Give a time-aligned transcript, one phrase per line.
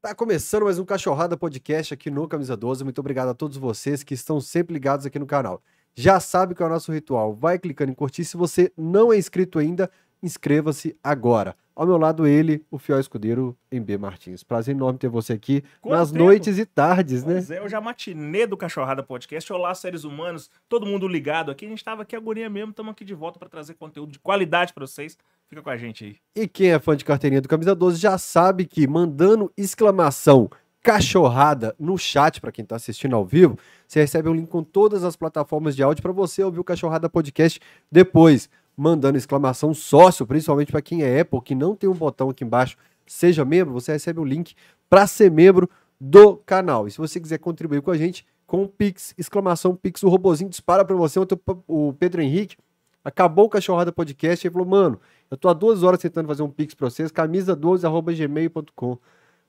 [0.00, 2.84] Tá começando mais um Cachorrada Podcast aqui no Camisa 12.
[2.84, 5.60] Muito obrigado a todos vocês que estão sempre ligados aqui no canal.
[5.92, 7.34] Já sabe qual é o nosso ritual.
[7.34, 8.24] Vai clicando em curtir.
[8.24, 9.90] Se você não é inscrito ainda,
[10.22, 11.56] inscreva-se agora.
[11.74, 14.44] Ao meu lado, ele, o fiel escudeiro MB Martins.
[14.44, 16.24] Prazer enorme ter você aqui Quanto nas tempo?
[16.24, 17.34] noites e tardes, né?
[17.34, 19.52] Pois é, hoje é a matinê do Cachorrada Podcast.
[19.52, 21.66] Olá, seres humanos, todo mundo ligado aqui.
[21.66, 24.72] A gente tava aqui agonia mesmo, estamos aqui de volta para trazer conteúdo de qualidade
[24.72, 25.18] para vocês.
[25.48, 26.16] Fica com a gente aí.
[26.36, 30.50] E quem é fã de carteirinha do Camisa 12 já sabe que mandando exclamação
[30.82, 35.04] cachorrada no chat para quem tá assistindo ao vivo, você recebe um link com todas
[35.04, 37.58] as plataformas de áudio para você ouvir o Cachorrada Podcast
[37.90, 42.44] depois, mandando exclamação sócio, principalmente para quem é Apple, que não tem um botão aqui
[42.44, 42.76] embaixo,
[43.06, 44.54] seja membro, você recebe o link
[44.88, 45.68] para ser membro
[46.00, 46.86] do canal.
[46.86, 50.48] E se você quiser contribuir com a gente, com o Pix, exclamação Pix, o robozinho
[50.48, 51.18] dispara para você.
[51.66, 52.56] O Pedro Henrique
[53.04, 56.48] acabou o Cachorrada Podcast e falou, mano, eu tô há duas horas tentando fazer um
[56.50, 58.98] Pix pra vocês, camisa12.gmail.com.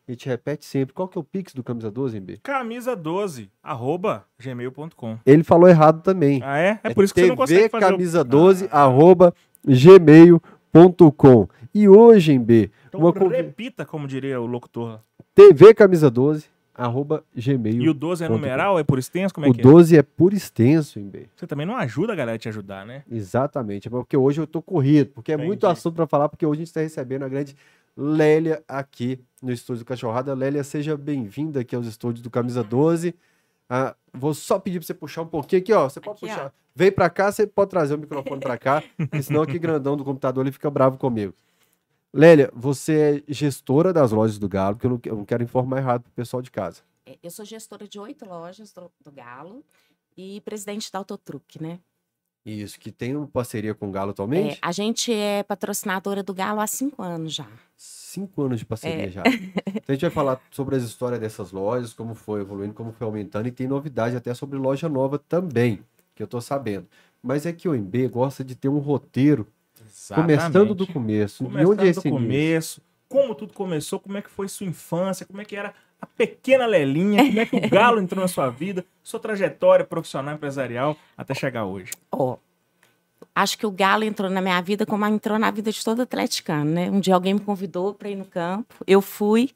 [0.07, 0.93] A gente repete sempre.
[0.93, 2.39] Qual que é o Pix do Camisa 12, MB?
[2.41, 5.19] Camisa 12, arroba gmail.com.
[5.23, 6.41] Ele falou errado também.
[6.43, 6.79] Ah, é?
[6.83, 7.85] É por isso que você não consegue fazer.
[7.85, 11.47] o- camisa 12 Ah, arroba gmail.com.
[11.73, 14.99] E hoje, MB, Então uma repita, como diria o locutor.
[15.35, 16.45] TV Camisa 12
[16.79, 17.81] arroba gmail.
[17.81, 18.79] E o 12 é numeral?
[18.79, 19.33] É por extenso?
[19.33, 19.63] Como é o que é?
[19.63, 21.29] 12 é por extenso, MB.
[21.35, 23.03] Você também não ajuda a galera a te ajudar, né?
[23.11, 25.73] Exatamente, é porque hoje eu tô corrido, porque é muito Entendi.
[25.73, 27.55] assunto para falar, porque hoje a gente está recebendo a grande
[27.97, 30.33] Lélia aqui no estúdio do Cachorrada.
[30.33, 33.13] Lélia, seja bem-vinda aqui aos estúdios do Camisa 12.
[33.69, 35.89] Ah, vou só pedir para você puxar um pouquinho aqui, ó.
[35.89, 36.29] Você pode Aqui, ó.
[36.35, 36.53] puxar.
[36.73, 40.05] Vem para cá, você pode trazer o microfone para cá, porque senão aqui grandão do
[40.05, 41.33] computador ele fica bravo comigo.
[42.13, 45.77] Lélia, você é gestora das lojas do Galo, porque eu não, eu não quero informar
[45.77, 46.81] errado pro pessoal de casa.
[47.05, 49.63] É, Eu sou gestora de oito lojas do, do Galo
[50.17, 51.79] e presidente da Autotruque, né?
[52.45, 54.57] Isso, que tem uma parceria com o Galo É, atualmente?
[54.61, 57.47] a gente é patrocinadora do Galo há cinco anos já.
[57.77, 59.09] Cinco anos de parceria É.
[59.11, 59.23] já.
[59.67, 63.05] Então a gente vai falar sobre as histórias dessas lojas, como foi evoluindo, como foi
[63.05, 65.83] aumentando, e tem novidade até sobre loja nova também,
[66.15, 66.87] que eu tô sabendo.
[67.21, 69.45] Mas é que o MB gosta de ter um roteiro
[70.13, 71.43] começando do começo.
[71.43, 72.21] de Começando onde é esse do início?
[72.21, 76.05] começo, como tudo começou, como é que foi sua infância, como é que era a
[76.05, 80.95] pequena Lelinha, como é que o Galo entrou na sua vida, sua trajetória profissional empresarial
[81.17, 81.91] até chegar hoje.
[82.11, 82.37] Ó,
[83.35, 86.71] acho que o Galo entrou na minha vida como entrou na vida de todo atleticano,
[86.71, 86.89] né?
[86.89, 89.51] Um dia alguém me convidou para ir no campo, eu fui.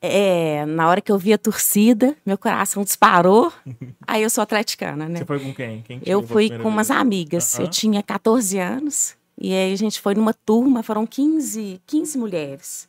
[0.00, 3.52] É, na hora que eu vi a torcida, meu coração disparou.
[4.06, 5.18] Aí eu sou atleticana, né?
[5.18, 5.82] Você foi com quem?
[5.82, 7.00] Quem Eu fui com umas vez?
[7.00, 7.58] amigas.
[7.58, 9.16] Eu tinha 14 anos.
[9.40, 12.88] E aí a gente foi numa turma, foram 15, 15 mulheres.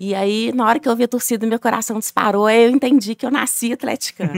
[0.00, 2.46] E aí, na hora que eu vi a torcida, meu coração disparou.
[2.46, 4.32] Aí eu entendi que eu nasci atleticana.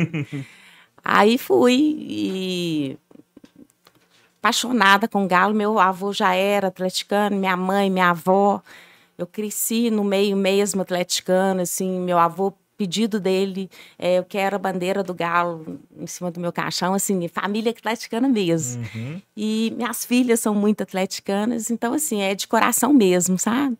[1.02, 2.98] aí fui e
[4.40, 5.54] apaixonada com Galo.
[5.54, 8.60] Meu avô já era atleticano, minha mãe, minha avó.
[9.16, 14.58] Eu cresci no meio mesmo atleticano, assim, meu avô pedido dele, é, eu quero a
[14.58, 18.82] bandeira do Galo em cima do meu caixão, assim, família atleticana mesmo.
[18.94, 19.22] Uhum.
[19.36, 23.78] E minhas filhas são muito atleticanas, então, assim, é de coração mesmo, sabe?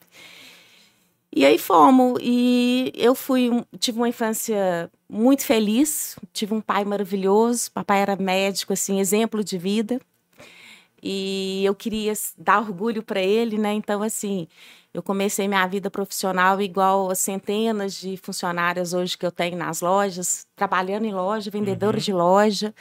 [1.34, 3.50] E aí fomos, e eu fui,
[3.81, 9.56] tive uma infância muito feliz, tive um pai maravilhoso, papai era médico, assim, exemplo de
[9.59, 9.98] vida,
[11.03, 13.72] e eu queria dar orgulho para ele, né?
[13.72, 14.47] Então, assim,
[14.94, 19.80] eu comecei minha vida profissional igual a centenas de funcionárias hoje que eu tenho nas
[19.80, 22.03] lojas, trabalhando em loja, vendedora Uhum.
[22.03, 22.75] de loja.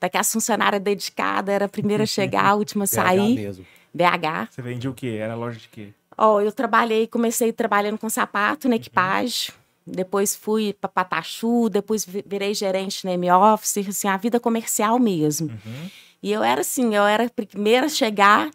[0.00, 3.34] Daqui as funcionárias dedicadas, era a primeira a chegar, a última a BH sair.
[3.34, 3.66] mesmo.
[3.92, 4.48] BH.
[4.50, 5.18] Você vendia o quê?
[5.20, 5.88] Era loja de quê?
[6.16, 9.52] Ó, eu trabalhei, comecei trabalhando com sapato na equipagem.
[9.86, 15.48] Depois fui para Patachu, depois vi- virei gerente na M-Office, assim, a vida comercial mesmo.
[15.48, 15.90] Uhum.
[16.22, 18.50] E eu era assim, eu era a primeira a chegar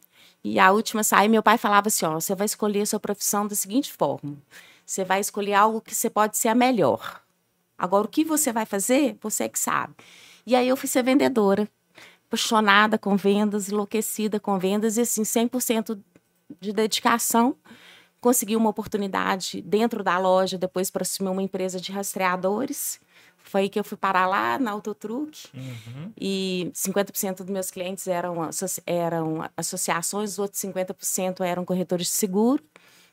[0.46, 1.28] e a última sair.
[1.28, 4.38] Meu pai falava assim, ó, você vai escolher a sua profissão da seguinte forma.
[4.86, 7.20] Você vai escolher algo que você pode ser a melhor.
[7.76, 9.96] Agora, o que você vai fazer, você é que sabe.
[10.46, 11.68] E aí eu fui ser vendedora,
[12.28, 16.00] apaixonada com vendas, enlouquecida com vendas e assim, 100%
[16.62, 17.56] de dedicação.
[18.22, 23.00] Consegui uma oportunidade dentro da loja, depois para assumir uma empresa de rastreadores.
[23.46, 26.12] Foi aí que eu fui parar lá na Autotruque Uhum.
[26.20, 28.50] e 50% dos meus clientes eram,
[28.86, 32.64] eram associações, os outros 50% eram corretores de seguro.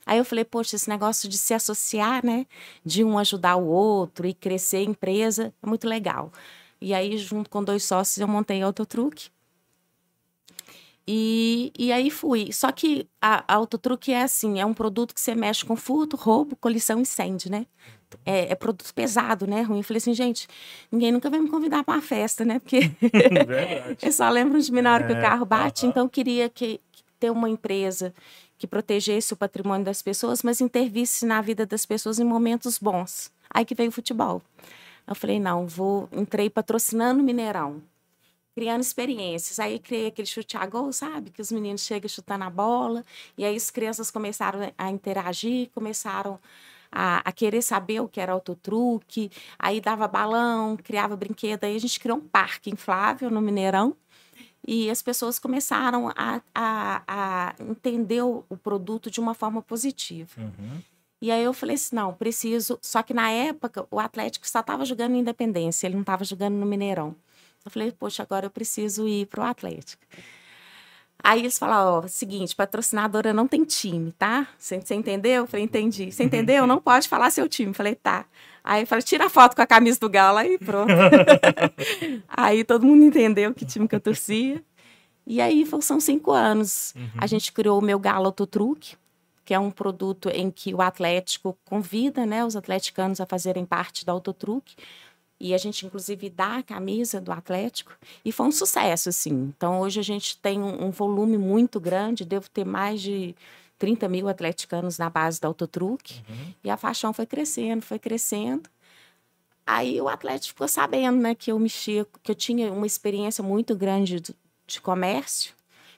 [0.04, 2.46] Aí eu falei, poxa, esse negócio de se associar, né?
[2.84, 6.32] De um ajudar o outro e crescer a empresa é muito legal.
[6.80, 9.30] E aí, junto com dois sócios, eu montei a Autotruque.
[11.06, 12.52] E, e aí fui.
[12.52, 16.16] Só que a, a Autotruque é assim, é um produto que você mexe com furto,
[16.16, 17.66] roubo, colisão e incêndio, né?
[18.24, 19.62] É, é produto pesado, né?
[19.62, 19.78] Ruim.
[19.78, 20.48] Eu falei assim, gente,
[20.90, 22.58] ninguém nunca vai me convidar para uma festa, né?
[22.58, 22.90] Porque
[24.02, 25.86] eu só lembro de mim na hora que o É, carro bate.
[25.86, 25.90] aham.
[25.90, 28.14] Então, eu queria que, que ter uma empresa
[28.58, 33.30] que protegesse o patrimônio das pessoas, mas intervisse na vida das pessoas em momentos bons.
[33.50, 34.40] Aí que veio o futebol.
[35.06, 36.08] Eu falei, não, vou.
[36.12, 37.82] Entrei patrocinando o Mineirão,
[38.54, 39.58] criando experiências.
[39.58, 41.30] Aí criei aquele chute a gol, sabe?
[41.30, 43.04] Que os meninos chegam chutando a bola.
[43.36, 46.38] E aí as crianças começaram a interagir, começaram
[46.92, 49.30] a, a, querer saber o que era autotruque.
[49.58, 51.64] Aí dava balão, criava brinquedo.
[51.64, 53.96] Aí a gente criou um parque inflável no Mineirão.
[54.66, 60.40] E as pessoas começaram a, a, a entender o, o, produto de uma forma positiva.
[60.40, 60.80] Uhum.
[61.20, 62.78] E aí eu falei assim, não, preciso.
[62.80, 66.54] Só que na época o Atlético só estava jogando em Independência, ele não estava jogando
[66.54, 67.16] no Mineirão.
[67.64, 70.04] Eu falei, poxa, agora eu preciso ir para o Atlético.
[71.22, 74.48] Aí eles falaram, ó, seguinte, patrocinadora não tem time, tá?
[74.58, 75.42] Você, você entendeu?
[75.42, 76.10] Eu falei, entendi.
[76.10, 76.66] Você entendeu?
[76.66, 77.70] Não pode falar seu time.
[77.70, 78.26] Eu falei, tá.
[78.64, 80.92] Aí eu falei, tira a foto com a camisa do Galo aí, pronto.
[82.28, 84.62] aí todo mundo entendeu que time que eu torcia.
[85.26, 86.92] E aí são cinco anos.
[86.96, 87.08] Uhum.
[87.18, 88.96] A gente criou o meu Galo Autotruque,
[89.44, 94.04] que é um produto em que o Atlético convida né, os atleticanos a fazerem parte
[94.04, 94.74] da Autotruque.
[95.42, 97.92] E a gente, inclusive, dá a camisa do Atlético.
[98.24, 99.52] E foi um sucesso, assim.
[99.56, 102.24] Então, hoje a gente tem um, um volume muito grande.
[102.24, 103.34] Devo ter mais de
[103.76, 106.22] 30 mil atleticanos na base da Autotruque.
[106.28, 106.54] Uhum.
[106.62, 108.70] E a paixão foi crescendo, foi crescendo.
[109.66, 113.74] Aí o Atlético ficou sabendo né, que eu mexia, que eu tinha uma experiência muito
[113.74, 115.54] grande de, de comércio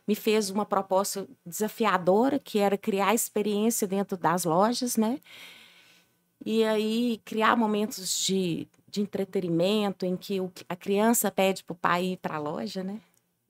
[0.06, 5.18] me fez uma proposta desafiadora, que era criar experiência dentro das lojas, né?
[6.44, 12.04] E aí criar momentos de, de entretenimento em que a criança pede para o pai
[12.04, 13.00] ir para a loja, né?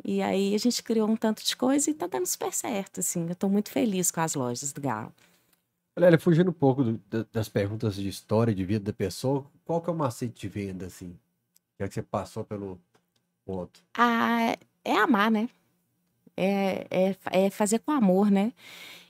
[0.03, 3.27] E aí a gente criou um tanto de coisa e está dando super certo, assim.
[3.27, 5.13] Eu estou muito feliz com as lojas do Galo.
[5.97, 9.91] Olha, fugindo um pouco do, das perguntas de história de vida da pessoa, qual que
[9.91, 11.17] é o macete de venda, assim?
[11.79, 12.81] Já que você passou pelo
[13.45, 13.85] ponto.
[13.97, 15.49] Ah, é amar, né?
[16.37, 18.53] É, é, é fazer com amor, né?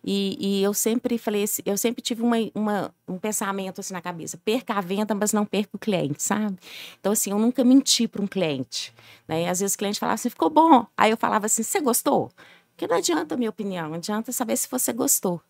[0.06, 4.36] E, e, eu sempre falei, eu sempre tive uma, uma, um pensamento assim na cabeça:
[4.36, 6.58] perca a venda, mas não perca o cliente, sabe?
[7.00, 8.92] Então, assim, eu nunca menti para um cliente.
[9.26, 9.48] Né?
[9.48, 10.86] Às vezes o cliente falava assim: ficou bom.
[10.96, 12.30] Aí eu falava assim: você gostou?
[12.70, 15.40] Porque não adianta a minha opinião, adianta saber se você gostou.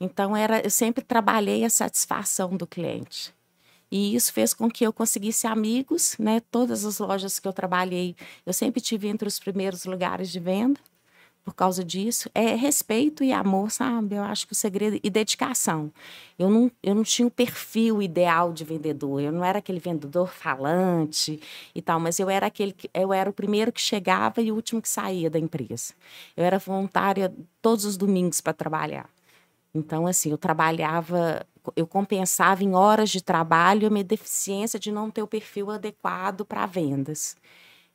[0.00, 3.32] Então, era, eu sempre trabalhei a satisfação do cliente.
[3.90, 6.40] E isso fez com que eu conseguisse amigos, né?
[6.50, 10.80] Todas as lojas que eu trabalhei, eu sempre tive entre os primeiros lugares de venda
[11.46, 12.28] por causa disso.
[12.34, 14.16] É respeito e amor, sabe?
[14.16, 14.98] Eu acho que o segredo.
[15.00, 15.92] E dedicação.
[16.36, 19.22] Eu não, eu não tinha o perfil ideal de vendedor.
[19.22, 21.40] Eu não era aquele vendedor falante
[21.72, 24.56] e tal, mas eu era aquele que, eu era o primeiro que chegava e o
[24.56, 25.94] último que saía da empresa.
[26.36, 27.32] Eu era voluntária
[27.62, 29.08] todos os domingos para trabalhar.
[29.72, 31.46] Então, assim, eu trabalhava,
[31.76, 36.44] eu compensava em horas de trabalho a minha deficiência de não ter o perfil adequado
[36.44, 37.36] para vendas.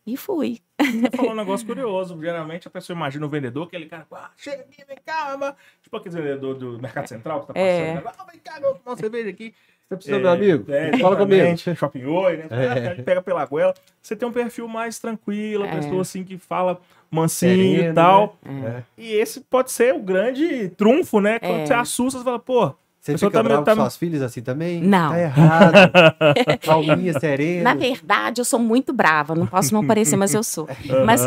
[0.06, 0.59] E fui.
[0.80, 2.19] Você falou um negócio curioso.
[2.19, 5.53] Geralmente a pessoa imagina o vendedor, aquele cara, ah, chega aqui, vem cá, mas...
[5.81, 7.94] tipo aquele vendedor do Mercado Central que tá é.
[7.94, 8.07] passando.
[8.07, 8.13] É.
[8.18, 9.53] Ah, vem cá, vou tomar uma cerveja aqui.
[9.88, 10.71] Você precisa, é, meu amigo?
[10.71, 11.57] É, Fala comigo.
[11.75, 12.48] Shopping Oi, né?
[12.50, 12.92] É.
[12.92, 13.74] Ele pega pela goela.
[14.01, 15.75] Você tem um perfil mais tranquilo, é.
[15.75, 18.38] pessoa assim que fala mansinho Sereno, e tal.
[18.42, 18.86] Né?
[18.97, 21.39] E esse pode ser o grande trunfo, né?
[21.39, 21.65] Quando é.
[21.65, 23.75] você assusta, você fala, pô, você fica tá bravo tá...
[23.75, 24.80] com suas filhas assim também?
[24.80, 25.09] Não.
[25.09, 25.74] Tá errado.
[26.62, 27.63] Calminha, serena.
[27.63, 29.33] Na verdade, eu sou muito brava.
[29.33, 30.69] Não posso não parecer, mas eu sou.
[30.88, 31.03] Uhum.
[31.03, 31.21] Mas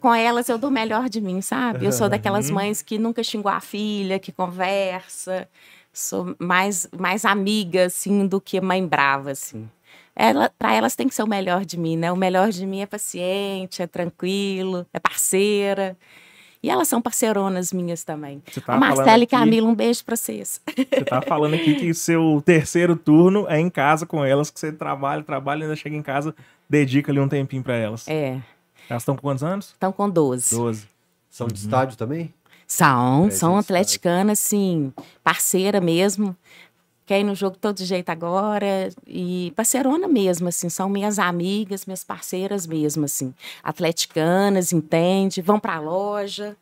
[0.00, 1.86] com elas eu dou o melhor de mim, sabe?
[1.86, 5.48] Eu sou daquelas mães que nunca xingou a filha, que conversa.
[5.92, 9.68] Sou mais, mais amiga, assim, do que mãe brava, assim.
[10.16, 12.10] Ela, para elas tem que ser o melhor de mim, né?
[12.10, 15.96] O melhor de mim é paciente, é tranquilo, é parceira.
[16.62, 18.40] E elas são parceironas minhas também.
[18.64, 20.60] Tá Marcela e Camila, um beijo para vocês.
[20.66, 24.70] Você tá falando aqui que seu terceiro turno é em casa com elas, que você
[24.70, 26.34] trabalha, trabalha, ainda chega em casa,
[26.70, 28.06] dedica ali um tempinho para elas.
[28.06, 28.40] É.
[28.88, 29.70] Elas estão com quantos anos?
[29.70, 30.54] Estão com 12.
[30.54, 30.88] 12.
[31.28, 31.64] São de uhum.
[31.64, 32.32] estádio também?
[32.66, 34.92] São, é, são atleticanas, sim,
[35.22, 36.36] parceira mesmo
[37.12, 38.88] quer ir no jogo todo jeito agora.
[39.06, 43.34] E parceirona mesmo, assim, são minhas amigas, minhas parceiras mesmo, assim.
[43.62, 45.42] Atleticanas, entende?
[45.42, 46.56] Vão pra loja,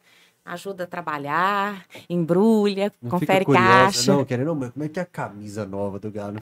[0.44, 4.12] ajuda a trabalhar, embrulha, não confere caixa.
[4.12, 6.34] Não, querendo, não, como é que é a camisa nova do Galo?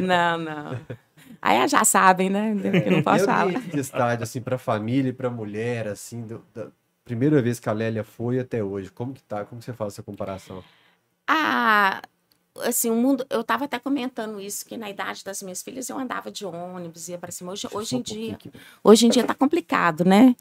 [0.00, 0.80] Não, não.
[1.40, 2.56] Aí já sabem, né?
[2.82, 3.52] Que não posso falar.
[3.52, 6.66] de estádio, assim, pra família e pra mulher, assim, do, da
[7.04, 9.44] primeira vez que a Lélia foi até hoje, como que tá?
[9.44, 10.64] Como você faz essa comparação?
[11.26, 12.02] Ah,
[12.60, 13.26] assim, o mundo.
[13.30, 17.08] Eu estava até comentando isso, que na idade das minhas filhas eu andava de ônibus,
[17.08, 17.52] ia para cima.
[17.52, 18.38] Hoje, hoje em dia.
[18.82, 20.36] Hoje em dia está complicado, né?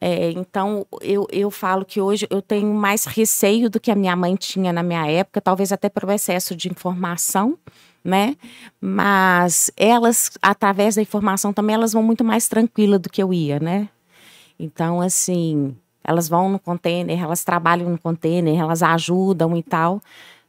[0.00, 4.14] É, então, eu, eu falo que hoje eu tenho mais receio do que a minha
[4.14, 7.58] mãe tinha na minha época, talvez até pelo excesso de informação,
[8.04, 8.36] né?
[8.80, 13.58] Mas elas, através da informação também, elas vão muito mais tranquila do que eu ia,
[13.58, 13.88] né?
[14.58, 20.00] Então, assim, elas vão no container, elas trabalham no container, elas ajudam e tal.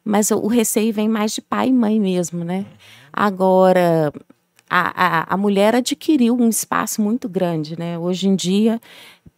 [0.08, 2.66] Mas o receio vem mais de pai e mãe mesmo, né?
[3.12, 4.14] Agora,
[4.70, 8.00] a, a, a mulher adquiriu um espaço muito grande, né?
[8.00, 8.80] Hoje em dia,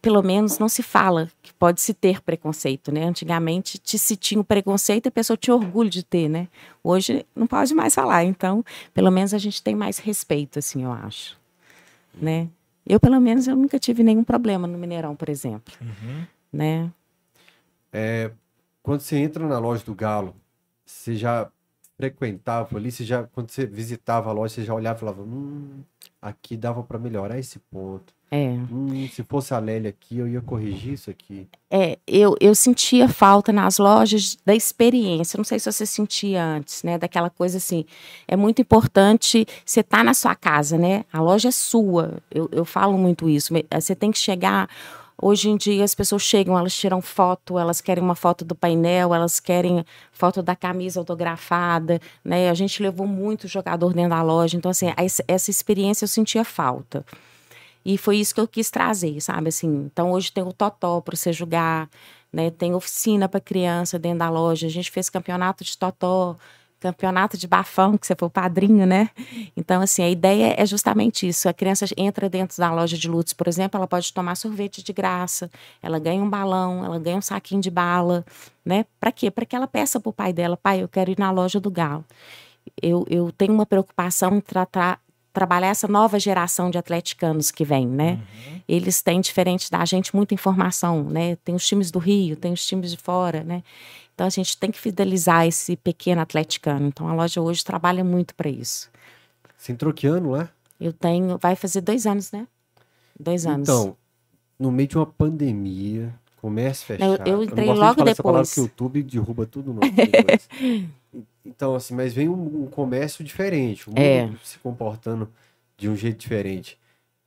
[0.00, 3.02] pelo menos não se fala que pode se ter preconceito, né?
[3.04, 6.46] Antigamente te, se tinha o preconceito a pessoa tinha orgulho de ter, né?
[6.84, 10.92] Hoje não pode mais falar, então pelo menos a gente tem mais respeito, assim, eu
[10.92, 11.36] acho,
[12.14, 12.46] né?
[12.86, 16.24] Eu pelo menos eu nunca tive nenhum problema no Mineirão, por exemplo, uhum.
[16.52, 16.92] né?
[17.92, 18.30] É,
[18.84, 20.32] quando você entra na loja do Galo,
[20.90, 21.50] você já
[21.96, 25.82] frequentava ali, você já quando você visitava a loja, você já olhava e falava, hum,
[26.20, 28.50] aqui dava para melhorar esse ponto é.
[28.70, 31.48] Hum, se fosse a Lélia aqui, eu ia corrigir isso aqui.
[31.68, 35.36] É, eu, eu sentia falta nas lojas da experiência.
[35.36, 36.96] Não sei se você sentia antes, né?
[36.96, 37.84] Daquela coisa assim.
[38.28, 41.04] É muito importante você estar tá na sua casa, né?
[41.12, 42.18] A loja é sua.
[42.30, 43.52] Eu, eu falo muito isso.
[43.72, 44.68] Você tem que chegar.
[45.22, 49.14] Hoje em dia as pessoas chegam, elas tiram foto, elas querem uma foto do painel,
[49.14, 52.48] elas querem foto da camisa autografada, né?
[52.48, 57.04] A gente levou muito jogador dentro da loja, então assim, essa experiência eu sentia falta.
[57.84, 59.48] E foi isso que eu quis trazer, sabe?
[59.48, 61.88] Assim, então hoje tem o totó para você jogar,
[62.32, 62.50] né?
[62.50, 64.66] Tem oficina para criança dentro da loja.
[64.66, 66.36] A gente fez campeonato de totó,
[66.80, 69.10] campeonato de bafão, que você foi o padrinho, né?
[69.56, 71.48] Então, assim, a ideia é justamente isso.
[71.48, 74.92] A criança entra dentro da loja de lutos, por exemplo, ela pode tomar sorvete de
[74.92, 75.50] graça,
[75.82, 78.24] ela ganha um balão, ela ganha um saquinho de bala,
[78.64, 78.86] né?
[78.98, 79.30] Para quê?
[79.30, 81.70] Para que ela peça para o pai dela, pai, eu quero ir na loja do
[81.70, 82.04] Galo.
[82.82, 85.00] Eu, eu tenho uma preocupação em tratar
[85.32, 88.12] trabalhar essa nova geração de atleticanos que vem, né?
[88.12, 88.60] Uhum.
[88.68, 91.36] Eles têm, diferente da gente, muita informação, né?
[91.36, 93.62] Tem os times do Rio, tem os times de fora, né?
[94.14, 96.86] Então a gente tem que fidelizar esse pequeno atleticano.
[96.86, 98.90] Então a loja hoje trabalha muito para isso.
[99.56, 100.48] Você entrou que ano, é?
[100.80, 102.46] Eu tenho, vai fazer dois anos, né?
[103.18, 103.68] Dois anos.
[103.68, 103.96] Então,
[104.58, 107.22] no meio de uma pandemia, comércio fechado.
[107.26, 108.10] Eu, eu entrei eu logo depois.
[108.10, 109.80] Essa palavra que o YouTube derruba tudo no
[111.44, 114.30] Então, assim, mas vem um, um comércio diferente, o mundo é.
[114.42, 115.28] se comportando
[115.76, 116.78] de um jeito diferente.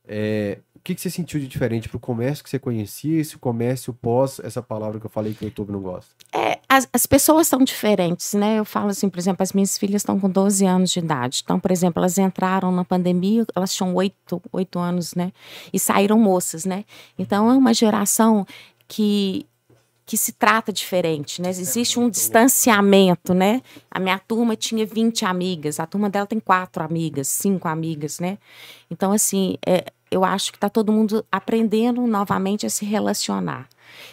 [0.06, 3.94] É, que, que você sentiu de diferente para o comércio que você conhecia, esse comércio
[3.94, 6.10] pós essa palavra que eu falei que o YouTube não gosta?
[6.30, 8.58] É, as, as pessoas são diferentes, né?
[8.58, 11.40] Eu falo assim, por exemplo, as minhas filhas estão com 12 anos de idade.
[11.42, 15.32] Então, por exemplo, elas entraram na pandemia, elas tinham 8, 8 anos, né?
[15.72, 16.84] E saíram moças, né?
[17.18, 18.46] Então, é uma geração
[18.86, 19.46] que
[20.06, 21.48] que se trata diferente, né?
[21.48, 23.62] Existe um distanciamento, né?
[23.90, 28.36] A minha turma tinha 20 amigas, a turma dela tem quatro amigas, cinco amigas, né?
[28.90, 33.68] Então, assim, é, eu acho que está todo mundo aprendendo novamente a se relacionar.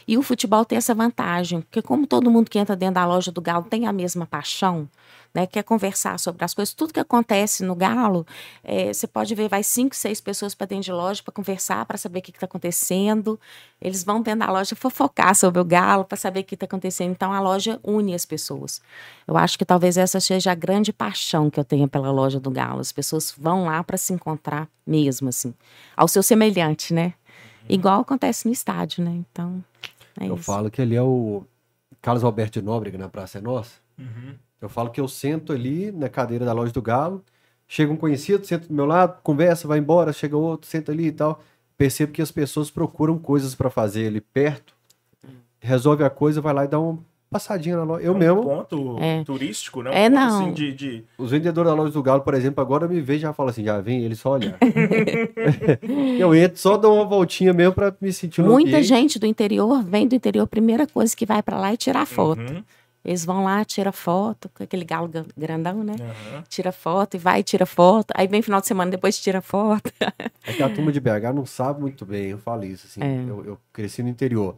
[0.07, 3.31] E o futebol tem essa vantagem, porque como todo mundo que entra dentro da loja
[3.31, 4.89] do Galo tem a mesma paixão,
[5.33, 8.25] né, quer conversar sobre as coisas, tudo que acontece no Galo,
[8.63, 11.97] é, você pode ver, vai cinco, seis pessoas para dentro de loja para conversar, para
[11.97, 13.39] saber o que está acontecendo.
[13.81, 17.11] Eles vão dentro da loja fofocar sobre o Galo para saber o que está acontecendo.
[17.11, 18.81] Então a loja une as pessoas.
[19.25, 22.51] Eu acho que talvez essa seja a grande paixão que eu tenho pela loja do
[22.51, 22.79] Galo.
[22.81, 25.53] As pessoas vão lá para se encontrar mesmo, assim,
[25.95, 27.13] ao seu semelhante, né?
[27.70, 29.12] Igual acontece no estádio, né?
[29.12, 29.63] Então.
[30.20, 30.44] É eu isso.
[30.44, 31.44] falo que ali é o
[32.01, 33.80] Carlos Alberto de Nóbrega, na Praça é Nossa.
[33.98, 34.36] Uhum.
[34.60, 37.24] Eu falo que eu sento ali na cadeira da loja do Galo,
[37.68, 41.12] chega um conhecido, senta do meu lado, conversa, vai embora, chega outro, senta ali e
[41.12, 41.41] tal.
[41.77, 44.75] Percebo que as pessoas procuram coisas para fazer ali perto,
[45.60, 47.00] resolve a coisa, vai lá e dá uma
[47.31, 48.05] passadinha na loja.
[48.05, 48.43] Eu é um mesmo.
[48.43, 49.23] ponto é.
[49.23, 49.89] turístico, né?
[49.89, 50.41] Um é, não.
[50.41, 51.03] Assim de, de...
[51.17, 53.63] Os vendedores da loja do Galo, por exemplo, agora me veem e já falam assim:
[53.63, 54.57] já vem ele só olhar.
[56.19, 60.07] eu entro só dou uma voltinha mesmo para me sentir Muita gente do interior vem
[60.07, 62.41] do interior, primeira coisa que vai para lá é tirar foto.
[62.41, 62.63] Uhum.
[63.03, 65.95] Eles vão lá, tira foto, com aquele galo grandão, né?
[66.00, 66.43] Uhum.
[66.47, 68.11] Tira foto e vai, tira foto.
[68.15, 69.91] Aí vem final de semana, depois tira foto.
[70.45, 73.01] É que a turma de BH não sabe muito bem, eu falo isso, assim.
[73.01, 73.25] É.
[73.27, 74.55] Eu, eu, cresci no interior.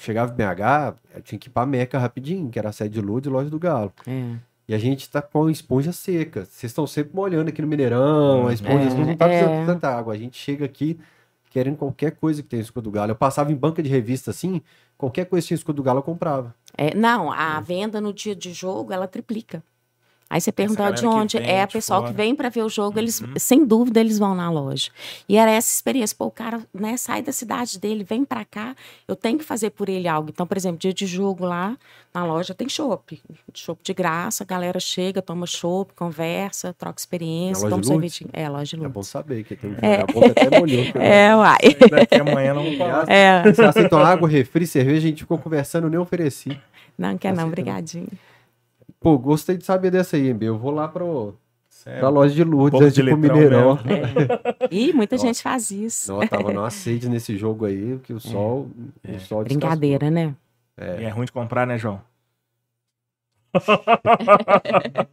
[0.00, 3.00] Chegava em BH, eu tinha que ir pra Meca rapidinho, que era a sede de
[3.00, 3.92] Lua de Loja do Galo.
[4.06, 4.34] É.
[4.66, 6.44] E a gente tá com a esponja seca.
[6.44, 9.60] Vocês estão sempre molhando aqui no Mineirão, a esponja é, não tá precisando é.
[9.60, 10.14] de tanta água.
[10.14, 10.98] A gente chega aqui
[11.50, 13.10] querendo qualquer coisa que tem escudo do galo.
[13.10, 14.62] Eu passava em banca de revista assim,
[14.96, 16.54] qualquer coisa que tinha escudo do galo eu comprava.
[16.78, 17.60] É, não, a é.
[17.60, 19.62] venda no dia de jogo ela triplica.
[20.30, 23.02] Aí você pergunta de onde é a pessoal que vem para ver o jogo, uhum.
[23.02, 24.92] eles sem dúvida eles vão na loja.
[25.28, 28.76] E era essa experiência, pô, o cara, né, sai da cidade dele, vem para cá,
[29.08, 30.30] eu tenho que fazer por ele algo.
[30.30, 31.76] Então, por exemplo, dia de jogo lá
[32.14, 33.20] na loja tem chopp,
[33.52, 38.30] chopp de graça, a galera chega, toma chopp, conversa, troca experiência, é toma sorvetinho.
[38.32, 40.02] É, loja de É bom saber que tem é.
[40.02, 40.84] a boca até molhou.
[40.94, 41.58] É, uai.
[41.90, 42.86] Daqui amanhã não vou.
[43.08, 43.42] É.
[43.42, 46.56] Você aceitou água, refri, cerveja, a gente ficou conversando, nem ofereci.
[46.96, 48.08] Não, quer não, brigadinho.
[49.00, 50.44] Pô, gostei de saber dessa aí, MB.
[50.44, 51.34] Eu vou lá pro
[51.80, 52.02] Sério?
[52.02, 53.78] Da loja de Lourdes, é tipo Mineirão.
[53.86, 54.68] É.
[54.70, 56.12] Ih, muita gente faz isso.
[56.12, 58.20] Não, tava numa sede nesse jogo aí, que o é.
[58.20, 58.68] sol,
[59.02, 59.12] é.
[59.12, 60.34] o sol Brincadeira, né?
[60.76, 61.00] É.
[61.00, 62.02] E é ruim de comprar, né, João?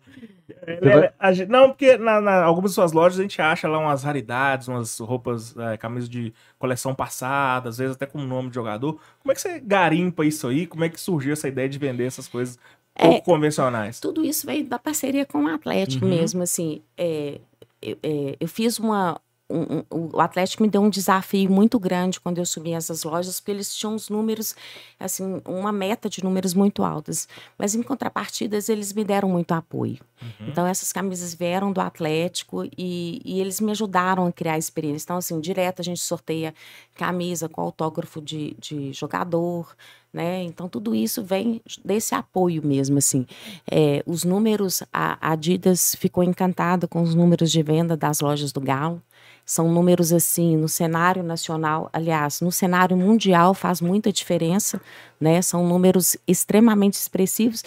[0.69, 4.67] É, não, porque na, na, algumas de suas lojas a gente acha lá umas raridades,
[4.67, 8.99] umas roupas, é, camisas de coleção passada, às vezes até com o nome de jogador.
[9.21, 10.67] Como é que você garimpa isso aí?
[10.67, 12.59] Como é que surgiu essa ideia de vender essas coisas
[12.97, 13.99] pouco é, convencionais?
[13.99, 16.11] Tudo isso veio da parceria com o Atlético uhum.
[16.11, 16.81] mesmo, assim.
[16.97, 17.39] É,
[17.81, 22.19] eu, é, eu fiz uma, um, um, o Atlético me deu um desafio muito grande
[22.19, 24.55] quando eu assumi essas lojas, porque eles tinham os números,
[24.99, 27.27] assim, uma meta de números muito altas.
[27.57, 29.99] Mas em contrapartidas, eles me deram muito apoio.
[30.21, 30.47] Uhum.
[30.49, 35.05] Então, essas camisas vieram do Atlético e, e, eles me ajudaram a criar a experiência.
[35.05, 36.53] Então, assim, direto a gente sorteia
[36.95, 39.75] camisa com autógrafo de, de jogador,
[40.11, 40.43] né?
[40.43, 43.25] Então, tudo isso vem desse apoio mesmo, assim.
[43.69, 48.59] É, os números, a Adidas ficou encantada com os números de venda das lojas do
[48.59, 49.01] Galo.
[49.49, 54.81] São números assim, no cenário nacional, aliás, no cenário mundial faz muita diferença,
[55.17, 55.41] né?
[55.41, 57.63] São números extremamente expressivos.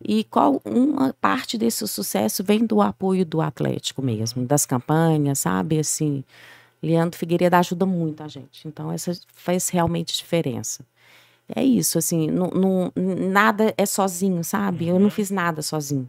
[0.00, 5.80] E qual uma parte desse sucesso vem do apoio do Atlético mesmo, das campanhas, sabe?
[5.80, 6.22] Assim,
[6.80, 8.68] Leandro Figueiredo ajuda muito a gente.
[8.68, 10.84] Então, essa faz realmente diferença.
[11.56, 14.86] É isso, assim, não, não, nada é sozinho, sabe?
[14.86, 15.10] Eu não uhum.
[15.10, 16.08] fiz nada sozinho.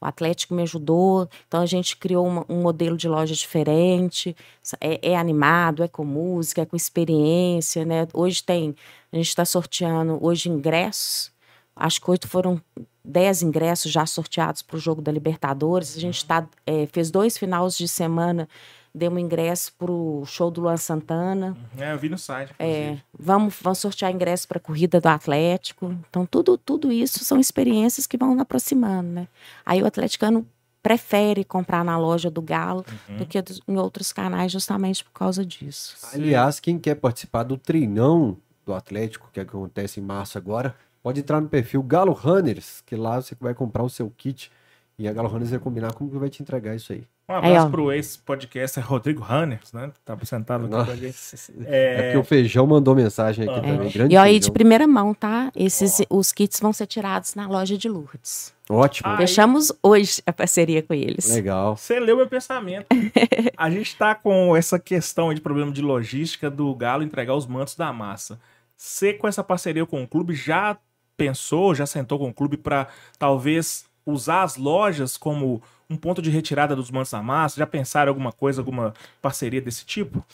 [0.00, 4.36] O Atlético me ajudou, então a gente criou uma, um modelo de loja diferente.
[4.80, 8.06] É, é, animado, é com música, é com experiência, né?
[8.12, 8.74] Hoje tem,
[9.12, 11.32] a gente está sorteando hoje ingressos.
[11.74, 12.60] Acho que oito foram
[13.04, 15.96] dez ingressos já sorteados para o jogo da Libertadores.
[15.96, 16.28] A gente uhum.
[16.28, 18.48] tá, é, fez dois finais de semana
[18.96, 21.56] demos ingresso pro show do Luan Santana.
[21.76, 21.82] Uhum.
[21.82, 22.54] É, eu vi no site.
[22.58, 25.94] É, vamos, vamos sortear ingresso para a corrida do Atlético.
[26.08, 29.28] Então, tudo, tudo isso são experiências que vão aproximando, né?
[29.64, 30.46] Aí o atleticano
[30.82, 33.18] prefere comprar na loja do Galo uhum.
[33.18, 35.96] do que em outros canais, justamente por causa disso.
[36.14, 41.40] Aliás, quem quer participar do treinão do Atlético, que acontece em março agora, pode entrar
[41.40, 44.50] no perfil Galo Runners, que lá você vai comprar o seu kit
[44.98, 47.04] e a Galo Runners vai combinar como que vai te entregar isso aí.
[47.28, 49.90] Um abraço para o ex-podcaster Rodrigo Runners, né?
[49.92, 51.18] Que tá sentado aqui com a gente.
[51.66, 51.94] É...
[51.94, 53.90] é porque o Feijão mandou mensagem aqui também.
[53.90, 55.50] Grande e aí, de primeira mão, tá?
[55.54, 56.18] Esses, oh.
[56.18, 58.54] Os kits vão ser tirados na loja de Lourdes.
[58.70, 59.10] Ótimo.
[59.10, 59.16] Aí...
[59.16, 61.28] Fechamos hoje a parceria com eles.
[61.34, 61.76] Legal.
[61.76, 62.86] Você leu meu pensamento.
[63.56, 67.74] a gente está com essa questão de problema de logística do Galo entregar os mantos
[67.74, 68.40] da massa.
[68.76, 70.78] Você, com essa parceria com o clube, já
[71.16, 72.86] pensou, já sentou com o clube para
[73.18, 77.58] talvez usar as lojas como um ponto de retirada dos mantos da massa?
[77.58, 80.24] Já pensaram alguma coisa, alguma parceria desse tipo?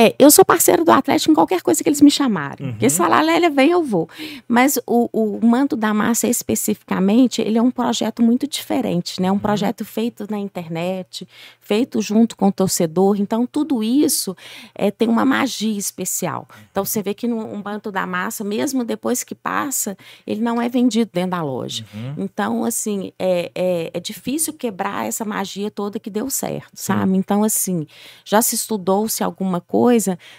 [0.00, 2.68] É, eu sou parceiro do Atlético em qualquer coisa que eles me chamarem.
[2.68, 2.72] Uhum.
[2.74, 4.08] Porque se falar, Lélia, vem, eu vou.
[4.46, 9.28] Mas o, o Manto da Massa, especificamente, ele é um projeto muito diferente, né?
[9.28, 9.40] Um uhum.
[9.40, 11.26] projeto feito na internet,
[11.60, 13.20] feito junto com o torcedor.
[13.20, 14.36] Então, tudo isso
[14.72, 16.46] é, tem uma magia especial.
[16.70, 20.62] Então, você vê que no um Manto da Massa, mesmo depois que passa, ele não
[20.62, 21.84] é vendido dentro da loja.
[21.92, 22.14] Uhum.
[22.18, 27.16] Então, assim, é, é, é difícil quebrar essa magia toda que deu certo, sabe?
[27.16, 27.84] Então, assim,
[28.24, 29.87] já se estudou-se alguma coisa,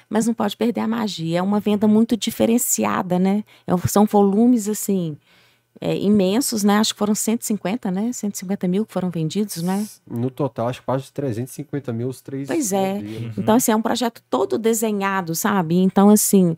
[0.10, 1.40] mas não pode perder a magia.
[1.40, 3.44] É uma venda muito diferenciada, né?
[3.66, 5.18] É são volumes, assim,
[5.82, 6.78] é, imensos, né?
[6.78, 8.12] Acho que foram 150, né?
[8.12, 9.88] 150 mil que foram vendidos, né?
[10.10, 12.48] No total, acho que quase 350 mil os três.
[12.48, 12.94] Pois é.
[12.96, 13.32] Uhum.
[13.38, 15.78] Então, assim, é um projeto todo desenhado, sabe?
[15.78, 16.56] Então, assim,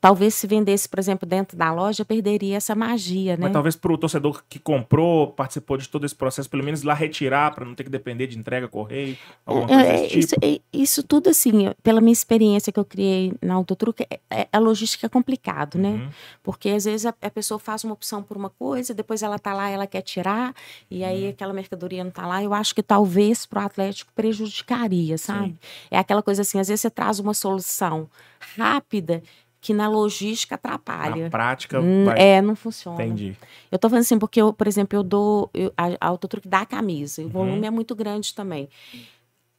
[0.00, 3.44] talvez se vendesse, por exemplo, dentro da loja, perderia essa magia, né?
[3.44, 6.94] Mas talvez para o torcedor que comprou, participou de todo esse processo, pelo menos lá
[6.94, 10.46] retirar, para não ter que depender de entrega, correio, alguma coisa é, isso, tipo.
[10.46, 14.58] É, isso tudo, assim, pela minha experiência que eu criei na Autotruque, é, é, a
[14.58, 15.90] logística é complicado, né?
[15.90, 16.10] Uhum.
[16.42, 19.52] Porque às vezes a, a, pessoa faz uma opção por uma coisa, depois ela tá
[19.54, 20.54] lá, ela quer tirar,
[20.90, 21.30] e aí uhum.
[21.30, 22.42] aquela mercadoria não tá lá.
[22.42, 25.48] Eu acho que talvez para o Atlético prejudicaria, sabe?
[25.48, 25.58] Sim.
[25.90, 28.08] É aquela coisa assim, às vezes você traz uma solução
[28.56, 29.22] rápida
[29.62, 31.22] que na logística atrapalha.
[31.22, 32.18] Na prática, hum, vai...
[32.18, 33.02] é, não funciona.
[33.02, 33.36] Entendi.
[33.70, 36.62] Eu tô falando assim, porque eu, por exemplo, eu dou eu, a, a autotruque dá
[36.62, 37.30] a camisa, o uhum.
[37.30, 38.68] volume é muito grande também.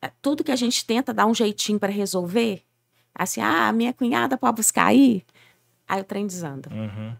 [0.02, 2.62] É, tudo que a gente tenta dar um jeitinho para resolver,
[3.16, 5.24] assim, ah, minha cunhada pode buscar aí,
[5.88, 6.70] aí o trem desanda.
[6.70, 7.16] Uhum.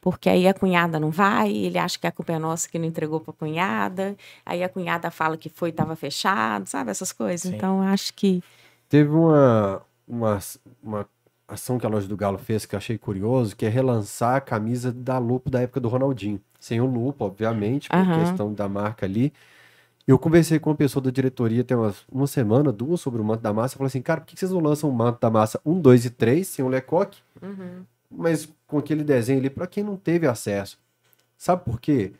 [0.00, 2.86] Porque aí a cunhada não vai, ele acha que a culpa é nossa que não
[2.86, 7.50] entregou para a cunhada, aí a cunhada fala que foi estava fechado, sabe essas coisas.
[7.50, 7.56] Sim.
[7.56, 8.42] Então acho que
[8.88, 10.38] teve uma, uma,
[10.82, 11.06] uma
[11.52, 14.40] ação que a loja do Galo fez que eu achei curioso, que é relançar a
[14.40, 16.40] camisa da Lupo da época do Ronaldinho.
[16.58, 18.20] Sem o Lupo, obviamente, por uhum.
[18.20, 19.32] questão da marca ali.
[20.06, 23.42] Eu conversei com uma pessoa da diretoria tem umas, uma semana, duas, sobre o manto
[23.42, 23.74] da massa.
[23.74, 26.04] Eu falei assim, cara, por que vocês não lançam o manto da massa 1, 2
[26.06, 27.20] e 3, sem o lecoque?
[27.40, 27.84] Uhum.
[28.10, 30.78] Mas com aquele desenho ali, para quem não teve acesso.
[31.36, 32.12] Sabe por quê?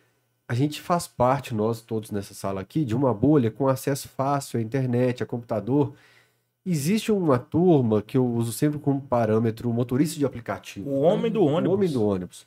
[0.53, 4.59] a gente faz parte, nós todos nessa sala aqui, de uma bolha com acesso fácil
[4.59, 5.95] à internet, a computador.
[6.64, 10.88] Existe uma turma que eu uso sempre como parâmetro o motorista de aplicativo.
[10.88, 11.70] O homem do ônibus.
[11.70, 12.46] O homem do ônibus.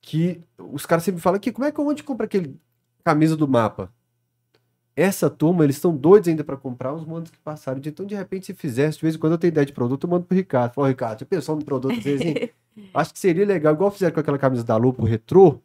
[0.00, 2.58] Que os caras sempre falam que como é que onde compra aquele
[3.04, 3.92] camisa do mapa?
[4.96, 7.80] Essa turma, eles estão doidos ainda para comprar os mandos que passaram.
[7.84, 10.10] Então, de repente, se fizesse, de vez em quando eu tenho ideia de produto, eu
[10.10, 10.74] mando pro Ricardo.
[10.74, 12.50] Falo, Ricardo, você pensou no produto assim?
[12.94, 15.60] Acho que seria legal, igual fizeram com aquela camisa da Lupo retrô,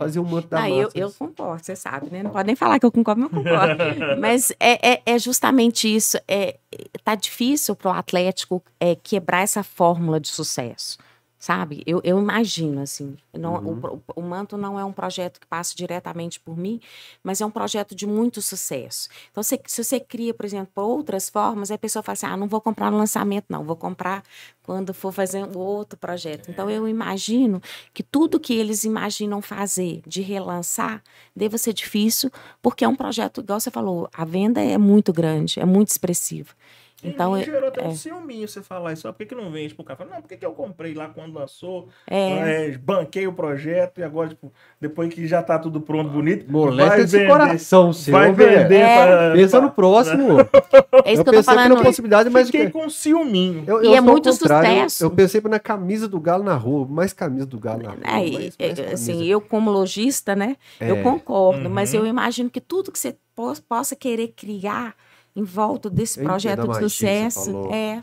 [0.00, 2.22] fazer um manto da ah, eu, eu, concordo, você sabe, né?
[2.22, 3.76] Não pode nem falar que eu concordo, mas eu concordo.
[4.18, 6.18] mas é, é, é, justamente isso.
[6.26, 6.56] É,
[7.04, 10.96] tá difícil para o Atlético é, quebrar essa fórmula de sucesso
[11.40, 11.82] sabe?
[11.86, 13.16] Eu, eu imagino, assim.
[13.32, 14.02] Não, uhum.
[14.14, 16.78] o, o, Manto não é um projeto que passa diretamente por mim,
[17.24, 19.08] mas é um projeto de muito sucesso.
[19.30, 22.46] Então, se, se você cria, por exemplo, outras formas, a pessoa fala assim: ah, não
[22.46, 24.22] vou comprar no lançamento, não, vou comprar
[24.62, 26.50] quando for fazer um outro projeto.
[26.50, 27.62] Então, eu imagino
[27.94, 31.02] que tudo que eles imaginam fazer de relançar
[31.34, 35.58] deva ser difícil, porque é um projeto, igual você falou, a venda é muito grande,
[35.58, 36.50] é muito expressiva.
[37.02, 37.86] Então, e gerou até é.
[37.86, 39.10] um ciúminho você falar isso.
[39.12, 39.96] Por que, que não vende pro cara?
[39.96, 41.88] Fala, não, por que, que eu comprei lá quando lançou?
[42.06, 42.68] É.
[42.68, 46.50] É, banquei o projeto e agora, tipo, depois que já tá tudo pronto, bonito.
[46.50, 49.06] Molesta esse coração seu, Vai vender é.
[49.06, 50.40] pra, Pensa no próximo.
[51.04, 51.76] É isso eu que eu tô falando.
[51.76, 52.46] na possibilidade, mas...
[52.46, 52.72] Fiquei que...
[52.72, 53.64] com ciúminho.
[53.66, 55.04] Eu, eu e é muito sucesso.
[55.04, 56.86] Eu, pensei na camisa do Galo na rua.
[56.86, 58.00] Mais camisa do Galo na rua.
[58.02, 61.02] É, mais, mais é, assim, eu como lojista, né, eu é.
[61.02, 61.68] concordo.
[61.68, 61.74] Uhum.
[61.74, 63.16] Mas eu imagino que tudo que você
[63.68, 64.94] possa querer criar
[65.34, 67.72] em volta desse projeto de sucesso.
[67.72, 68.02] É,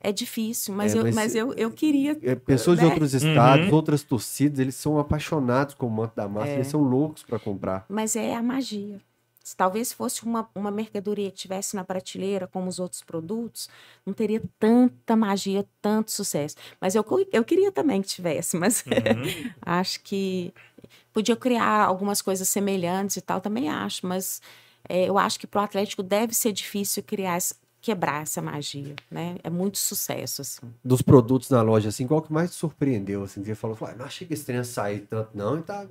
[0.00, 2.18] é difícil, mas, é, eu, mas, eu, eu queria.
[2.22, 2.84] É, pessoas né?
[2.84, 3.74] de outros estados, uhum.
[3.74, 6.54] outras torcidas, eles são apaixonados com o manto da massa, é.
[6.54, 7.86] eles são loucos para comprar.
[7.88, 9.00] Mas é a magia.
[9.44, 13.68] Se talvez fosse uma, uma mercadoria que tivesse na prateleira, como os outros produtos,
[14.04, 16.56] não teria tanta magia, tanto sucesso.
[16.80, 19.50] Mas eu, eu queria também que tivesse, mas uhum.
[19.62, 20.52] acho que
[21.12, 24.40] podia criar algumas coisas semelhantes e tal, também acho, mas
[24.88, 27.38] é, eu acho que para o Atlético deve ser difícil criar
[27.82, 29.36] quebrar essa magia, né?
[29.42, 30.72] É muito sucesso, assim.
[30.84, 33.44] Dos produtos na loja, assim, qual que mais te surpreendeu, assim?
[33.44, 35.82] Você falou, não achei que esse trem ia sair tanto, não, e tá...
[35.82, 35.88] A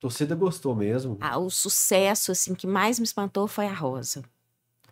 [0.00, 1.16] torcida gostou mesmo.
[1.20, 4.24] Ah, o sucesso, assim, que mais me espantou foi a rosa.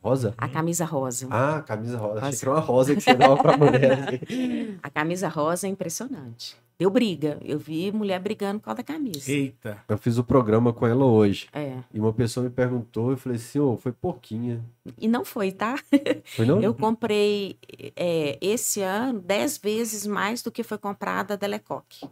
[0.01, 0.33] Rosa?
[0.38, 1.27] A camisa rosa.
[1.31, 2.14] Ah, camisa rosa.
[2.14, 2.27] rosa.
[2.27, 4.21] Achei que era uma rosa que você dava pra mulher.
[4.81, 6.57] a camisa rosa é impressionante.
[6.81, 7.38] Deu briga.
[7.45, 9.31] Eu vi mulher brigando por causa da camisa.
[9.31, 9.85] Eita.
[9.87, 11.47] Eu fiz o programa com ela hoje.
[11.53, 11.77] É.
[11.93, 14.64] E uma pessoa me perguntou, eu falei assim, ô, oh, foi pouquinha.
[14.97, 15.75] E não foi, tá?
[16.25, 16.62] Foi não?
[16.62, 17.59] Eu comprei
[17.95, 22.09] é, esse ano dez vezes mais do que foi comprada a Delecoque.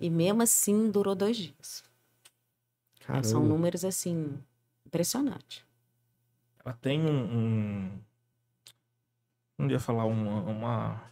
[0.00, 1.84] E mesmo assim durou dois dias.
[3.08, 4.36] É, são números assim,
[4.84, 5.62] impressionantes.
[6.64, 7.22] Ela tem um.
[7.22, 7.90] um
[9.56, 11.02] não ia falar uma, uma,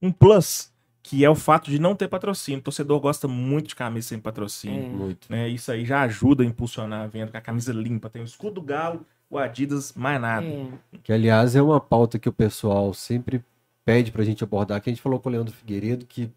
[0.00, 0.71] um plus
[1.02, 2.60] que é o fato de não ter patrocínio.
[2.60, 4.84] O torcedor gosta muito de camisa sem patrocínio.
[4.84, 4.88] É.
[4.88, 5.26] Muito.
[5.30, 5.48] Né?
[5.48, 8.08] Isso aí já ajuda a impulsionar a venda, com a camisa limpa.
[8.08, 10.46] Tem o escudo do galo, o Adidas, mais nada.
[10.46, 10.68] É.
[11.02, 13.44] Que, aliás, é uma pauta que o pessoal sempre
[13.84, 16.30] pede pra gente abordar, que a gente falou com o Leandro Figueiredo, que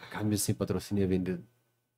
[0.00, 1.40] a camisa sem patrocínio ia vender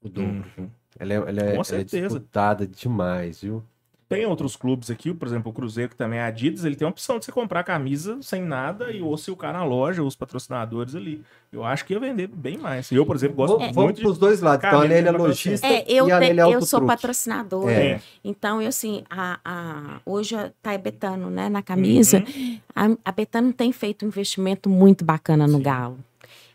[0.00, 0.44] o dobro.
[0.56, 0.70] Uhum.
[0.98, 3.62] Ela, é, ela, é, ela é disputada demais, viu?
[4.08, 6.88] Tem outros clubes aqui, por exemplo, o Cruzeiro, que também é Adidas, ele tem a
[6.88, 10.14] opção de você comprar camisa sem nada e ou se o cara na loja, os
[10.14, 11.24] patrocinadores ali.
[11.52, 12.92] Eu acho que ia vender bem mais.
[12.92, 14.02] Eu, por exemplo, gosto é, muito.
[14.02, 14.64] Vamos dois lados.
[14.64, 17.72] Então, a Lélia é lojista é, eu, e a Lélia é Eu sou patrocinadora.
[17.72, 18.00] É.
[18.22, 22.18] Então, eu assim, a, a, hoje tá a Betano, né, na camisa.
[22.18, 22.60] Uhum.
[22.76, 25.64] A, a, Betano tem feito um investimento muito bacana no Sim.
[25.64, 25.98] Galo.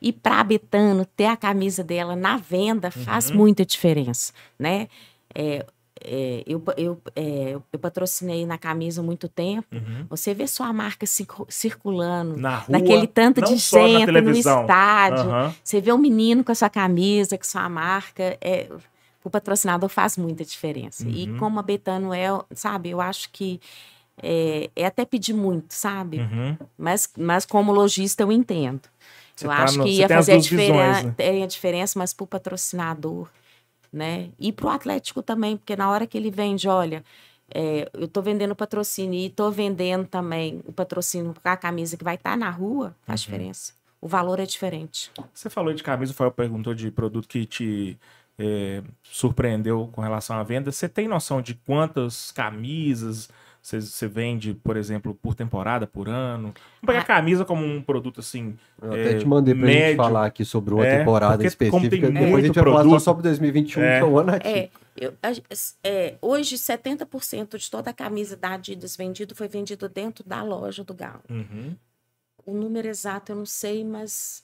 [0.01, 3.37] E para a Betano ter a camisa dela na venda faz uhum.
[3.37, 4.87] muita diferença, né?
[5.35, 5.65] É,
[6.03, 9.67] é, eu, eu, é, eu patrocinei na camisa há muito tempo.
[9.71, 10.05] Uhum.
[10.09, 11.05] Você vê sua marca
[11.49, 15.29] circulando na rua, naquele tanto de gente no estádio.
[15.29, 15.53] Uhum.
[15.63, 18.37] Você vê um menino com a sua camisa, com sua marca.
[18.41, 18.67] É,
[19.23, 21.03] o patrocinador faz muita diferença.
[21.05, 21.11] Uhum.
[21.11, 23.59] E como a Betano é, sabe, eu acho que
[24.21, 26.19] é, é até pedir muito, sabe?
[26.19, 26.57] Uhum.
[26.77, 28.81] Mas, mas como lojista eu entendo.
[29.35, 31.43] Você eu tá acho no, que ia fazer a, diferença, né?
[31.43, 33.27] a diferença, mas para o patrocinador
[33.91, 34.29] né?
[34.39, 37.03] E para o Atlético também, porque na hora que ele vende, olha,
[37.53, 42.03] é, eu estou vendendo patrocínio e estou vendendo também o patrocínio com a camisa que
[42.03, 43.25] vai estar tá na rua, faz uhum.
[43.25, 43.73] diferença.
[43.99, 45.11] O valor é diferente.
[45.33, 47.99] Você falou de camisa, o Fael perguntou de produto que te
[48.39, 50.71] é, surpreendeu com relação à venda.
[50.71, 53.29] Você tem noção de quantas camisas
[53.61, 56.53] você vende, por exemplo, por temporada, por ano?
[56.81, 57.05] Vamos pegar a ah.
[57.05, 58.57] camisa como um produto assim.
[58.81, 59.87] Eu até é, te mandei pra médio.
[59.89, 62.09] gente falar aqui sobre uma é, temporada específica.
[62.09, 63.99] Depois a gente vai falar só sobre 2021, é.
[63.99, 65.13] que é o ano É, eu,
[65.83, 70.83] é, hoje, 70% de toda a camisa da Adidas vendido foi vendido dentro da loja
[70.83, 71.21] do Galo.
[71.29, 71.75] Uhum.
[72.43, 74.43] O número exato eu não sei, mas.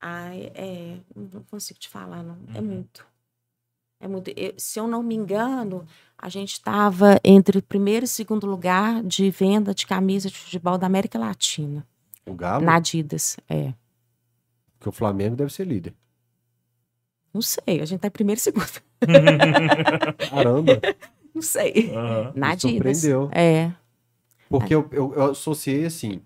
[0.00, 2.38] Ai, é, não consigo te falar, não.
[2.46, 2.56] É uhum.
[2.56, 3.07] É muito.
[4.00, 5.84] É muito, eu, se eu não me engano,
[6.16, 10.78] a gente estava entre o primeiro e segundo lugar de venda de camisa de futebol
[10.78, 11.86] da América Latina.
[12.24, 12.64] O Galo?
[12.64, 13.74] Na Adidas, é.
[14.78, 15.94] Porque o Flamengo deve ser líder.
[17.32, 18.80] Não sei, a gente tá em primeiro e segundo.
[20.30, 20.80] Caramba.
[21.34, 21.92] Não sei.
[21.94, 22.32] Aham.
[22.34, 22.98] Na Adidas.
[22.98, 23.30] surpreendeu.
[23.32, 23.72] É.
[24.48, 26.22] Porque eu, eu, eu associei assim.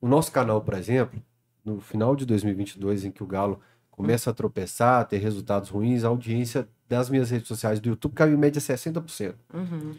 [0.00, 1.22] O nosso canal, por exemplo,
[1.64, 3.60] no final de 2022, em que o Galo
[4.00, 8.12] começa a tropeçar, a ter resultados ruins, a audiência das minhas redes sociais do YouTube
[8.14, 9.34] caiu em média 60%.
[9.54, 9.94] Uhum.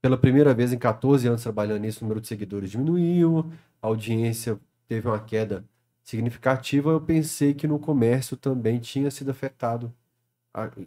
[0.00, 3.50] Pela primeira vez em 14 anos trabalhando nisso, o número de seguidores diminuiu,
[3.82, 5.64] a audiência teve uma queda
[6.02, 6.90] significativa.
[6.90, 9.92] Eu pensei que no comércio também tinha sido afetado.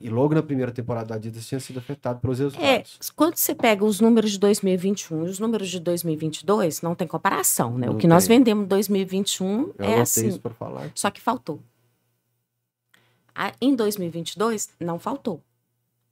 [0.01, 3.11] E logo na primeira temporada da Adidas tinha sido afetado pelos É, resultados.
[3.15, 7.77] quando você pega os números de 2021 e os números de 2022, não tem comparação,
[7.77, 7.87] né?
[7.87, 8.37] Não o que nós tem.
[8.39, 10.91] vendemos em 2021 Eu é assim, isso falar.
[10.93, 11.61] só que faltou.
[13.59, 15.41] Em 2022, não faltou.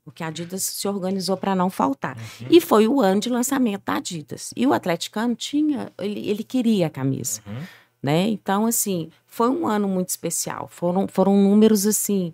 [0.04, 2.18] Porque a Adidas se organizou para não faltar.
[2.18, 2.48] Uhum.
[2.50, 4.52] E foi o ano de lançamento da Adidas.
[4.56, 7.42] E o atleticano tinha, ele, ele queria a camisa.
[7.46, 7.64] Uhum.
[8.02, 8.28] né?
[8.28, 10.68] Então, assim, foi um ano muito especial.
[10.68, 12.34] Foram, foram números, assim,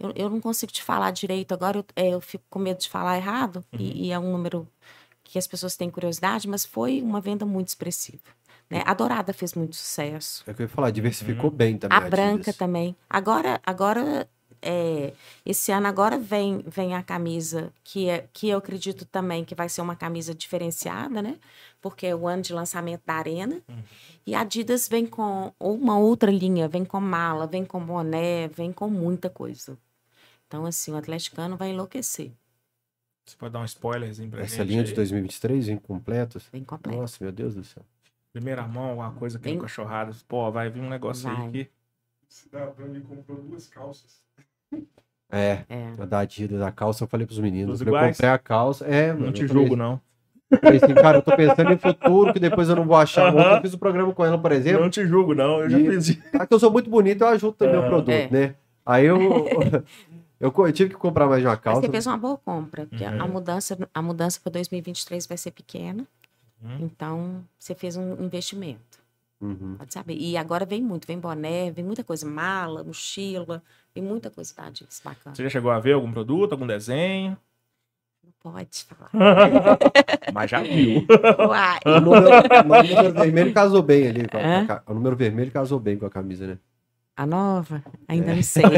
[0.00, 2.88] eu, eu não consigo te falar direito agora, eu, é, eu fico com medo de
[2.88, 4.66] falar errado, e, e é um número
[5.22, 8.22] que as pessoas têm curiosidade, mas foi uma venda muito expressiva.
[8.70, 8.82] Né?
[8.86, 10.44] A Dourada fez muito sucesso.
[10.46, 11.98] É o que eu ia falar, diversificou bem também.
[11.98, 12.56] A branca Adidas.
[12.56, 12.96] também.
[13.08, 14.28] Agora, agora
[14.62, 15.12] é,
[15.44, 19.68] esse ano agora vem, vem a camisa que, é, que eu acredito também que vai
[19.68, 21.36] ser uma camisa diferenciada, né?
[21.80, 23.60] Porque é o ano de lançamento da Arena.
[24.26, 28.70] E a Adidas vem com uma outra linha, vem com mala, vem com boné, vem
[28.70, 29.78] com muita coisa.
[30.46, 32.30] Então, assim, o atleticano vai enlouquecer.
[33.24, 34.86] Você pode dar um spoilerzinho pra Essa gente linha aí?
[34.86, 36.48] de 2023, incompletos.
[36.52, 36.98] Bem completo.
[37.00, 37.84] Nossa, meu Deus do céu.
[38.32, 40.14] Primeira mão, alguma coisa que Bem- no cachorrado.
[40.28, 41.46] Pô, vai vir um negócio Vai.
[41.46, 41.70] aí que.
[42.28, 44.22] Cidadão me comprou duas calças.
[45.32, 45.92] É, É.
[45.98, 47.80] a da Adidas, a calça, eu falei pros meninos.
[47.80, 48.84] Eu comprei a calça.
[48.86, 49.26] É, mano.
[49.26, 50.00] Não te eu falei- julgo, não.
[50.50, 53.26] eu Falei assim, cara, eu tô pensando em futuro, que depois eu não vou achar.
[53.28, 53.36] Aham.
[53.40, 54.80] Ontem eu fiz o programa com ela, por exemplo.
[54.82, 55.60] Não te julgo, não.
[55.60, 56.22] Eu já E- fiz isso.
[56.34, 57.88] Ah, que eu sou muito bonito, eu ajudo também o É.
[57.88, 58.28] produto, É.
[58.30, 58.54] né?
[58.86, 59.18] Aí eu,
[60.40, 61.80] eu, eu tive que comprar mais uma Mas calça.
[61.80, 63.22] você fez uma boa compra, porque Uhum.
[63.22, 66.04] a mudança a mudança para 2023 vai ser pequena.
[66.62, 66.78] Uhum.
[66.80, 69.00] Então, você fez um investimento.
[69.40, 69.76] Uhum.
[69.78, 70.14] Pode saber.
[70.14, 73.62] E agora vem muito, vem boné, vem muita coisa, mala, mochila,
[73.94, 75.34] vem muita coisa Adidas, bacana.
[75.34, 77.36] Você já chegou a ver algum produto, algum desenho?
[78.22, 79.10] Não pode falar.
[80.32, 81.06] Mas já viu.
[81.48, 81.80] Uai.
[81.86, 84.20] O número, o número vermelho casou bem ali.
[84.68, 86.58] a- o número vermelho casou bem com a camisa, né?
[87.20, 87.82] A nova?
[88.08, 88.36] Ainda É.
[88.36, 88.62] não sei.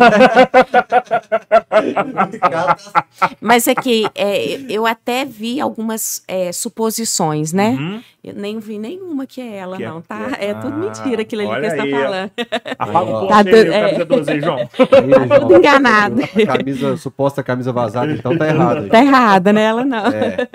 [3.40, 7.68] Mas é que é, eu até vi algumas é, suposições, né?
[7.70, 8.02] Uhum.
[8.24, 10.24] Eu nem vi nenhuma que é ela, Que é- não, tá?
[10.30, 11.90] que é- É, tudo Ah, mentira aquilo ali que você tá ó.
[12.02, 12.30] falando.
[12.78, 13.80] Apaga o Tá post aí, doido, o é.
[13.80, 14.58] camisa 12 aí, João.
[15.28, 16.22] Aí, Tudo enganado.
[16.24, 18.88] a camisa, suposta camisa vazada, então tá errado.
[18.88, 19.62] Tá errada, né?
[19.62, 20.06] Ela não.
[20.08, 20.48] É.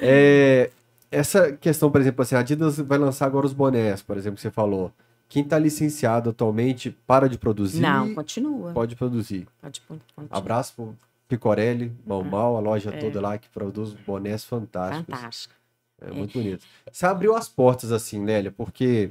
[0.00, 0.70] É,
[1.10, 4.42] essa questão, por exemplo, assim, a Adidas vai lançar agora os bonés, por exemplo, que
[4.42, 4.92] você falou.
[5.32, 8.70] Quem tá licenciado atualmente para de produzir, Não, continua.
[8.74, 9.48] pode produzir.
[9.62, 10.28] Pode continuar.
[10.30, 10.94] Abraço pro
[11.26, 12.98] Picorelli, Mal Mal, a loja É.
[12.98, 15.06] toda lá que produz bonés fantásticos.
[15.18, 15.54] Fantástico.
[16.02, 16.66] É muito bonito.
[16.92, 19.10] Você abriu as portas assim, Lélia, porque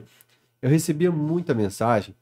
[0.61, 2.13] eu recebia muita mensagem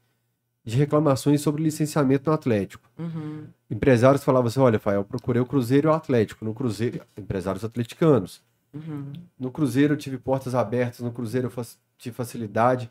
[0.64, 2.90] de reclamações sobre licenciamento no Atlético.
[2.98, 3.48] Uhum.
[3.70, 6.46] Empresários falavam assim: olha, Fael, eu procurei o Cruzeiro e o Atlético.
[6.46, 8.42] No Cruzeiro, empresários atleticanos.
[8.74, 9.12] Uhum.
[9.38, 11.66] No Cruzeiro eu tive portas abertas, no Cruzeiro eu
[11.98, 12.90] tive facilidade,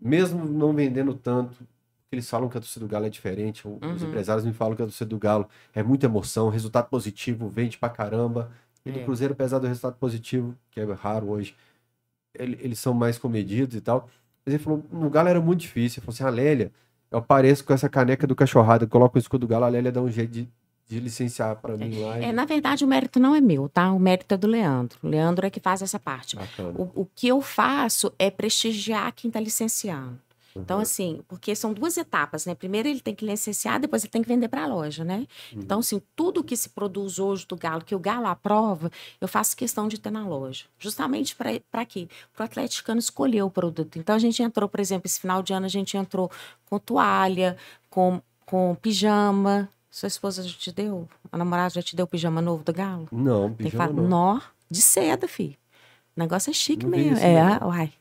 [0.00, 1.56] mesmo não vendendo tanto.
[2.10, 3.66] Eles falam que a torcida do Galo é diferente.
[3.68, 4.08] Os Uhum.
[4.08, 7.90] empresários me falam que a torcida do Galo é muita emoção, resultado positivo, vende pra
[7.90, 8.50] caramba.
[8.84, 9.04] E no É.
[9.04, 11.54] Cruzeiro, apesar do resultado positivo, que é raro hoje,
[12.34, 14.08] ele- eles são mais comedidos e tal.
[14.46, 16.00] Mas ele falou: no Galo era muito difícil.
[16.00, 16.72] Ele falou assim: a Lélia,
[17.10, 19.92] eu apareço com essa caneca do cachorrado, eu coloco o escudo do Galo, a Lélia
[19.92, 20.48] dá um jeito de,
[20.88, 22.16] de licenciar pra mim lá.
[22.18, 23.92] É, na verdade, o mérito não é meu, tá?
[23.92, 24.98] O mérito é do Leandro.
[25.02, 26.36] O Leandro é que faz essa parte.
[26.76, 30.18] O, o que eu faço é prestigiar quem está licenciando.
[30.56, 30.82] Então, Uhum.
[30.82, 32.52] assim, porque são duas etapas, né?
[32.54, 35.18] Primeiro ele tem que licenciar, depois ele tem que vender para a loja, né?
[35.52, 35.60] Uhum.
[35.60, 39.56] Então, assim, tudo que se produz hoje do Galo, que o Galo aprova, eu faço
[39.56, 40.64] questão de ter na loja.
[40.78, 42.08] Justamente para quê?
[42.34, 43.98] Para o atleticano escolher o produto.
[44.00, 46.28] Então, a gente entrou, por exemplo, esse final de ano, a gente entrou
[46.68, 47.56] com toalha,
[47.88, 49.68] com, com pijama.
[49.98, 51.08] Sua esposa já te deu?
[51.32, 53.08] A namorada já te deu o pijama novo do Galo?
[53.10, 55.56] Não, Tem que pijama falar, nó, de seda, filho.
[56.16, 57.14] O negócio é chique Não mesmo.
[57.14, 57.66] isso, É, não.
[57.68, 57.92] uai.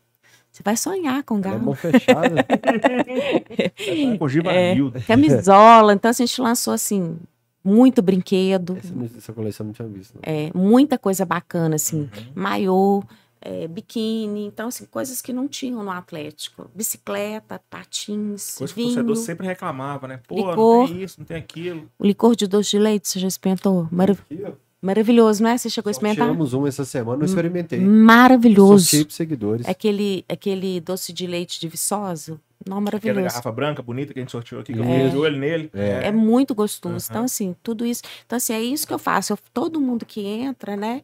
[0.52, 1.60] Você vai sonhar com é galo.
[1.60, 2.46] mão fechada.
[4.20, 5.02] Com Givanildo.
[5.08, 5.94] Camisola.
[5.94, 7.18] Então, assim, a gente lançou, assim,
[7.64, 10.14] muito brinquedo, essa, essa coleção não tinha visto.
[10.16, 10.22] não.
[10.24, 12.02] é, muita coisa bacana, assim.
[12.02, 12.26] Uhum.
[12.36, 13.04] Maiô,
[13.50, 16.70] é, biquíni, então, assim, coisas que não tinham no Atlético.
[16.76, 18.96] Bicicleta, patins, Coisa que o vinho.
[18.96, 20.20] torcedor sempre reclamava, né?
[20.28, 20.56] Pô, licor.
[20.82, 21.90] não tem isso, não tem aquilo.
[21.98, 23.88] O licor de doce de leite, você já experimentou?
[23.92, 24.20] Marav-
[24.82, 25.58] Maravilhoso, não é?
[25.58, 26.28] Você chegou a experimentar?
[26.28, 27.80] Tiramos um essa semana, não experimentei.
[27.80, 28.86] Maravilhoso.
[28.86, 29.68] Sorteio seguidores.
[29.68, 32.34] Aquele, aquele doce de leite de viçosa.
[32.66, 33.22] Não, Aquela maravilhoso.
[33.28, 35.04] garrafa branca bonita que a gente sorteou aqui, que eu É.
[35.04, 35.70] fiz de olho nele.
[35.74, 36.08] É.
[36.08, 36.96] É muito gostoso.
[36.96, 37.08] Aham.
[37.10, 38.02] Então, assim, tudo isso.
[38.26, 39.34] Então, assim, é isso que eu faço.
[39.34, 41.02] Eu- todo mundo que entra, né?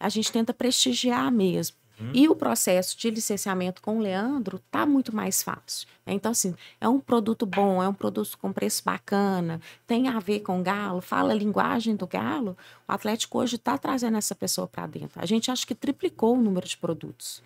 [0.00, 1.76] A gente tenta prestigiar mesmo.
[2.02, 2.10] Uhum.
[2.12, 5.86] E o processo de licenciamento com o Leandro tá muito mais fácil.
[6.04, 10.40] Então, assim, é um produto bom, é um produto com preço bacana, tem a ver
[10.40, 12.56] com o Galo, fala a linguagem do Galo.
[12.88, 15.20] O Atlético hoje está trazendo essa pessoa para dentro.
[15.20, 17.42] A gente acha que triplicou o número de produtos.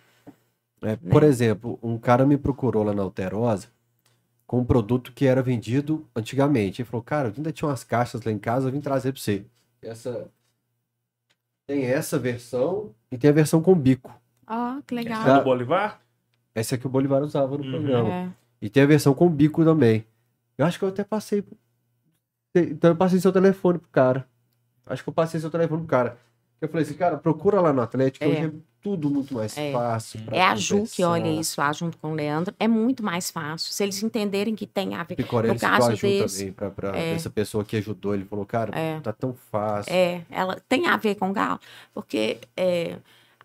[0.81, 0.99] É, né?
[1.11, 3.69] Por exemplo, um cara me procurou lá na Alterosa
[4.47, 6.81] com um produto que era vendido antigamente.
[6.81, 9.21] Ele falou, cara, eu ainda tinha umas caixas lá em casa, eu vim trazer para
[9.21, 9.45] você.
[9.83, 10.31] Essa...
[11.67, 14.15] Tem essa versão e tem a versão com bico.
[14.49, 15.21] Ó, que legal.
[15.23, 16.01] Essa é do Bolivar?
[16.55, 17.71] Essa que o Bolivar usava no Uhum.
[17.71, 18.09] programa.
[18.13, 18.29] É.
[18.63, 20.05] E tem a versão com bico também.
[20.57, 21.45] Eu acho que eu até passei.
[22.55, 24.27] Então eu passei seu telefone pro cara.
[24.87, 26.19] Acho que eu passei seu telefone pro cara.
[26.59, 28.29] Eu falei assim, cara, procura lá no Atlético, É.
[28.29, 29.73] hoje é tudo muito mais É.
[29.73, 30.21] fácil.
[30.31, 32.55] É a Ju que olha isso lá junto com o Leandro.
[32.59, 33.71] É muito mais fácil.
[33.73, 35.17] Se eles entenderem que tem a ver.
[35.17, 37.13] Picorelli No caso Ju desse, também, pra, pra é.
[37.13, 38.15] essa pessoa que ajudou.
[38.15, 38.99] Ele falou, cara, É.
[39.01, 39.93] tá tão fácil.
[39.93, 41.61] É, ela tem a ver com o Galo,
[41.93, 42.97] porque é,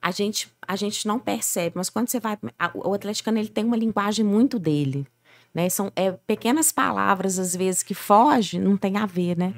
[0.01, 2.37] a, gente, a gente não percebe, mas quando você vai.
[2.57, 5.05] a- o atleticano ele tem uma linguagem muito dele.
[5.53, 5.69] Né?
[5.69, 9.53] São é, pequenas palavras, às vezes, que fogem, não tem a ver, né?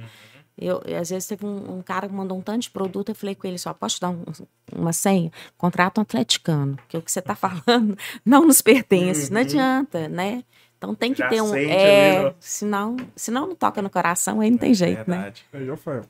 [0.58, 3.16] Eu, eu, às vezes teve um, um cara que mandou um tanto de produto, eu
[3.16, 4.24] falei com ele só, posso te dar um-
[4.76, 5.32] uma senha?
[5.58, 9.46] Contrato um atleticano, porque o que você está falando não nos pertence, não Uhum.
[9.48, 10.44] adianta, né?
[10.78, 11.56] Então tem que Já ter um.
[11.56, 15.16] É, senão, senão não toca no coração, aí não tem jeito, né?
[15.18, 15.46] Verdade.
[15.54, 16.04] Aí, Rafael.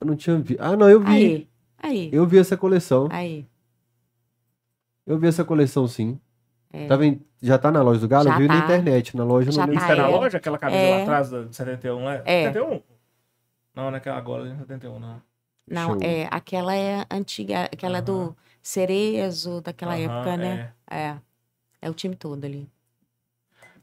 [0.00, 0.60] Eu não tinha visto.
[0.60, 1.06] Ah, não, eu vi.
[1.06, 1.48] Aí,
[1.82, 3.08] aí, Eu vi essa coleção.
[3.10, 3.46] aí.
[5.06, 6.20] Eu vi essa coleção, sim.
[6.72, 6.86] É.
[6.86, 7.20] Tá vendo?
[7.42, 8.24] Já tá na loja do Galo?
[8.28, 8.64] Já eu vi na tá.
[8.64, 9.16] internet.
[9.16, 10.06] Na loja Já não tá, tá na é.
[10.06, 10.36] loja?
[10.36, 10.96] Aquela camisa É.
[10.96, 12.22] lá atrás da 71, né?
[12.24, 12.46] É.
[12.46, 12.80] 71?
[13.74, 15.22] Não, naquela gola ali, 71, não.
[15.68, 15.98] Não, Show.
[16.02, 20.72] é, aquela é antiga, aquela é do Cerezo, daquela Aham, época, né?
[20.90, 21.16] É.
[21.80, 21.90] é.
[21.90, 22.68] o time todo ali.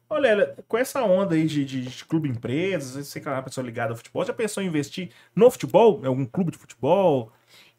[0.09, 3.65] Olha, com essa onda aí de, de, de clube empresas, você que é uma pessoa
[3.65, 6.01] ligada ao futebol, já pensou em investir no futebol?
[6.03, 7.31] Em algum clube de futebol?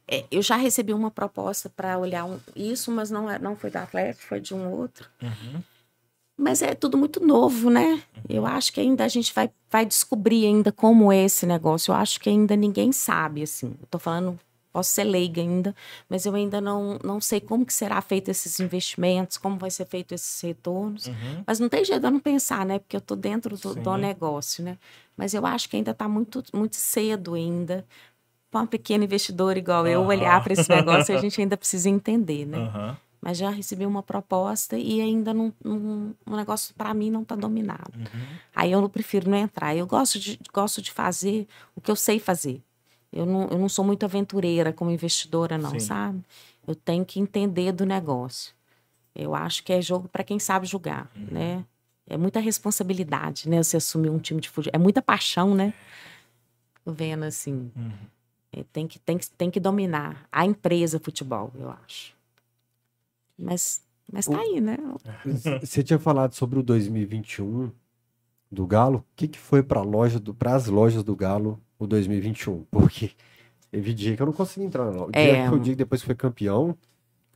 [0.09, 3.71] É, eu já recebi uma proposta para olhar um- isso, mas não, é- não foi
[3.71, 5.09] da Atlético, foi de um outro.
[5.23, 5.63] Uhum.
[6.41, 8.01] Mas é tudo muito novo, né?
[8.29, 11.91] Eu acho que ainda a gente vai, vai descobrir ainda como é esse negócio.
[11.91, 13.75] Eu acho que ainda ninguém sabe, assim.
[13.81, 14.39] Eu tô falando,
[14.73, 15.75] posso ser leiga ainda,
[16.09, 19.85] mas eu ainda não, não sei como que será feito esses investimentos, como vai ser
[19.87, 21.07] feito esses retornos.
[21.09, 21.43] Uhum.
[21.45, 22.79] Mas não tem jeito de eu não pensar, né?
[22.79, 24.79] Porque eu tô dentro do, do negócio, né?
[25.17, 27.85] Mas eu acho que ainda tá muito, muito cedo ainda
[28.51, 32.47] para uma pequena investidora igual eu olhar para esse negócio, a gente ainda precisa entender,
[32.47, 32.97] né?
[33.21, 37.35] Mas já recebi uma proposta e ainda não, não- o negócio para mim não está
[37.35, 37.93] dominado.
[37.97, 38.27] Uhum.
[38.55, 39.75] Aí eu não prefiro não entrar.
[39.77, 42.63] Eu gosto de, gosto de fazer o que eu sei fazer.
[43.13, 45.81] Eu não, eu não sou muito aventureira como investidora, não, Sim.
[45.81, 46.21] sabe?
[46.67, 48.55] Eu tenho que entender do negócio.
[49.15, 51.27] Eu acho que é jogo para quem sabe jogar, Uhum.
[51.31, 51.65] né?
[52.07, 53.63] É muita responsabilidade, né?
[53.63, 54.73] Você assumir um time de futebol.
[54.75, 55.75] É muita paixão, né?
[56.87, 57.71] Vendo assim.
[57.77, 57.93] Uhum.
[58.53, 62.15] É, tem, que, tem, que, tem que dominar a empresa futebol, eu acho.
[63.39, 64.77] Mas, mas tá aí, né?
[65.61, 67.71] Você tinha falado sobre o 2021
[68.51, 68.99] do Galo.
[68.99, 72.65] O que, que foi para loja do, as lojas do Galo o 2021?
[72.71, 73.13] Porque
[73.71, 75.05] teve dia que eu não consegui entrar na loja.
[75.09, 75.43] O dia É.
[75.43, 76.77] que foi o dia que depois foi campeão.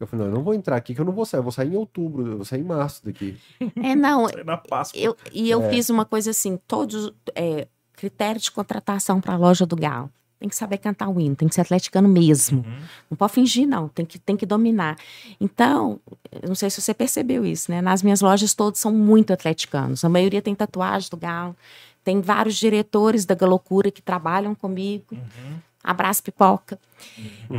[0.01, 1.39] Eu falei, não, eu não vou entrar aqui que eu não vou sair.
[1.39, 3.39] Eu vou sair em outubro, eu vou sair em março daqui.
[3.77, 4.99] É, não, na Páscoa.
[4.99, 5.71] Eu, e eu É.
[5.71, 10.11] fiz uma coisa assim, todos é, critérios de contratação para a loja do Galo.
[10.43, 12.65] Tem que saber cantar o hino, tem que ser atleticano mesmo.
[12.67, 12.83] Uhum.
[13.09, 13.87] Não pode fingir, não.
[13.87, 14.99] Tem que, tem que dominar.
[15.41, 16.01] Então,
[16.45, 17.81] não sei se você percebeu isso, né?
[17.81, 20.05] Nas minhas lojas todos são muito atleticanos.
[20.05, 21.55] A maioria tem tatuagem do Galo.
[22.03, 25.05] Tem vários diretores da Galocura que trabalham comigo.
[25.13, 25.59] Uhum.
[25.85, 26.77] Abraço, pipoca.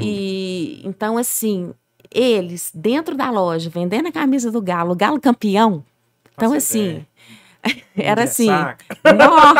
[0.01, 1.73] E então, assim,
[2.11, 5.85] eles dentro da loja, vendendo a camisa do Galo, o Galo campeão.
[6.33, 7.07] Então, Faço assim, ideia.
[7.95, 8.47] era assim,
[9.03, 9.53] nó,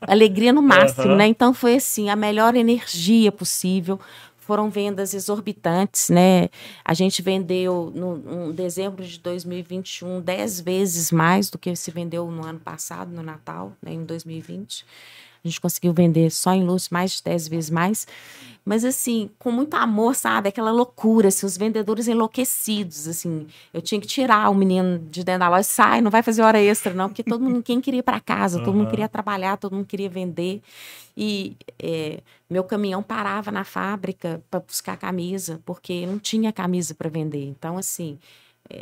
[0.00, 1.16] alegria no máximo, Aham.
[1.16, 1.26] né?
[1.26, 3.98] Então foi assim, a melhor energia possível.
[4.38, 6.48] Foram vendas exorbitantes, né?
[6.84, 12.28] A gente vendeu no em dezembro de 2021 10 vezes mais do que se vendeu
[12.28, 14.84] no ano passado, no Natal, né, em 2020.
[15.44, 18.06] A gente conseguiu vender só em luz mais de 10 vezes mais.
[18.64, 20.48] Mas assim, com muito amor, sabe?
[20.50, 23.46] Aquela loucura, assim, os vendedores enlouquecidos, assim.
[23.72, 26.60] Eu tinha que tirar o menino de dentro da loja, sai, não vai fazer hora
[26.60, 29.74] extra, não, porque todo mundo, quem queria ir para casa, todo mundo queria trabalhar, todo
[29.74, 30.60] mundo queria vender.
[31.16, 37.08] E é, meu caminhão parava na fábrica para buscar camisa, porque não tinha camisa para
[37.08, 37.44] vender.
[37.46, 38.18] Então, assim,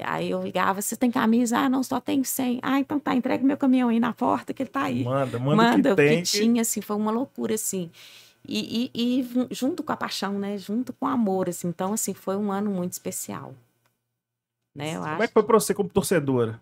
[0.03, 1.59] aí eu ligava, você tem camisa?
[1.59, 2.61] Ah, não, só tem 100.
[2.63, 5.05] Ah, então tá, entregue meu caminhão aí na porta, que ele tá aí.
[5.05, 7.91] Manda, manda, manda que, tem, que tinha, assim, foi uma loucura, assim.
[8.47, 10.57] E, e, e, junto com a paixão, né?
[10.57, 11.69] Junto com o amor, assim.
[11.69, 13.55] Então, assim, foi um ano muito especial.
[14.75, 14.97] Né?
[14.97, 15.23] Eu Como acho...
[15.23, 16.61] é que foi pra você como torcedora?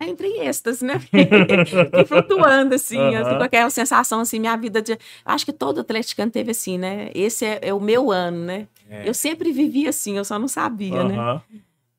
[0.00, 1.00] entre êxtase, né?
[1.12, 3.16] e flutuando, assim, uhum.
[3.16, 4.96] assim, com aquela sensação, assim, minha vida de...
[5.24, 7.10] Acho que todo atleticano teve assim, né?
[7.14, 8.68] Esse é, é o meu ano, né?
[8.88, 9.08] É.
[9.08, 11.08] Eu sempre vivi assim, eu só não sabia, uhum.
[11.08, 11.42] né?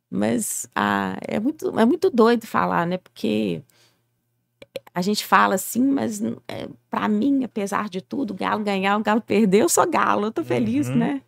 [0.09, 2.97] Mas ah, é, muito, é muito doido falar, né?
[2.97, 3.61] Porque
[4.93, 9.03] a gente fala assim, mas é, para mim, apesar de tudo, o Galo ganhar, o
[9.03, 10.95] Galo perder, eu sou Galo, eu tô feliz, uhum.
[10.95, 11.21] né?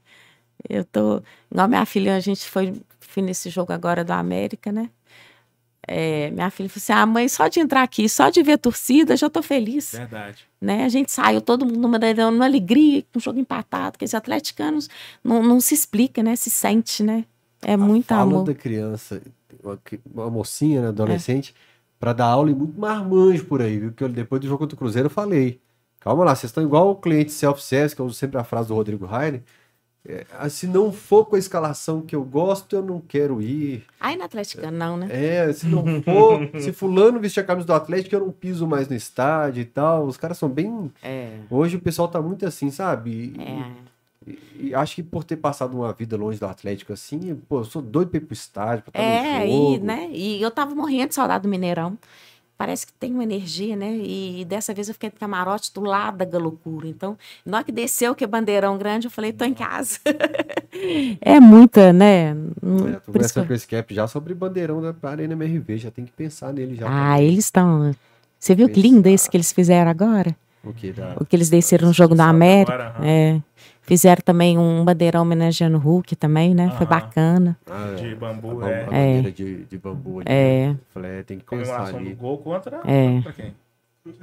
[0.68, 1.22] Eu tô.
[1.52, 4.90] Igual minha filha, a gente foi, foi nesse jogo agora do América, né?
[5.88, 8.58] É, minha filha falou assim: ah, mãe, só de entrar aqui, só de ver a
[8.58, 9.92] torcida, já tô feliz.
[9.94, 10.46] Verdade.
[10.60, 10.86] Né?
[10.86, 12.00] A gente saiu todo mundo numa,
[12.32, 14.90] numa alegria, com um jogo empatado, porque os atleticanos
[15.24, 16.36] não, não se explica, né?
[16.36, 17.26] Se sente, né?
[17.62, 18.44] É a muito fala amor.
[18.44, 19.22] da criança,
[19.64, 19.80] uma,
[20.14, 21.62] uma mocinha, né, adolescente, é.
[22.00, 23.92] para dar aula e muito marmanjo por aí, viu?
[23.92, 25.60] Que eu, depois do jogo contra o Cruzeiro eu falei.
[26.00, 28.74] Calma lá, vocês estão igual o cliente self-service, que eu uso sempre a frase do
[28.74, 29.44] Rodrigo Rainer.
[30.04, 33.84] É, ah, se não for com a escalação que eu gosto, eu não quero ir.
[34.00, 35.08] Aí na Atlética não, né?
[35.12, 38.88] É, se não for, se fulano vestir a camisa do Atlético, eu não piso mais
[38.88, 40.06] no estádio e tal.
[40.06, 40.92] Os caras são bem.
[41.04, 41.38] É.
[41.52, 43.36] Hoje o pessoal tá muito assim, sabe?
[43.40, 43.91] É.
[44.26, 47.66] E, e, acho que por ter passado uma vida longe do Atlético assim, pô, eu
[47.66, 49.76] sou doido pra ir pro estádio, pra estar é, no jogo.
[49.76, 50.10] E, né?
[50.12, 51.98] E eu tava morrendo de saudade do Mineirão.
[52.62, 53.92] Parece que tem uma energia, né?
[53.96, 56.88] E, e dessa vez eu fiquei no camarote do lado da Galocura.
[56.88, 59.98] Então, na hora que desceu que é bandeirão grande, eu falei, tô em casa.
[61.20, 62.30] é muita, né?
[62.30, 66.12] É, tô conversando com esse cap já sobre bandeirão da Arena MRV, já tem que
[66.12, 66.86] pensar nele já.
[66.88, 67.96] Ah, eles estão.
[68.38, 70.36] Você viu que lindo esse que eles fizeram agora?
[70.64, 71.16] O que, da...
[71.20, 72.74] o que eles desceram no jogo da América.
[72.74, 73.42] Agora, é.
[73.82, 76.70] Fizeram também um bandeirão homenageando o Hulk também, né?
[76.78, 77.58] Foi bacana.
[77.66, 77.96] Ah, é.
[77.96, 78.82] de bambu, a, é.
[78.82, 79.32] A bandeira é.
[79.32, 80.26] de, de bambu ali.
[80.28, 80.68] É.
[80.68, 80.80] Né?
[80.94, 82.10] Falei, é, tem que pensar ali.
[82.10, 82.82] do gol contra...
[82.86, 83.16] É.
[83.16, 83.54] Contra quem?
[84.04, 84.14] Foi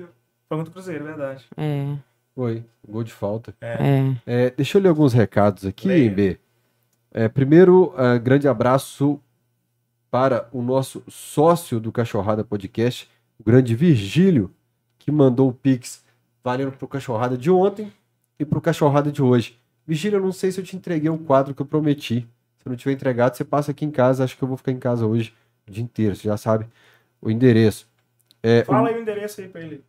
[0.48, 1.44] contra o Cruzeiro, verdade.
[1.56, 1.94] É.
[2.34, 3.52] Foi, gol de falta.
[3.60, 4.14] É.
[4.24, 4.50] é.
[4.50, 6.38] deixa eu ler alguns recados aqui, B.
[7.12, 9.20] É, primeiro, uh, grande abraço
[10.10, 14.50] para o nosso sócio do Cachorrada Podcast, o grande Virgílio,
[14.98, 16.04] que mandou o Pix
[16.44, 17.92] valendo pro Cachorrada de ontem
[18.38, 19.58] e pro Cachorrada de hoje.
[19.86, 22.20] Vigília, eu não sei se eu te entreguei o quadro que eu prometi.
[22.58, 24.22] Se eu não tiver entregado, você passa aqui em casa.
[24.22, 25.32] Acho que eu vou ficar em casa hoje
[25.66, 26.14] o dia inteiro.
[26.14, 26.66] Você já sabe
[27.20, 27.88] o endereço.
[28.42, 28.86] É, Fala o...
[28.86, 29.82] aí o endereço aí pra ele.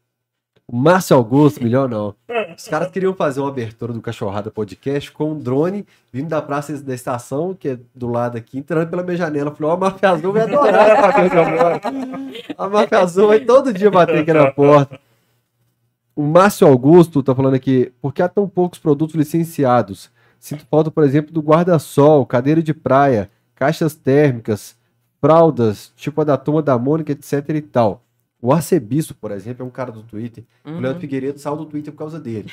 [0.72, 2.16] O Márcio Augusto, melhor não.
[2.56, 6.78] Os caras queriam fazer uma abertura do Cachorrada Podcast com um drone vindo da praça
[6.82, 9.50] da estação, que é do lado aqui, entrando pela minha janela.
[9.50, 11.82] Falei, ó, oh, a Máfia Azul vai adorar
[12.56, 15.00] A Máfia Azul vai todo dia bater aqui na porta.
[16.16, 20.12] O Márcio Augusto está falando aqui, por que há tão poucos produtos licenciados?
[20.40, 24.78] Sinto falta, por exemplo, do guarda-sol, cadeira de praia, caixas térmicas,
[25.20, 28.04] fraldas, tipo a da turma da Mônica, etc e tal.
[28.42, 30.46] O arcebispo, por exemplo, é um cara do Twitter.
[30.66, 30.78] Uhum.
[30.78, 32.50] O Leandro Figueiredo saiu do Twitter por causa dele.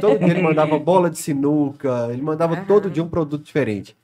[0.00, 2.64] todo dia ele mandava bola de sinuca, ele mandava uhum.
[2.64, 3.96] todo dia um produto diferente.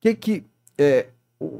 [0.00, 0.44] Que que,
[0.76, 1.06] é,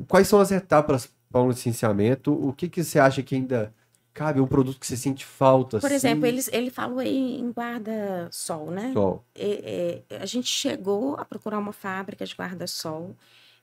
[0.09, 2.33] quais são as etapas para um licenciamento?
[2.33, 3.73] O que, que você acha que ainda
[4.13, 5.79] cabe um produto que você sente falta?
[5.79, 5.95] Por assim?
[5.95, 8.93] exemplo, ele, ele falou aí em guarda-sol, né?
[8.93, 9.25] Sol.
[9.35, 13.17] É, é, a gente chegou a procurar uma fábrica de guarda-sol.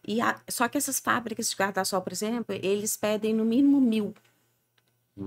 [0.08, 4.14] E a, só que essas fábricas de guarda-sol, por exemplo, eles pedem no mínimo mil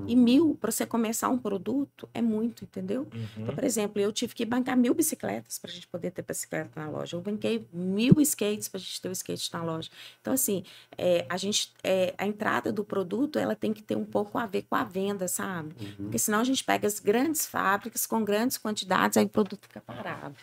[0.06, 3.06] e mil para você começar um produto é muito, entendeu?
[3.12, 3.26] Uhum.
[3.38, 6.70] Então, por exemplo, eu tive que bancar mil bicicletas para a gente poder ter bicicleta
[6.80, 7.16] na loja.
[7.16, 9.90] Eu banquei mil skates para a gente ter o skate na loja.
[10.20, 10.64] Então, assim,
[10.96, 14.46] é, a gente, é, a entrada do produto ela tem que ter um pouco a
[14.46, 15.74] ver com a venda, sabe?
[15.80, 16.04] Uhum.
[16.04, 19.80] Porque senão a gente pega as grandes fábricas com grandes quantidades, aí o produto fica
[19.80, 20.34] parado.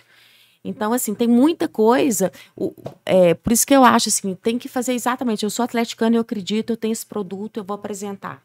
[0.64, 2.32] Então, assim, tem muita coisa.
[2.56, 2.74] O,
[3.06, 5.44] é, por isso que eu acho assim, tem que fazer exatamente.
[5.44, 8.44] Eu sou atleticana, eu acredito, eu tenho esse produto, eu vou apresentar.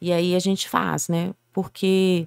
[0.00, 1.34] E aí a gente faz, né?
[1.52, 2.26] Porque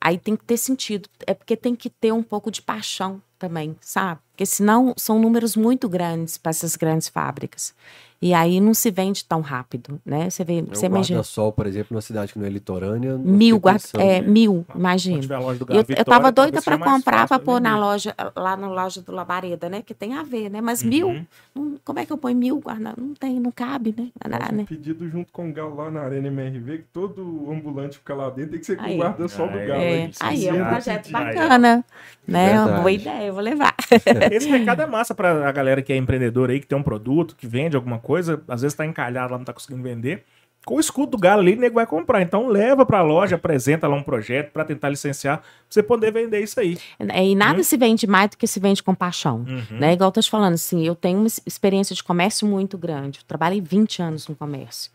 [0.00, 1.08] aí tem que ter sentido.
[1.26, 4.20] É porque tem que ter um pouco de paixão também, sabe?
[4.42, 7.72] Porque senão são números muito grandes para essas grandes fábricas.
[8.20, 10.30] E aí não se vende tão rápido, né?
[10.30, 11.18] Você vê, É você o imagina.
[11.18, 13.18] guarda-sol, por exemplo, numa cidade que não é litorânea.
[13.18, 15.20] Mil, guarda, é, mil, Quando imagina.
[15.68, 17.80] Eu, eu tava doida para comprar, para pôr na vender.
[17.80, 19.82] loja, lá na loja do Labareda, né?
[19.84, 20.60] Que tem a ver, né?
[20.60, 20.88] Mas Uhum.
[20.88, 22.94] mil, não- como é que eu ponho mil guarda?
[22.96, 24.06] Não tem, não cabe, né?
[24.28, 24.66] Na- Faz um né?
[24.68, 28.52] pedido junto com o Galo lá na Arena MRV, que todo ambulante fica lá dentro,
[28.52, 29.58] tem que ser com o guarda-sol do.
[29.58, 29.72] Galo.
[29.72, 30.12] É, aí.
[30.20, 31.16] aí é um projeto sim.
[31.16, 31.84] Aí, bacana,
[32.24, 32.60] né?
[32.60, 33.74] Uma boa ideia, eu vou levar.
[34.36, 37.36] Esse recado é massa pra a galera que é empreendedora aí, que tem um produto,
[37.36, 40.24] que vende alguma coisa, às vezes tá encalhado lá, não tá conseguindo vender.
[40.64, 42.22] Com o escudo do Galo ali, o nego vai comprar.
[42.22, 46.40] Então leva pra loja, apresenta lá um projeto pra tentar licenciar, pra você poder vender
[46.40, 46.78] isso aí.
[47.00, 49.44] É, E nada se vende mais do que se vende com paixão.
[49.48, 49.78] Uhum.
[49.78, 49.94] Né?
[49.94, 53.18] Igual eu tô te falando, assim, eu tenho uma experiência de comércio muito grande.
[53.18, 54.92] Eu trabalhei 20 anos no comércio.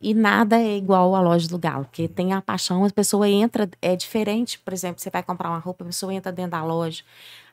[0.00, 3.68] E nada é igual à loja do Galo, porque tem a paixão, a pessoa entra,
[3.80, 7.02] é diferente, por exemplo, você vai comprar uma roupa, a pessoa entra dentro da loja.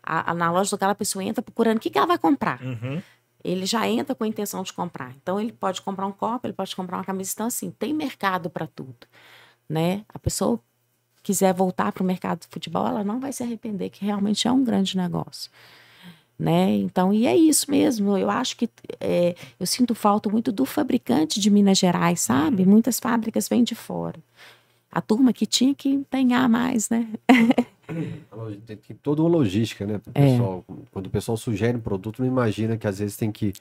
[0.04, 2.18] A- a- na loja do Galo, a pessoa entra procurando o que, que ela vai
[2.18, 2.62] comprar.
[2.62, 3.01] Uhum.
[3.43, 5.14] Ele já entra com a intenção de comprar.
[5.22, 7.32] Então, ele pode comprar um copo, ele pode comprar uma camisa.
[7.34, 9.08] Então, assim, tem mercado para tudo.
[9.68, 10.04] Né?
[10.14, 10.60] A pessoa
[11.22, 14.51] quiser voltar para o mercado de futebol, ela não vai se arrepender, que realmente é
[14.51, 15.49] um grande negócio.
[16.38, 16.76] Né?
[16.78, 18.18] Então, e é isso mesmo.
[18.18, 22.66] Eu acho que é, eu sinto falta muito do fabricante de Minas Gerais, sabe?
[22.66, 24.20] Muitas fábricas vêm de fora.
[24.96, 27.08] A turma que tinha que empenhar mais, né?
[28.32, 30.00] Logi- Tem, toda uma logística, né?
[30.14, 30.32] É.
[30.32, 30.64] pessoal.
[30.91, 33.54] Quando o pessoal sugere um produto, não imagina que às vezes tem que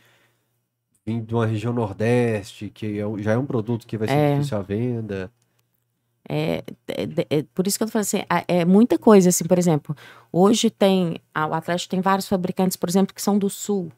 [1.06, 4.34] vir de uma região nordeste, que é já é um produto que vai ser É.
[4.34, 5.32] difícil a venda.
[6.28, 9.58] É, é- é por isso que eu tô falando assim, é muita coisa, assim, por
[9.58, 9.96] exemplo,
[10.30, 13.90] hoje tem, o Atlético tem vários fabricantes, por exemplo, que são do Sul,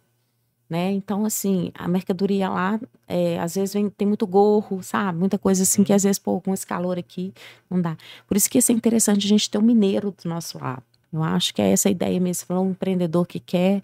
[0.68, 0.92] né?
[0.92, 5.18] Então, assim, a mercadoria lá, é, às vezes vem, tem muito gorro, sabe?
[5.18, 7.32] Muita coisa assim que às vezes, pô, com esse calor aqui,
[7.70, 7.96] não dá.
[8.26, 10.82] Por isso que isso é interessante a gente ter um mineiro do nosso lado.
[11.12, 13.82] Eu acho que é essa a ideia mesmo, falou, um empreendedor que quer,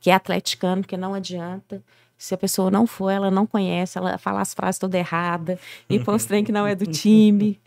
[0.00, 1.82] que é atleticano, que não adianta.
[2.18, 5.58] Se a pessoa não for, ela não conhece, ela fala as frases todas erradas,
[5.88, 7.60] e põe os trem que não é do time.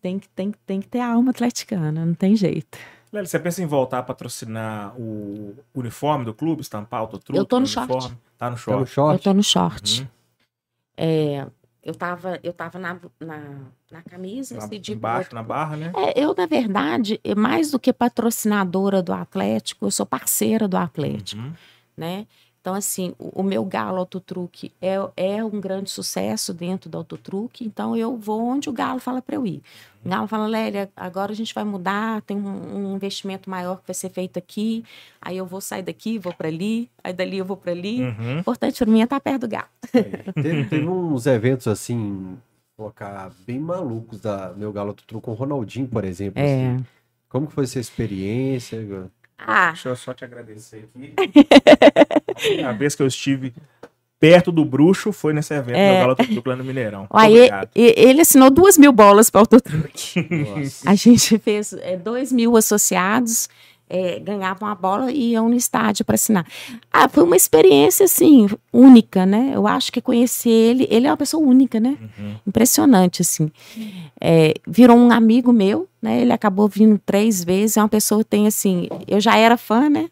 [0.00, 2.78] Tem que, tem, tem que ter a alma atleticana, não tem jeito.
[3.12, 7.38] Lely, você pensa em voltar a patrocinar o uniforme do clube, estampar autotruque?
[7.38, 8.00] Eu tô no uniforme?
[8.00, 8.16] short.
[8.38, 8.76] Tá no Tá short.
[8.78, 9.24] no Eu short?
[9.24, 10.00] tô no short.
[10.00, 10.08] Uhum.
[10.96, 11.46] É,
[11.82, 13.38] eu tava, eu tava na, na,
[13.90, 15.92] na camisa, Lá assim, de embaixo, na barra, né?
[15.94, 20.76] É, eu, na verdade, é mais do que patrocinadora do Atlético, eu sou parceira do
[20.76, 21.52] Atlético, Uhum.
[21.96, 22.26] né?
[22.62, 27.64] Então, assim, o, o meu Galo Autotruque é, é um grande sucesso dentro do Autotruque,
[27.64, 29.60] então eu vou onde o Galo fala para eu ir.
[30.04, 33.88] O Galo fala, Lélia, agora a gente vai mudar, tem um, um investimento maior que
[33.88, 34.84] vai ser feito aqui,
[35.20, 38.00] aí eu vou sair daqui, vou para ali, aí dali eu vou para ali.
[38.00, 38.38] O Uhum.
[38.38, 39.66] importante para mim é estar perto do Galo.
[40.40, 42.38] Teve, teve uns eventos assim,
[42.76, 46.40] colocar bem malucos da meu Galo Tutru com o Ronaldinho, por exemplo.
[46.40, 46.74] É.
[46.76, 46.86] assim.
[47.28, 49.10] Como que foi essa experiência?
[49.46, 51.14] Ah, Deixa eu só te agradecer aqui.
[52.64, 53.52] a vez que eu estive
[54.18, 56.00] perto do bruxo foi nesse evento É.
[56.56, 57.06] no Mineirão.
[57.10, 57.68] Aí, Obrigado.
[57.74, 60.24] ele assinou duas mil bolas para o Autotruque.
[60.86, 63.48] A gente fez é, dois mil associados,
[63.92, 66.46] é, ganhavam a bola e iam no estádio para assinar.
[66.90, 69.52] Ah, foi uma experiência, assim, única, né?
[69.54, 71.98] Eu acho que conhecer ele, ele é uma pessoa única, né?
[72.00, 72.34] Uhum.
[72.46, 73.50] Impressionante, assim.
[74.18, 76.22] É, virou um amigo meu, né?
[76.22, 79.90] Ele acabou vindo três vezes, é uma pessoa que tem, assim, eu já era fã,
[79.90, 80.08] né?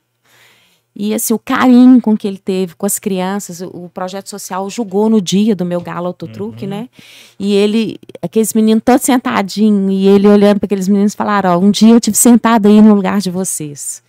[0.95, 5.09] E assim, o carinho com que ele teve com as crianças, o, projeto social julgou
[5.09, 6.88] no dia do meu galo autotruque, né?
[7.38, 11.70] E ele, aqueles meninos todos sentadinhos, e ele olhando para aqueles meninos falaram: Ó, um
[11.70, 14.03] dia eu tive sentado aí no lugar de vocês.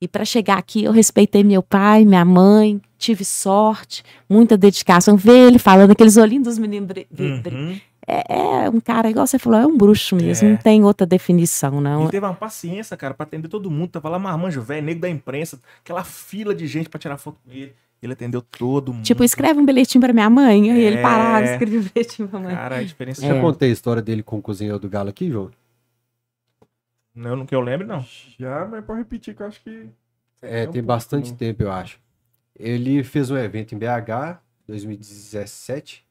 [0.00, 5.16] E para chegar aqui, eu respeitei meu pai, minha mãe, tive sorte, muita dedicação.
[5.16, 6.88] Ver ele falando, aqueles olhinhos dos meninos.
[6.88, 7.80] bri- Uhum.
[8.06, 10.50] É, é um cara, igual você falou, é um bruxo mesmo, É.
[10.52, 12.02] não tem outra definição, não.
[12.02, 13.90] Ele teve uma paciência, cara, pra atender todo mundo.
[13.90, 17.50] Tava lá marmanjo velho, nego da imprensa, aquela fila de gente pra tirar foto com
[17.52, 17.72] ele.
[18.02, 19.04] Ele atendeu todo mundo.
[19.04, 21.02] Tipo, escreve um bilhetinho para minha mãe, aí ele É.
[21.02, 22.52] parava, escrevia um bilhetinho pra mãe.
[22.54, 23.22] Cara, a diferença.
[23.22, 23.40] Já É.
[23.40, 25.50] contei a história dele com o cozinheiro do Galo aqui, João?
[27.14, 28.04] Não, não que eu lembro, não.
[28.38, 29.86] Já, mas pode repetir que eu acho que.
[30.40, 32.00] É, É um tem bastante tempo, eu acho.
[32.58, 36.04] Ele fez um evento em BH, 2017.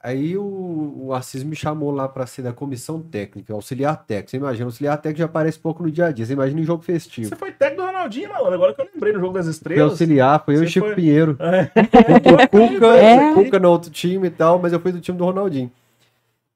[0.00, 4.30] Aí o, o Assis me chamou lá para ser da comissão técnica, auxiliar técnico.
[4.30, 6.24] Você imagina, auxiliar técnico já aparece pouco no dia a dia.
[6.24, 7.28] Você imagina em jogo festivo.
[7.28, 8.54] Você foi técnico do Ronaldinho, malandro.
[8.54, 9.90] Agora que eu lembrei no jogo das Foi estrelas.
[9.90, 11.36] auxiliar, foi eu e Chico foi- Pinheiro.
[11.40, 11.70] É.
[12.32, 13.34] O Cuca, É.
[13.34, 15.70] Cuca no outro time e tal, mas eu fui do time do Ronaldinho.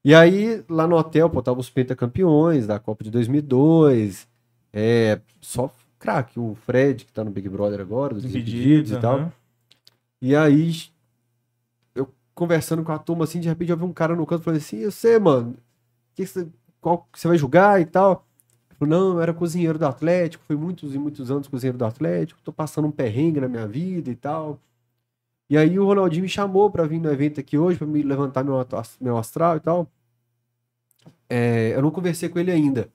[0.05, 4.25] E aí, lá no hotel, pô, tava os pentacampeões da Copa de 2002.
[4.71, 5.69] É, só
[5.99, 9.31] craque, o Fred, que tá no Big Brother agora, dos Desimpedidos e tal.
[10.21, 10.71] E aí,
[12.35, 14.83] conversando com a turma assim, de repente eu vi um cara no canto falei assim:
[14.85, 15.55] você, mano,
[16.15, 16.47] que você,
[16.81, 18.25] qual que você vai jogar e tal?
[18.79, 22.41] Eu Não, eu era cozinheiro do Atlético, fui muitos e muitos anos cozinheiro do Atlético,
[22.43, 24.59] tô passando um perrengue na minha vida e tal.
[25.49, 28.43] E aí o Ronaldinho me chamou para vir no evento aqui hoje, para me levantar
[28.43, 28.55] meu,
[29.01, 29.89] meu astral e tal.
[31.29, 32.89] É, eu não conversei com ele ainda.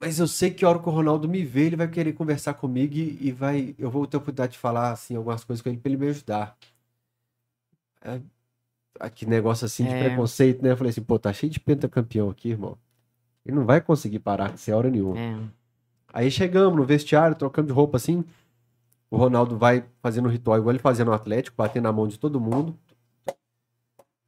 [0.00, 2.54] Mas eu sei que a hora que o Ronaldo me vê, ele vai querer conversar
[2.54, 3.74] comigo e, e vai.
[3.78, 6.08] Eu vou ter a oportunidade de falar assim, algumas coisas com ele para ele me
[6.08, 6.56] ajudar.
[9.14, 10.04] Que negócio assim de é.
[10.08, 10.72] preconceito, né?
[10.72, 12.78] Eu falei assim, pô, tá cheio de pentacampeão aqui, irmão.
[13.44, 15.18] Ele não vai conseguir parar sem hora nenhuma.
[15.18, 15.36] É.
[16.12, 18.24] Aí chegamos no vestiário, trocando de roupa assim.
[19.10, 22.18] O Ronaldo vai fazendo o ritual igual ele fazia no Atlético, batendo na mão de
[22.18, 22.76] todo mundo.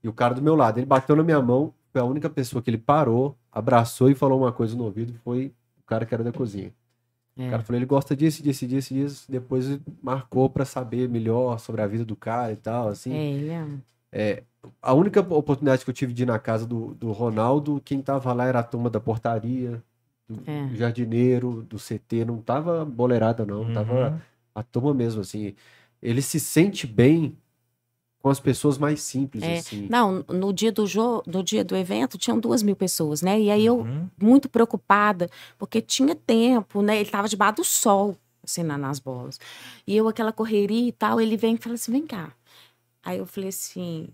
[0.03, 2.63] E o cara do meu lado, ele bateu na minha mão, foi a única pessoa
[2.63, 6.23] que ele parou, abraçou e falou uma coisa no ouvido, foi o cara que era
[6.23, 6.73] da cozinha.
[7.37, 7.47] É.
[7.47, 9.27] O cara falou, ele gosta disso, disso, disso, disso.
[9.31, 13.13] Depois marcou para saber melhor sobre a vida do cara e tal, assim.
[13.13, 13.67] É, ele é.
[14.13, 14.43] é
[14.81, 18.33] a única oportunidade que eu tive de ir na casa do, do Ronaldo, quem tava
[18.33, 19.83] lá era a turma da portaria,
[20.29, 20.75] do é.
[20.75, 23.75] jardineiro, do CT, não tava boleirada não, uhum.
[23.75, 24.23] tava
[24.55, 25.55] a turma mesmo, assim.
[26.03, 27.37] Ele se sente bem
[28.27, 29.87] com as pessoas mais simples, é, assim.
[29.89, 33.41] Não, no dia do jogo, no dia do evento, tinham duas mil pessoas, né?
[33.41, 33.87] E aí uhum.
[33.89, 36.99] eu, muito preocupada, porque tinha tempo, né?
[36.99, 39.39] Ele tava debaixo do sol, assim, nas bolas.
[39.87, 42.33] E eu, aquela correria e tal, ele vem e fala assim, vem cá.
[43.05, 44.09] Aí eu falei assim,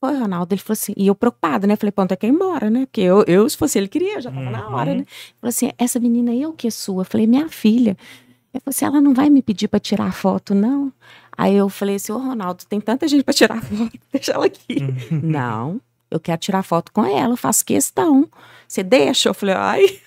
[0.00, 0.54] foi, Ronaldo?
[0.54, 1.76] Ele falou assim, e eu preocupada, né?
[1.76, 2.86] Falei, pronto, é que ir embora, né?
[2.86, 4.50] Porque eu, eu, se fosse ele queria, já tava uhum.
[4.50, 5.00] na hora, né?
[5.00, 5.06] Ele
[5.38, 7.02] falou assim, essa menina aí é o que é sua?
[7.02, 7.98] Eu falei, minha filha.
[8.54, 10.90] Eu falei assim, ela não vai me pedir para tirar foto, não?
[11.42, 14.76] Aí eu falei assim, ô Ronaldo, tem tanta gente para tirar foto, deixa ela aqui.
[14.80, 15.20] Uhum.
[15.24, 18.28] não, eu quero tirar foto com ela, faço questão.
[18.68, 19.28] Você deixa?
[19.28, 20.00] Eu falei, ai.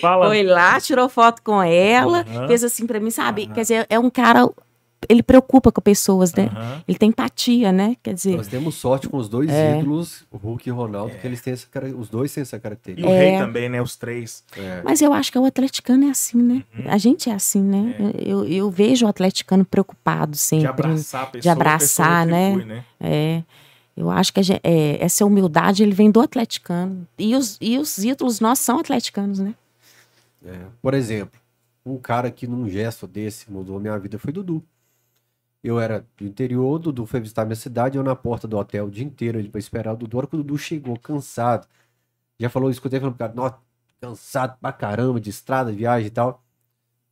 [0.00, 0.26] Fala.
[0.26, 2.48] Foi lá, tirou foto com ela, uhum.
[2.48, 3.42] fez assim para mim, sabe?
[3.44, 3.52] Uhum.
[3.52, 4.50] Quer dizer, é um cara
[5.08, 6.44] ele preocupa com pessoas, né?
[6.44, 6.82] Uhum.
[6.86, 7.96] Ele tem empatia, né?
[8.02, 8.36] Quer dizer.
[8.36, 9.78] Nós temos sorte com os dois é.
[9.78, 11.18] ídolos, o Hulk e o Ronaldo, é.
[11.18, 13.08] que eles têm essa os dois têm essa característica.
[13.08, 13.30] E o é.
[13.30, 13.80] Rei também, né?
[13.82, 14.44] Os três.
[14.56, 14.82] É.
[14.84, 16.64] Mas eu acho que o atleticano é assim, né?
[16.76, 16.84] Uhum.
[16.88, 17.96] A gente é assim, né?
[17.98, 18.30] É.
[18.30, 20.64] Eu, eu vejo o atleticano preocupado sempre.
[20.64, 22.56] De abraçar a pessoa, De abraçar, né?
[22.56, 22.84] né?
[23.00, 23.42] É.
[23.96, 27.06] Eu acho que é, essa humildade ele vem do atleticano.
[27.18, 29.54] E os, e os ídolos nossos são atleticanos, né?
[30.80, 31.38] Por exemplo,
[31.84, 34.62] um cara que num gesto desse mudou minha vida foi Dudu.
[35.62, 38.86] Eu era do interior, o Dudu foi visitar minha cidade, eu na porta do hotel
[38.86, 40.16] o dia inteiro, ele foi esperar o Dudu.
[40.16, 41.68] A hora que o Dudu chegou, cansado,
[42.38, 43.58] já falou, escutei falando pro cara, nossa,
[44.00, 46.42] cansado pra caramba de estrada, viagem e tal.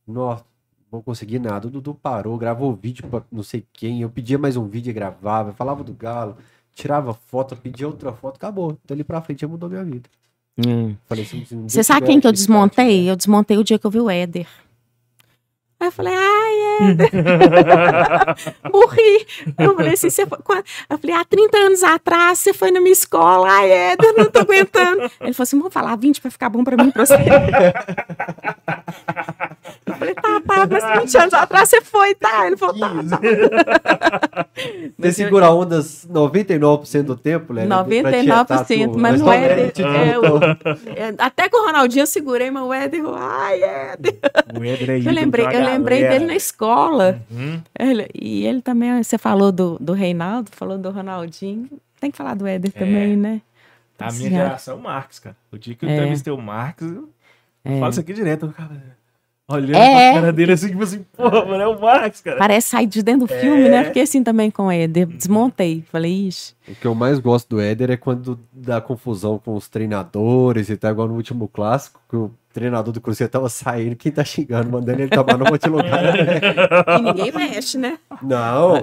[0.05, 0.43] Nossa,
[0.91, 1.67] não vou conseguir nada.
[1.67, 4.93] O Dudu parou, gravou vídeo pra não sei quem, eu pedia mais um vídeo e
[4.93, 6.35] gravava, falava do galo,
[6.73, 8.77] tirava foto, pedia outra foto, acabou.
[8.83, 10.09] Então ali pra frente já mudou minha vida.
[10.57, 10.95] Hum.
[11.05, 13.09] Falei, assim, Você sabe quem que eu desmontei?
[13.09, 14.47] Eu desmontei o dia que eu vi o Éder.
[15.79, 16.13] Aí eu falei,
[16.51, 16.97] ai,
[18.65, 18.69] é.
[18.71, 19.25] Morri.
[19.57, 20.63] Eu falei assim, você foi.
[20.89, 24.25] Eu falei, há 30 anos atrás você foi na minha escola, ai, é, eu não
[24.25, 25.01] tô aguentando.
[25.21, 27.15] Ele falou assim: vamos falar 20 pra ficar bom pra mim pra você.
[29.85, 32.47] Eu falei, tá, pai, mas 20 anos atrás você foi, tá?
[32.47, 32.89] Ele falou, tá.
[33.09, 33.19] tá.
[34.97, 35.57] Você segura eu...
[35.57, 37.65] ondas 99% do tempo, né?
[37.65, 39.45] 99%, mas não é.
[39.45, 39.71] é,
[40.95, 44.19] é, até com o Ronaldinho eu segurei, mas o Éder, ai, Éder.
[44.57, 47.21] O Éder é eu lembrei, eu lembrei dele na escola.
[47.29, 47.61] Uhum.
[47.77, 51.69] Ele, e ele também, você falou do, do Reinaldo, falou do Ronaldinho.
[51.99, 52.79] Tem que falar do Éder é.
[52.79, 53.41] também, né?
[53.99, 55.35] A minha geração, o Marcos, cara.
[55.51, 55.95] O dia que eu é.
[55.95, 57.09] entrevistei o Marcos, eu
[57.63, 57.79] é.
[57.79, 58.47] falo isso aqui direto.
[58.49, 58.81] Cara,
[59.47, 60.11] olhando é.
[60.11, 62.37] pra cara dele assim, tipo assim, pô, mano, é o Marcos, cara.
[62.37, 63.39] Parece sair de dentro do é.
[63.39, 63.85] filme, né?
[63.85, 65.05] Fiquei assim também com o Éder.
[65.05, 65.83] Desmontei.
[65.91, 66.55] Falei, ixi.
[66.67, 70.77] O que eu mais gosto do Éder é quando dá confusão com os treinadores e
[70.77, 74.69] tal, igual no último clássico, que o treinador do Cruzeiro tava saindo, quem tá xingando,
[74.69, 76.03] mandando ele tomar no monte de lugar.
[76.03, 76.41] Né?
[76.99, 77.97] E ninguém mexe, né?
[78.21, 78.73] Não.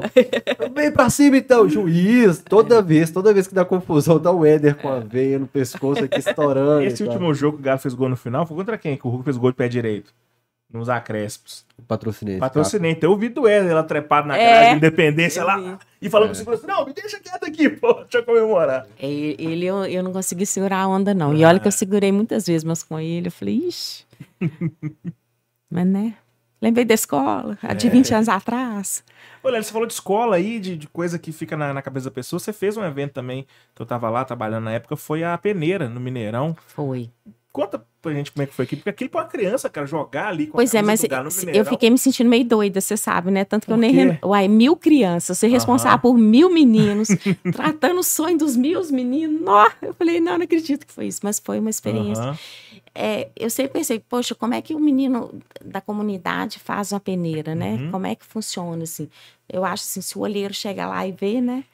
[0.74, 2.42] Vem pra cima então, juiz.
[2.48, 6.04] Toda vez, toda vez que dá confusão, dá o Éder com a veia no pescoço
[6.04, 6.82] aqui estourando.
[6.82, 8.96] Esse último jogo que o Galo fez gol no final foi contra quem?
[8.96, 10.12] Que o Hulk fez gol de pé direito
[10.72, 11.64] nos acréscimos.
[11.86, 12.38] Patrocinei.
[12.38, 12.92] Patrocinei.
[12.92, 16.26] Então eu vi do Éder lá trepado na é, cara de independência lá e falando
[16.26, 16.28] é.
[16.28, 18.86] com o segurança: não, me deixa quieto aqui, pô, deixa eu comemorar.
[18.98, 21.34] É, ele eu, eu não consegui segurar a onda, não.
[21.34, 24.04] E olha que eu segurei muitas vezes, mas com ele eu falei: ixi.
[25.70, 26.14] mas né?
[26.60, 28.16] Lembrei da escola, há de 20 é.
[28.16, 29.04] anos atrás.
[29.44, 32.10] Olha, você falou de escola aí, de, de coisa que fica na, na, cabeça da
[32.10, 32.40] pessoa.
[32.40, 33.46] Você fez um evento também,
[33.76, 36.56] que eu tava lá trabalhando na época, foi a peneira, no Mineirão.
[36.66, 37.10] Foi.
[37.52, 40.28] Conta pra gente como é que foi aqui, porque aquilo pra uma criança, cara, jogar
[40.28, 41.02] ali com Pois é, mas
[41.52, 43.44] eu fiquei me sentindo meio doida, você sabe, né?
[43.44, 44.18] Tanto que eu nem.
[44.24, 47.08] Uai, mil crianças, ser responsável por mil meninos,
[47.54, 49.40] tratando o sonho dos mil meninos.
[49.40, 49.68] Nó!
[49.82, 52.38] Eu falei, não, não acredito que foi isso, mas foi uma experiência.
[52.94, 55.32] É, eu sempre pensei, poxa, como é que o menino
[55.64, 57.74] da comunidade faz uma peneira, né?
[57.74, 57.90] Uhum.
[57.90, 59.08] Como é que funciona, assim?
[59.48, 61.64] Eu acho assim, se o olheiro chega lá e vê, né?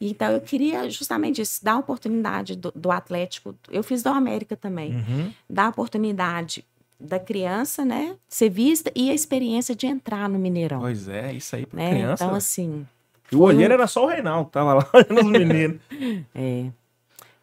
[0.00, 3.54] Então, eu queria justamente isso, dar a oportunidade do, do Atlético.
[3.70, 4.96] Eu fiz do América também.
[4.96, 5.32] Uhum.
[5.48, 6.64] Dar a oportunidade
[7.00, 8.14] da criança, né?
[8.28, 10.80] Ser vista e a experiência de entrar no Mineirão.
[10.80, 11.90] Pois é, isso aí pra né?
[11.90, 12.24] criança.
[12.24, 12.86] Então, assim.
[13.32, 15.80] o olheiro era só o Reinaldo, tava lá olhando os meninos.
[16.34, 16.66] É.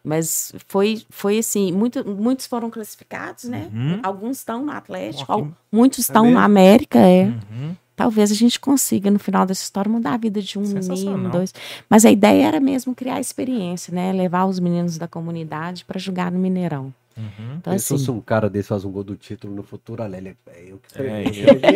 [0.04, 3.70] Mas foi, foi assim, muito, muitos foram classificados, né?
[3.72, 4.00] Uhum.
[4.02, 6.38] Alguns estão no Atlético, Ó, que- al- muitos estão mesmo?
[6.40, 7.24] na América, é.
[7.26, 7.76] Uhum.
[8.02, 11.54] Talvez a gente consiga, no final dessa história, mudar a vida de um menino, dois.
[11.88, 14.12] Mas a ideia era mesmo criar experiência, né?
[14.12, 16.92] Levar os meninos da comunidade para jogar no Mineirão.
[17.16, 17.56] Uhum.
[17.58, 20.36] Então, Se assim, fosse um cara desse faz um gol do título no futuro, Alélia,
[20.48, 21.66] é eu que É, peguei, eu que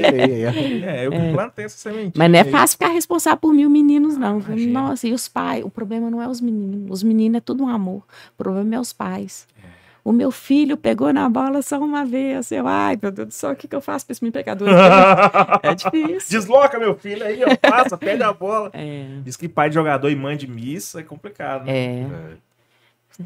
[0.84, 2.12] É, eu que plantei essa sementinha.
[2.16, 4.40] Mas não é fácil ficar responsável por mil meninos, não.
[4.40, 4.80] Imagina.
[4.80, 5.64] Nossa, e os pais?
[5.64, 6.90] O problema não é os meninos.
[6.90, 8.02] Os meninos é tudo um amor.
[8.32, 9.46] O problema é os pais.
[10.06, 12.52] O meu filho pegou na bola só uma vez.
[12.52, 14.68] Eu, ai, meu Deus do céu, o que, que eu faço para esse menino pecador?
[15.64, 16.28] é difícil.
[16.38, 18.70] Desloca, meu filho, aí, ó, passa, pede a bola.
[18.72, 21.72] É, Diz que pai de jogador e mãe de missa é complicado, né?
[21.72, 22.36] é.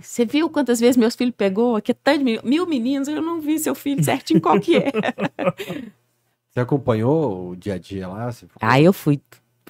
[0.01, 1.77] Você viu quantas vezes meus filhos pegou?
[1.77, 2.41] Aqui é tanto de.
[2.45, 4.91] Mil meninos, eu não vi seu filho certinho qual que é.
[6.51, 8.33] Você acompanhou o dia a dia lá?
[8.33, 9.21] Ficou- Aí eu fui.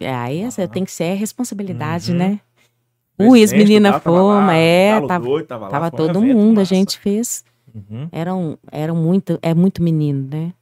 [0.01, 2.19] Aí essa tem que ser a responsabilidade, Uhum.
[2.19, 2.41] né?
[3.29, 6.61] O lá, fomos, o é, tava, doido tava lá, tava um todo evento mundo, a
[6.61, 6.75] massa.
[6.75, 7.45] gente fez.
[7.75, 8.09] Uhum.
[8.11, 10.53] Eram, eram muito, é muito menino, né?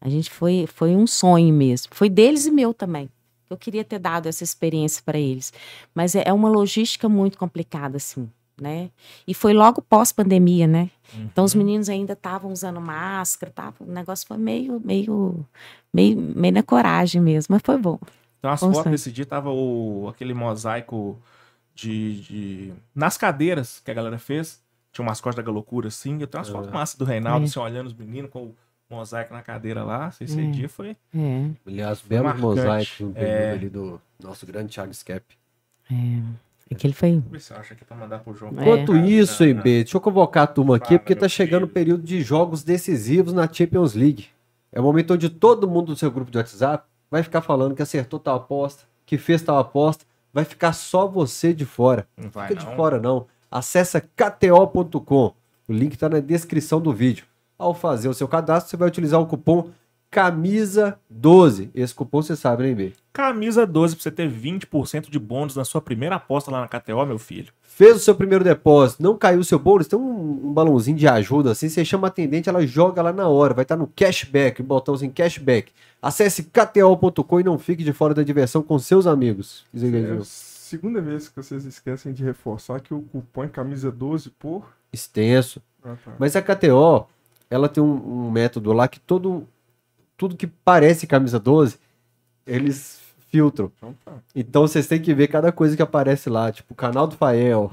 [0.00, 1.88] A gente foi, foi um sonho mesmo.
[1.92, 3.08] Foi deles e meu também.
[3.48, 5.52] Eu queria ter dado essa experiência para eles.
[5.94, 8.28] Mas é, é uma logística muito complicada, assim,
[8.60, 8.90] né?
[9.26, 10.90] E foi logo pós-pandemia, né?
[11.14, 15.46] Então os meninos ainda estavam usando máscara, tava, o negócio foi meio, meio,
[15.92, 17.98] meio, meio na coragem mesmo, mas foi bom.
[18.38, 21.18] Então, as Com fotos desse dia tava o, aquele mosaico
[21.76, 24.64] de, de- Nas cadeiras que a galera fez.
[24.92, 26.18] Tinha um mascote da Galocura, assim.
[26.20, 27.48] Eu tenho umas fotos massas do Reinaldo, É.
[27.48, 28.54] assim, olhando os meninos com o
[28.88, 30.10] mosaico na cadeira lá.
[30.18, 30.50] Esse É.
[30.50, 30.96] dia foi.
[31.14, 32.40] É, Aliás, Marcante.
[32.42, 33.50] mosaicos no período É.
[33.52, 35.22] ali do nosso grande Thiago Scap.
[35.92, 36.22] é.
[36.74, 37.22] Aquele foi.
[37.38, 37.52] Se
[37.86, 38.50] pra mandar pro João.
[38.58, 38.62] É.
[38.62, 39.62] Enquanto Ah, isso, não, hein, não.
[39.62, 42.64] B, deixa eu convocar a turma aqui, Fala, porque tá chegando o período de jogos
[42.64, 44.26] decisivos na Champions League.
[44.72, 47.82] É o momento onde todo mundo do seu grupo de WhatsApp vai ficar falando que
[47.82, 50.04] acertou tal aposta, que fez tal aposta,
[50.36, 52.06] vai ficar só você de fora.
[52.14, 52.68] Não vai, Fica não.
[52.70, 53.26] de fora não.
[53.50, 55.32] Acesse kto.com.
[55.66, 57.24] O link está na descrição do vídeo.
[57.58, 59.70] Ao fazer o seu cadastro, você vai utilizar o cupom
[60.12, 61.70] CAMISA12.
[61.74, 62.92] Esse cupom você sabe, né, B?
[63.12, 67.04] Camisa 12 pra você ter 20% de bônus na sua primeira aposta lá na KTO,
[67.06, 67.52] meu filho.
[67.62, 71.06] Fez o seu primeiro depósito, não caiu o seu bônus, tem um, um balãozinho de
[71.06, 74.62] ajuda assim, você chama a atendente, ela joga lá na hora, vai estar no cashback,
[74.62, 75.72] um botãozinho cashback.
[76.00, 79.64] Acesse kto.com e não fique de fora da diversão com seus amigos.
[79.72, 83.48] Diz aí, É a segunda vez que vocês esquecem de reforçar que o cupom é
[83.48, 84.64] camisa 12 por.
[84.92, 85.60] Extenso.
[85.84, 86.12] Ah, tá.
[86.18, 87.06] Mas a KTO,
[87.48, 89.46] ela tem um, um método lá que todo,
[90.16, 91.78] tudo que parece camisa 12,
[92.46, 93.70] eles filtram.
[94.34, 97.70] Então vocês têm que ver cada coisa que aparece lá, tipo o canal do Fael.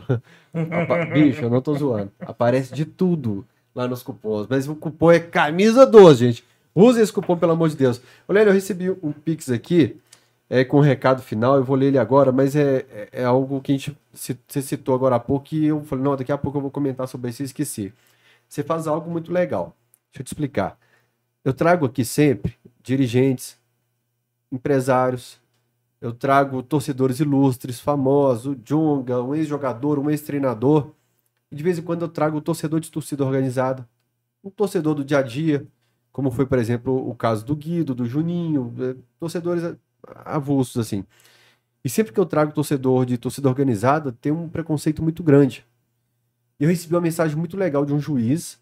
[1.14, 2.12] Bicho, eu não tô zoando.
[2.20, 4.48] Aparece de tudo lá nos cupons.
[4.50, 6.44] Mas o cupom é camisa 12, gente.
[6.76, 8.02] Use esse cupom, pelo amor de Deus.
[8.28, 9.98] Olha, eu recebi um Pix aqui
[10.50, 11.56] é, com um recado final.
[11.56, 14.94] Eu vou ler ele agora, mas é, é, é algo que a gente você citou
[14.94, 17.42] agora há pouco e eu falei, não, daqui a pouco eu vou comentar sobre isso
[17.42, 17.94] e esqueci.
[18.48, 19.76] Você faz algo muito legal.
[20.12, 20.78] Deixa eu te explicar.
[21.44, 23.60] Eu trago aqui sempre dirigentes,
[24.52, 25.42] empresários,
[26.00, 30.94] eu trago torcedores ilustres, famosos, Junga, um ex-jogador, um ex-treinador.
[31.52, 33.88] E de vez em quando eu trago o torcedor de torcida organizada,
[34.44, 35.66] um torcedor do dia a dia,
[36.12, 39.76] como foi, por exemplo, o caso do Guido, do Juninho, eh, torcedores
[40.26, 41.06] avulsos, assim.
[41.84, 45.66] E sempre que eu trago torcedor de torcida organizada, tem um preconceito muito grande.
[46.60, 48.62] Eu recebi uma mensagem muito legal de um juiz,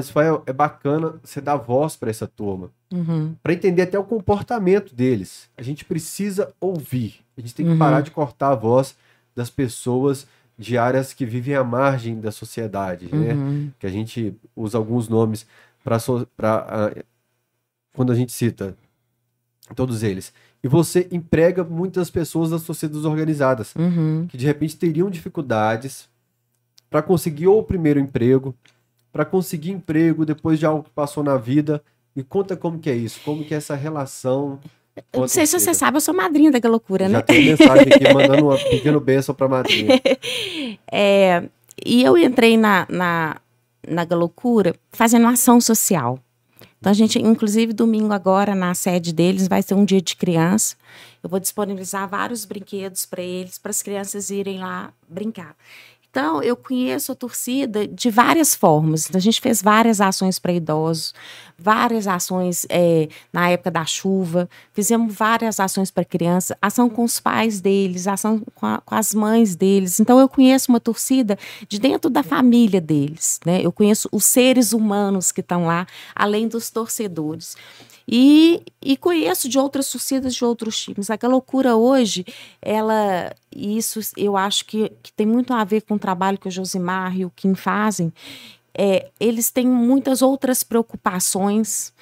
[0.00, 3.34] Fael, é bacana você dar voz para essa turma Uhum.
[3.42, 5.48] para entender até o comportamento deles.
[5.56, 7.20] A gente precisa ouvir.
[7.36, 7.78] A gente tem que Uhum.
[7.78, 8.96] parar de cortar a voz
[9.34, 10.26] das pessoas
[10.58, 13.32] de áreas que vivem à margem da sociedade, né?
[13.34, 13.70] Uhum.
[13.78, 15.46] Que a gente usa alguns nomes
[15.82, 15.98] para
[17.94, 18.76] quando a gente cita
[19.74, 20.32] todos eles.
[20.62, 24.26] E você emprega muitas pessoas das torcidas organizadas Uhum.
[24.28, 26.08] que de repente teriam dificuldades
[26.90, 28.54] para conseguir ou o primeiro emprego,
[29.12, 31.82] para conseguir emprego depois de algo que passou na vida.
[32.16, 34.58] Me conta como que é isso, como que é essa relação.
[35.12, 37.22] Eu não sei se você sabe, eu sou madrinha da loucura, Já né?
[37.22, 40.00] tem mensagem aqui mandando uma pequena bênção para madrinha.
[40.94, 41.44] É,
[41.84, 43.40] e eu entrei na, na,
[43.86, 46.18] na Galocura fazendo ação social.
[46.78, 50.74] Então, a gente, inclusive, domingo agora, na sede deles, vai ser um dia de criança.
[51.22, 55.54] Eu vou disponibilizar vários brinquedos para eles, para as crianças irem lá brincar.
[56.12, 59.08] Então, eu conheço a torcida de várias formas.
[59.14, 61.14] A gente fez várias ações para idosos,
[61.58, 67.18] várias ações é, na época da chuva, fizemos várias ações para crianças, ação com os
[67.18, 70.00] pais deles, ação com, a, com, as mães deles.
[70.00, 73.40] Então, eu conheço uma torcida de dentro da família deles.
[73.46, 73.62] Né?
[73.62, 77.56] Eu conheço os seres humanos que estão lá, além dos torcedores.
[78.06, 81.08] E, e conheço de outras torcidas de outros times.
[81.10, 82.24] A loucura hoje,
[82.60, 86.50] ela, isso eu acho que, que tem muito a ver com o trabalho que o
[86.50, 88.12] Josimar e o Kim fazem.
[88.74, 91.92] É, eles têm muitas outras preocupações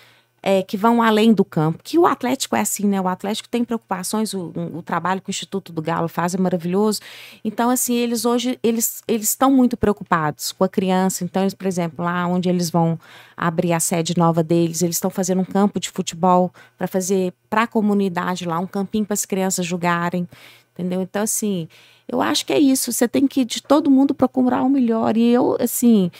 [0.43, 1.81] é, que vão além do campo.
[1.83, 3.01] Que o Atlético é assim, né?
[3.01, 7.01] O Atlético tem preocupações, o, o, trabalho que o Instituto do Galo faz é maravilhoso.
[7.45, 11.25] Então, assim, eles hoje eles estão muito preocupados com a criança.
[11.25, 12.99] Então, eles, por exemplo, lá onde eles vão
[13.37, 17.63] abrir a sede nova deles, eles estão fazendo um campo de futebol para fazer para
[17.63, 20.29] a comunidade lá, um campinho para as crianças jogarem.
[20.73, 21.03] Entendeu?
[21.03, 21.69] Então, assim,
[22.09, 22.93] eu acho que é isso.
[22.93, 25.17] Você tem que de todo mundo procurar o melhor.
[25.17, 26.11] E eu, assim,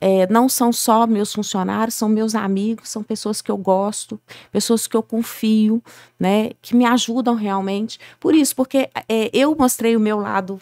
[0.00, 4.20] é, não são só meus funcionários, são meus amigos, são pessoas que eu gosto,
[4.52, 5.82] pessoas que eu confio,
[6.18, 7.98] né, que me ajudam realmente.
[8.20, 10.60] Por isso, porque é, eu mostrei o meu lado,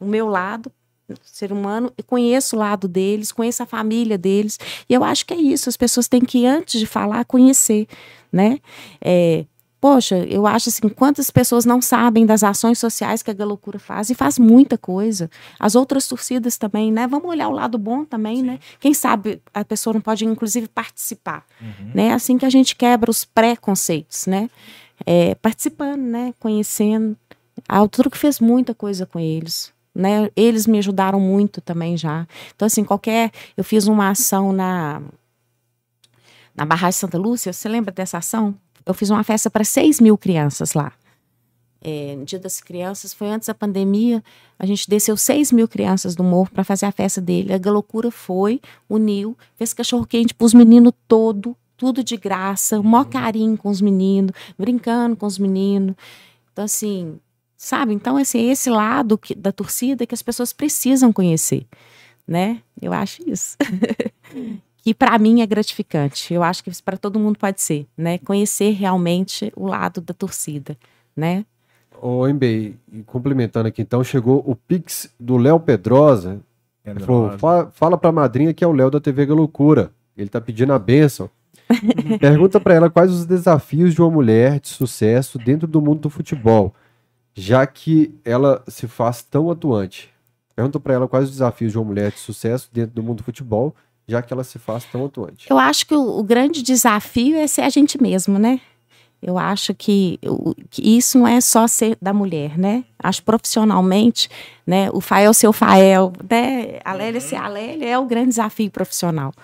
[0.00, 0.72] o meu lado
[1.22, 5.34] ser humano e conheço o lado deles, conheço a família deles e eu acho que
[5.34, 5.68] é isso.
[5.68, 7.86] As pessoas têm que antes de falar conhecer,
[8.32, 8.58] né?
[9.00, 9.44] É,
[9.80, 14.10] Poxa, eu acho assim, quantas pessoas não sabem das ações sociais que a Galocura faz
[14.10, 15.30] e faz muita coisa.
[15.58, 17.06] As outras torcidas também, né?
[17.06, 18.42] Vamos olhar o lado bom também, Sim.
[18.42, 18.58] né?
[18.80, 21.44] Quem sabe a pessoa não pode, inclusive, participar.
[21.60, 21.92] Uhum.
[21.94, 22.12] Né?
[22.12, 24.50] Assim que a gente quebra os preconceitos, né?
[25.06, 26.34] É, participando, né?
[26.40, 27.16] Conhecendo.
[27.68, 29.72] A que fez muita coisa com eles.
[29.94, 30.28] Né?
[30.34, 32.26] Eles me ajudaram muito também já.
[32.54, 33.30] Então, assim, qualquer.
[33.56, 35.00] Eu fiz uma ação na.
[36.54, 38.52] Na Barragem Santa Lúcia, você lembra dessa ação?
[38.84, 40.92] Eu fiz uma festa para 6 mil crianças lá.
[41.80, 44.22] É, no Dia das Crianças, foi antes da pandemia,
[44.58, 47.52] a gente desceu 6 mil crianças do morro para fazer a festa dele.
[47.52, 53.04] A loucura foi, uniu, fez cachorro-quente para os meninos todo, tudo de graça, o maior
[53.04, 55.94] carinho com os meninos, brincando com os meninos.
[56.52, 57.20] Então, assim,
[57.56, 57.94] sabe?
[57.94, 61.64] Então, assim, esse lado que, da torcida que as pessoas precisam conhecer,
[62.26, 62.60] né?
[62.82, 63.56] Eu acho isso.
[64.88, 66.32] que para mim é gratificante.
[66.32, 68.16] Eu acho que para todo mundo pode ser, né?
[68.16, 70.78] Conhecer realmente o lado da torcida,
[71.14, 71.44] né?
[72.00, 72.74] Ô, MB,
[73.04, 76.40] complementando aqui, então, chegou o Pix do Léo Pedrosa.
[76.82, 79.90] Ele falou, fala, fala pra madrinha que é o Léo da TV Loucura.
[80.16, 81.28] Ele tá pedindo a benção.
[82.18, 86.08] Pergunta para ela quais os desafios de uma mulher de sucesso dentro do mundo do
[86.08, 86.74] futebol,
[87.34, 90.08] já que ela se faz tão atuante.
[90.56, 93.22] Pergunta para ela quais os desafios de uma mulher de sucesso dentro do mundo do
[93.22, 93.76] futebol,
[94.08, 95.46] já que ela se faz tão atuante?
[95.50, 98.60] Eu acho que o, o grande desafio é ser a gente mesmo, né?
[99.20, 100.18] Eu acho que,
[100.70, 102.84] que, isso não é só ser da mulher, né?
[102.98, 104.30] Acho profissionalmente,
[104.64, 104.88] né?
[104.92, 106.78] O Fael ser o Fael, né?
[106.84, 109.34] A Lélia ser a Lélia é o grande desafio profissional,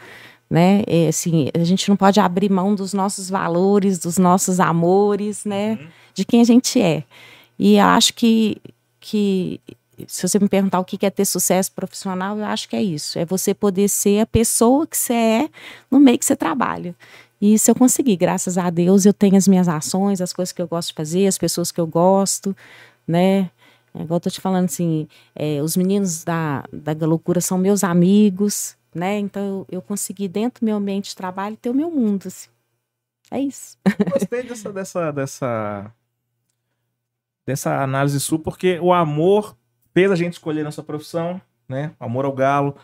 [0.49, 0.85] né?
[0.87, 5.73] É, assim, a gente não pode abrir mão dos nossos valores, dos nossos amores, né?
[5.73, 5.87] Uhum.
[6.15, 7.03] De quem a gente é.
[7.59, 8.59] E acho que,
[9.01, 9.61] que
[10.07, 13.19] se você me perguntar o que é ter sucesso profissional, eu acho que é isso.
[13.19, 15.51] É você poder ser a pessoa que você é
[15.91, 16.95] no meio que você trabalha.
[17.41, 20.63] E isso eu consegui, graças a Deus, eu tenho as minhas ações, as coisas que
[20.63, 22.57] eu gosto de fazer, as pessoas que eu gosto,
[23.07, 23.51] né?
[23.95, 27.85] É, igual eu tô te falando assim, é, os meninos da, da Loucura são meus
[27.85, 29.19] amigos, né?
[29.19, 32.49] Então eu, eu consegui, dentro do meu ambiente de trabalho, ter o meu mundo, assim.
[33.31, 33.77] É isso.
[34.13, 35.93] Gostei dessa, dessa, dessa,
[37.47, 39.57] dessa análise sua, porque o amor
[39.95, 41.93] fez a gente escolher nossa profissão, né?
[41.99, 42.77] Amor ao Galo,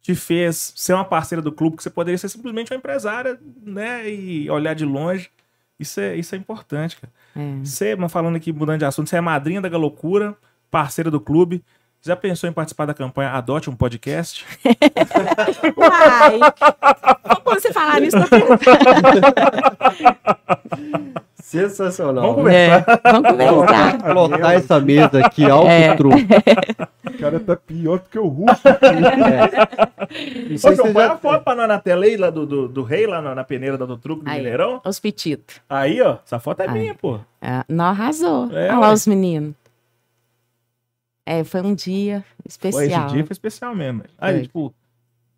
[0.00, 4.10] te fez ser uma parceira do clube, que você poderia ser simplesmente uma empresária, né?
[4.10, 5.30] E olhar de longe.
[5.78, 7.12] Isso é, isso é importante, cara.
[7.36, 7.64] É.
[7.64, 10.36] Você, falando aqui, mudando de assunto, você é madrinha da Galocura,
[10.70, 11.64] parceira do clube.
[12.04, 14.44] Já pensou em participar da campanha Adote um Podcast?
[15.74, 16.38] Uai!
[17.42, 18.18] Como você falar nisso?
[21.40, 22.22] Sensacional.
[22.22, 23.00] Vamos conversar.
[23.04, 24.12] É, vamos conversar.
[24.12, 25.96] Lotar essa mesa aqui, alto é.
[25.96, 26.26] truque.
[27.06, 28.68] O cara tá pior do que o Russo.
[28.68, 30.68] É.
[30.68, 31.12] Ô, João, põe já...
[31.14, 33.44] a foto pra nós na tela aí, lá do, do, do rei, lá na, na
[33.44, 34.82] peneira do truque do aí, Mineirão.
[34.84, 35.56] Os petitos.
[35.70, 36.78] Aí, ó, essa foto é aí.
[36.78, 37.18] minha, pô.
[37.40, 38.50] É, não arrasou.
[38.52, 39.54] É, Olha lá os meninos.
[41.26, 42.82] É, foi um dia especial.
[42.82, 44.04] Foi, esse dia foi especial mesmo.
[44.18, 44.42] Aí, foi.
[44.42, 44.74] tipo,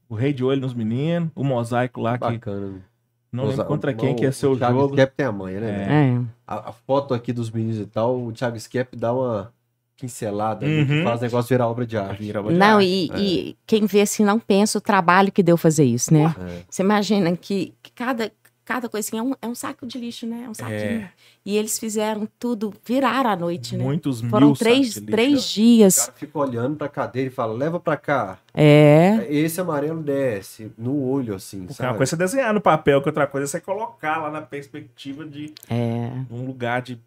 [0.09, 2.32] o rei de olho nos meninos, o mosaico lá Bacana.
[2.32, 2.39] que...
[2.39, 2.84] Bacana.
[3.32, 4.95] Não lembro contra quem que é seu o Thiago jogo.
[4.95, 5.87] Thiago tem a manha, né?
[5.89, 6.20] É.
[6.47, 9.53] A, a, foto aqui dos meninos e tal, o Thiago Skep dá uma
[10.01, 11.03] pincelada, uhum.
[11.05, 12.37] faz o negócio virar obra de arte.
[12.37, 12.87] Obra de não, arte.
[12.87, 13.18] E, é.
[13.18, 16.34] e, quem vê assim não pensa o trabalho que deu fazer isso, né?
[16.39, 16.62] É.
[16.68, 18.30] Você imagina que cada
[18.67, 20.43] cada coisinha é um, é um saco de lixo, né?
[20.45, 21.03] É um saquinho.
[21.03, 21.11] É.
[21.45, 23.85] E eles fizeram tudo, viraram a noite, né?
[23.85, 25.97] Muitos Foram mil três, três dias.
[25.97, 28.39] O cara fica olhando pra cadeira e fala, leva pra cá.
[28.53, 29.25] É.
[29.31, 31.91] Esse amarelo desce no olho, assim, Porque sabe?
[31.91, 35.25] Uma coisa é desenhar no papel, que outra coisa é você colocar lá na perspectiva
[35.25, 36.11] de é.
[36.29, 37.01] um lugar de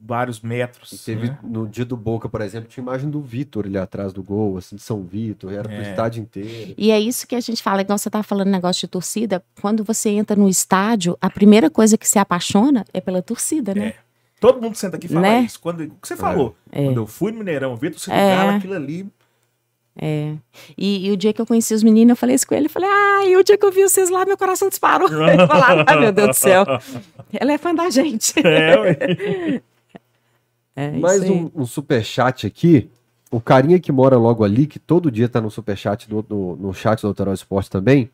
[0.00, 0.92] vários metros.
[0.92, 1.38] E teve né?
[1.42, 4.76] no dia do Boca, por exemplo, tinha imagem do Vitor ali atrás do gol, assim,
[4.76, 5.76] de São Vitor, era é.
[5.76, 6.74] pro estádio inteiro.
[6.76, 9.84] E é isso que a gente fala, igual você tá falando negócio de torcida, quando
[9.84, 13.88] você entra no estádio, a primeira coisa que se apaixona é pela torcida, né?
[13.88, 13.94] É.
[14.40, 15.40] Todo mundo senta aqui e fala né?
[15.40, 15.60] isso.
[15.60, 16.56] Quando, o que você falou?
[16.72, 16.84] É.
[16.84, 18.36] Quando eu fui no Mineirão, vi torcida é.
[18.36, 19.06] Galo, aquilo ali
[20.02, 20.34] é.
[20.78, 22.66] E, e, o dia que eu conheci os meninos, eu falei isso com ele.
[22.66, 25.08] Eu falei, ah, e o dia que eu vi vocês lá, meu coração disparou.
[25.28, 26.64] Ele falava, ai meu Deus do céu.
[27.32, 28.34] Ela é fã da gente.
[28.38, 29.60] É,
[30.74, 32.90] é Mais um, um superchat aqui.
[33.30, 36.74] O carinha que mora logo ali, que todo dia tá no superchat, do, no, no
[36.74, 38.10] chat do Alterosa Esporte também,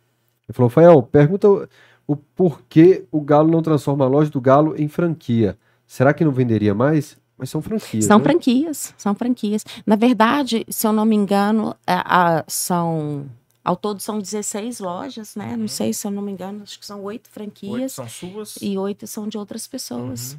[0.49, 1.69] ele falou, Fael, pergunta
[2.07, 5.59] o porquê o Galo não transforma a loja do Galo em franquia.
[5.87, 7.17] Será que não venderia mais?
[7.37, 8.05] Mas são franquias.
[8.05, 8.25] São né?
[8.25, 9.65] franquias, são franquias.
[9.85, 13.27] Na verdade, se eu não me engano, a, a, são.
[13.63, 15.51] Ao todo são 16 lojas, né?
[15.51, 15.57] Uhum.
[15.59, 17.73] Não sei se eu não me engano, acho que são oito franquias.
[17.75, 18.57] Oito são suas.
[18.63, 20.33] E oito são de outras pessoas.
[20.33, 20.39] Uhum.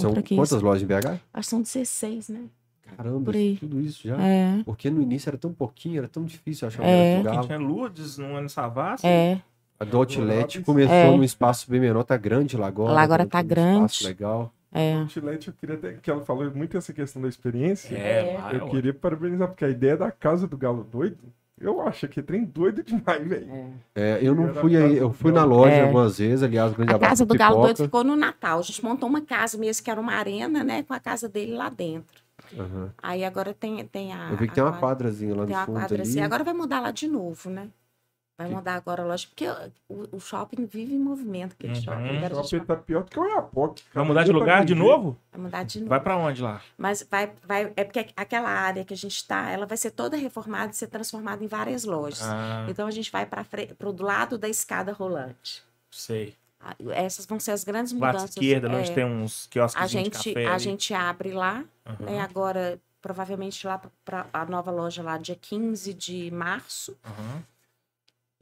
[0.00, 1.20] São quantas lojas em BH?
[1.32, 2.44] Acho que são 16, né?
[2.96, 4.16] Caramba, tudo isso já.
[4.20, 4.62] É.
[4.64, 7.14] Porque no início era tão pouquinho, era tão difícil achar é.
[7.14, 7.44] um lugar.
[7.44, 9.06] Tinha Lourdes, não é no Savassi.
[9.06, 9.40] É.
[9.78, 11.10] A do Outlet começou é.
[11.10, 12.92] num espaço bem menor, tá grande lá agora.
[12.92, 13.82] Lá agora tá grande.
[13.82, 14.52] Um espaço legal.
[14.72, 14.96] É.
[14.96, 17.96] O Outlet, eu queria até, que ela falou muito essa questão da experiência.
[17.96, 22.08] É, eu é, queria parabenizar, porque a ideia da casa do Galo Doido eu acho
[22.08, 23.74] que é trem doido demais, velho.
[23.94, 24.02] É.
[24.02, 24.18] é.
[24.22, 25.82] eu não fui aí, eu fui na loja é.
[25.82, 28.58] algumas vezes, aliás, grande A casa do Galo Doido ficou no Natal.
[28.58, 31.54] A gente montou uma casa mesmo, que era uma arena, né, com a casa dele
[31.54, 32.22] lá dentro.
[32.52, 32.90] Uhum.
[33.02, 34.30] Aí agora tem, tem a.
[34.30, 35.64] Eu vi que tem uma quadrazinha lá no fundo.
[35.64, 36.20] Tem uma quadra ali.
[36.20, 37.68] Agora vai mudar lá de novo, né?
[38.38, 39.48] Vai mudar agora a loja, porque
[39.88, 41.82] o, o, shopping vive em movimento, aquele uhum.
[41.82, 42.24] shopping.
[42.24, 43.80] O shopping tá pior do que o Iapoc.
[43.92, 45.18] Vai mudar de lugar de novo?
[45.32, 45.88] Vai mudar de novo.
[45.88, 46.62] Vai para onde lá?
[46.78, 50.16] Mas vai, vai, é porque aquela área que a gente está, ela vai ser toda
[50.16, 52.22] reformada e ser transformada em várias lojas.
[52.22, 52.64] Ah.
[52.68, 53.44] Então a gente vai para
[53.82, 55.64] o lado da escada rolante.
[55.90, 56.36] Sei.
[56.60, 58.22] Ah, essas vão ser as grandes mudanças.
[58.22, 60.46] À esquerda, é, onde tem uns quiosques a gente, de café.
[60.46, 62.06] A gente abre lá, uhum.
[62.06, 66.96] né, agora provavelmente lá para a nova loja lá dia 15 de março.
[67.04, 67.42] Uhum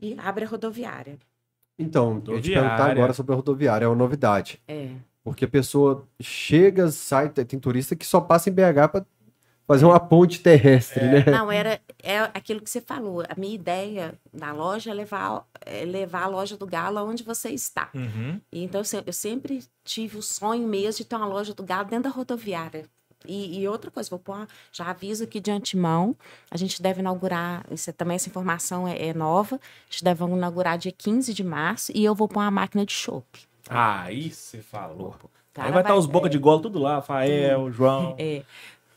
[0.00, 1.18] e abre a rodoviária.
[1.78, 2.38] Então, rodoviária.
[2.38, 4.60] eu te perguntar agora sobre a rodoviária, é uma novidade.
[4.66, 4.90] É.
[5.22, 9.06] Porque a pessoa chega, sai, tem turista que só passa em BH para
[9.66, 11.12] fazer uma ponte terrestre, é.
[11.12, 11.24] né?
[11.30, 13.24] Não, era é aquilo que você falou.
[13.28, 17.50] A minha ideia da loja é levar, é levar a loja do Galo aonde você
[17.50, 17.90] está.
[17.92, 18.40] Uhum.
[18.52, 22.10] Então, eu sempre tive o sonho mesmo de ter uma loja do Galo dentro da
[22.10, 22.84] rodoviária.
[23.26, 26.14] E, e, outra coisa, vou pôr, já aviso aqui de antemão,
[26.50, 30.78] a gente deve inaugurar, isso, também essa informação é, é, nova, a gente deve inaugurar
[30.78, 33.26] dia 15 de março e eu vou pôr uma máquina de chopp.
[33.68, 35.14] Ah, isso você falou.
[35.58, 38.14] Aí vai estar tá os boca é, de gola tudo lá, Rafael, João.
[38.18, 38.42] É.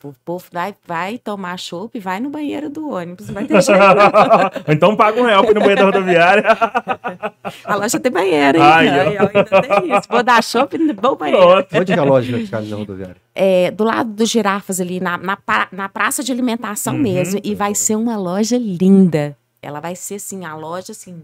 [0.02, 3.28] O povo vai, vai tomar chopp e vai no banheiro do ônibus.
[3.28, 3.60] Não vai ter
[4.68, 6.44] então paga um real no banheiro da rodoviária.
[7.66, 8.64] a loja tem banheiro, hein?
[8.64, 9.22] Ai, eu...
[9.24, 10.08] ainda tem isso.
[10.10, 11.66] Vou dar chopp no bom banheiro.
[11.74, 13.18] Onde é a loja ficar na rodoviária?
[13.36, 15.38] É, do lado dos girafas ali, na, na,
[15.72, 17.42] na praça de alimentação uhum, mesmo.
[17.44, 19.36] E vai ser uma loja linda.
[19.62, 21.22] Ela vai ser, assim, a loja, assim,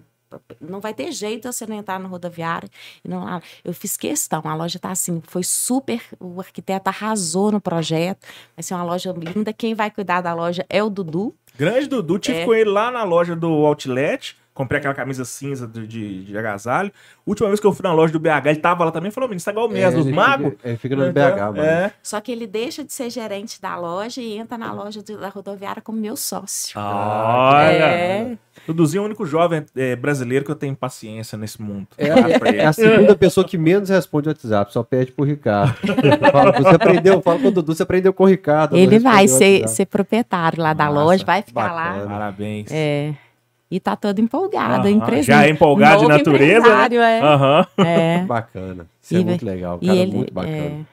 [0.60, 2.70] não vai ter jeito você não entrar na rodoviária.
[3.04, 7.62] E não, eu fiz questão, a loja está assim, foi super, o arquiteto arrasou no
[7.62, 9.54] projeto, vai ser uma loja linda.
[9.54, 11.36] Quem vai cuidar da loja é o Dudu.
[11.58, 12.46] Grande Dudu, tive é.
[12.46, 14.36] com ele lá na loja do Outlet.
[14.56, 16.90] Comprei aquela camisa cinza de, de, de, agasalho.
[17.26, 19.42] Última vez que eu fui na loja do BH, ele tava lá também falou: menino,
[19.42, 20.54] você tá igual mesmo, é, dos magos.
[20.64, 21.60] ele fica no BH, mano.
[21.60, 21.92] É.
[22.02, 25.28] Só que ele deixa de ser gerente da loja e entra na loja de, da
[25.28, 26.80] rodoviária como meu sócio.
[26.80, 27.68] Olha!
[27.68, 28.38] É.
[28.66, 31.88] Duduzinho é o único jovem é, brasileiro que eu tenho paciência nesse mundo.
[31.98, 35.76] É, é, é, a segunda pessoa que menos responde o WhatsApp, só pede pro Ricardo.
[36.32, 38.78] fala, você aprendeu, fala com o Dudu, você aprendeu com o Ricardo.
[38.78, 42.04] Ele vai ser, ser proprietário lá da Nossa, loja, vai ficar bacana.
[42.04, 42.08] lá.
[42.08, 42.72] Parabéns.
[42.72, 43.14] É.
[43.70, 44.96] E tá todo empolgado, uhum.
[44.96, 45.24] empresa.
[45.24, 46.88] Já é empolgado de natureza.
[46.88, 47.20] Né?
[47.20, 47.24] É.
[47.24, 47.86] Uhum.
[47.86, 48.24] é.
[48.28, 48.88] Bacana.
[49.02, 49.80] Isso é e, é muito legal.
[49.80, 50.56] Cara, ele, muito bacana.
[50.56, 50.86] É.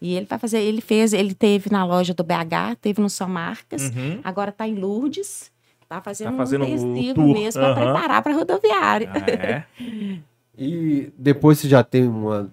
[0.00, 3.28] E ele vai fazer, ele fez, ele teve na loja do BH, teve no São
[3.28, 4.20] Marcas, uhum.
[4.22, 5.50] agora tá em Lourdes.
[5.88, 9.08] Tá fazendo, tá fazendo um festivo mesmo para preparar para rodoviária.
[9.14, 9.64] Ah, é?
[10.58, 12.50] e depois você já tem uma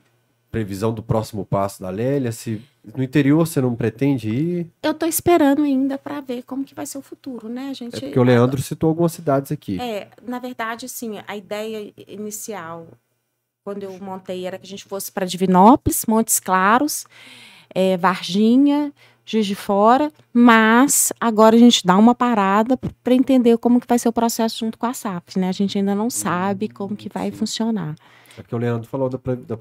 [0.51, 2.31] previsão do próximo passo da Lélia?
[2.31, 2.61] Se
[2.95, 4.71] no interior você não pretende ir?
[4.81, 7.95] Eu tô esperando ainda para ver como que vai ser o futuro, né, a gente?
[7.95, 9.79] É porque o Leandro citou algumas cidades aqui.
[9.79, 12.87] É, na verdade, assim, a ideia inicial
[13.63, 17.05] quando eu montei era que a gente fosse para Divinópolis, Montes Claros,
[17.73, 18.91] é, Varginha,
[19.25, 23.97] Juiz de Fora, mas agora a gente dá uma parada para entender como que vai
[23.97, 25.47] ser o processo junto com a SAP, né?
[25.47, 27.95] A gente ainda não sabe como que vai funcionar.
[28.37, 29.57] É porque o Leandro falou da, da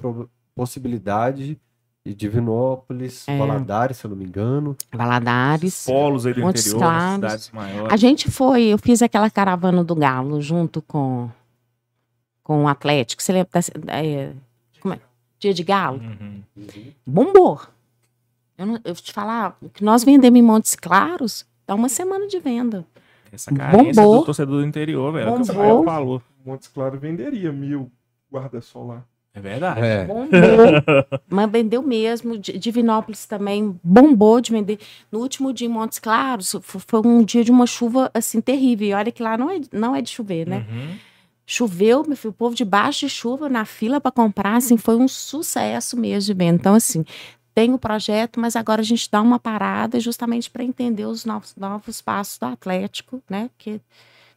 [0.53, 1.57] possibilidade
[2.05, 3.37] de Divinópolis, é.
[3.37, 4.75] Valadares, se eu não me engano.
[4.91, 5.85] Valadares.
[5.85, 7.15] Polos aí do Montes interior, Claros.
[7.15, 7.93] cidades maiores.
[7.93, 11.29] A gente foi, eu fiz aquela caravana do Galo junto com,
[12.43, 13.23] com o Atlético.
[13.23, 13.49] Você lembra
[13.79, 14.33] da, é,
[14.81, 14.99] como é?
[15.39, 15.99] Dia de Galo?
[15.99, 16.41] Uhum.
[17.07, 17.61] Bombou.
[18.57, 21.89] Eu, não, eu vou te falar, o que nós vendemos em Montes Claros, dá uma
[21.89, 22.85] semana de venda.
[23.31, 24.19] Essa carência Bombou.
[24.19, 25.31] do torcedor do interior, velho.
[25.31, 25.79] Bombou.
[25.79, 26.21] Que falou.
[26.45, 27.89] Montes Claros venderia mil
[28.31, 29.03] guarda-sol lá.
[29.35, 29.81] É verdade.
[29.81, 30.05] É.
[30.05, 30.29] Bombou.
[31.27, 32.37] Mas vendeu mesmo.
[32.37, 34.79] Divinópolis também bombou de vender.
[35.11, 38.87] No último dia em Montes Claros, foi um dia de uma chuva assim terrível.
[38.89, 40.65] E olha que lá não é, não é de chover, né?
[40.69, 40.95] Uhum.
[41.45, 45.09] Choveu, meu filho, o povo debaixo de chuva na fila para comprar, assim, foi um
[45.09, 46.55] sucesso mesmo de venda.
[46.55, 47.03] Então, assim,
[47.53, 51.53] tem o projeto, mas agora a gente dá uma parada justamente para entender os novos,
[51.57, 53.49] novos passos do Atlético, né?
[53.57, 53.81] Que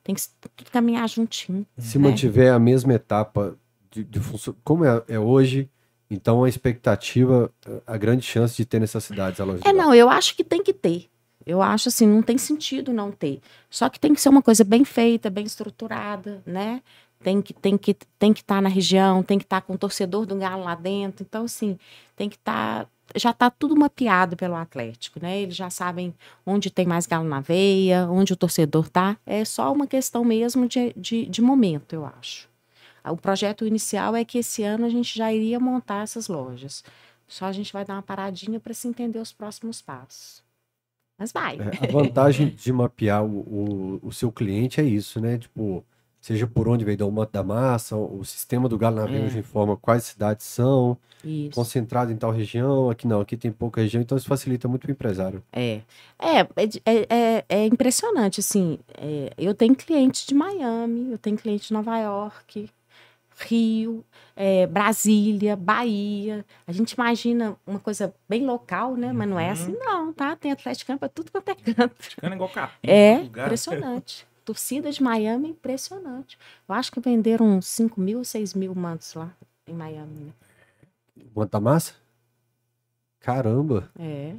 [0.02, 1.66] tem que caminhar juntinho.
[1.78, 2.08] Se né?
[2.08, 3.56] mantiver a mesma etapa
[4.04, 4.20] de, de
[4.62, 5.70] como é, é, hoje,
[6.10, 7.52] então a expectativa,
[7.86, 9.62] a grande chance de ter nessas cidades a loja.
[9.64, 11.08] É, não, eu acho que tem que ter.
[11.44, 13.40] Eu acho assim, não tem sentido não ter.
[13.70, 16.82] Só que tem que ser uma coisa bem feita, bem estruturada, né?
[17.22, 19.74] Tem que tem que tem que estar tá na região, tem que estar tá com
[19.74, 21.24] o torcedor do Galo lá dentro.
[21.26, 21.78] Então assim,
[22.16, 25.40] tem que estar tá, já está tudo mapeado pelo Atlético, né?
[25.40, 26.12] Eles já sabem
[26.44, 29.16] onde tem mais galo na veia, onde o torcedor tá.
[29.24, 32.48] É só uma questão mesmo de, de, de momento, eu acho.
[33.10, 36.82] O projeto inicial é que esse ano a gente já iria montar essas lojas.
[37.28, 40.44] Só a gente vai dar uma paradinha para se entender os próximos passos.
[41.18, 41.58] Mas vai.
[41.58, 45.38] É, a vantagem de mapear o, o, o, seu cliente é isso, né?
[45.38, 45.82] Tipo,
[46.20, 49.38] seja por onde veio da, da massa, o sistema do Galo na é.
[49.38, 51.54] informa quais cidades são, isso.
[51.54, 54.90] concentrado em tal região, aqui não, aqui tem pouca região, então isso facilita muito o
[54.90, 55.42] empresário.
[55.52, 55.80] É,
[56.18, 56.40] é,
[56.84, 61.72] é, é, é impressionante, assim, é, eu tenho clientes de Miami, eu tenho cliente de
[61.72, 62.68] Nova York,
[63.38, 66.44] Rio, é, Brasília, Bahia.
[66.66, 69.08] A gente imagina uma coisa bem local, né?
[69.08, 69.14] Uhum.
[69.14, 69.84] Mas não é assim, uhum.
[69.84, 70.34] não, tá?
[70.34, 71.82] Tem atleticano para tudo quanto é canto.
[71.82, 72.88] Atleticano é igual capim.
[72.88, 74.26] É, impressionante.
[74.44, 76.38] Torcida de Miami, impressionante.
[76.68, 79.30] Eu acho que venderam uns 5 mil, 6 mil mantos lá
[79.66, 80.14] em Miami.
[80.20, 80.32] Né?
[81.34, 81.94] Quanta massa?
[83.20, 83.90] Caramba!
[83.98, 84.34] É.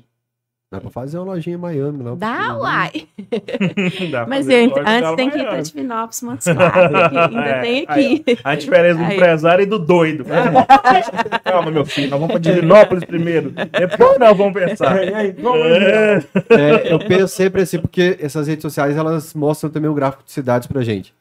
[0.70, 2.16] Dá pra fazer uma lojinha em Miami lá.
[2.16, 3.08] Dá, uai.
[4.12, 7.14] Dá Mas gente, antes tem que ir pra Divinópolis, Montes Claros.
[7.14, 8.24] Ainda é, tem aqui.
[8.28, 9.16] Aí, a diferença do aí.
[9.16, 10.26] empresário e do doido.
[11.46, 13.52] Calma, meu filho, nós vamos pra Divinópolis primeiro.
[13.52, 15.02] Depois nós vamos pensar.
[15.02, 16.26] É, é.
[16.50, 20.34] é, eu penso sempre assim, porque essas redes sociais, elas mostram também o gráfico de
[20.34, 21.14] cidades pra gente.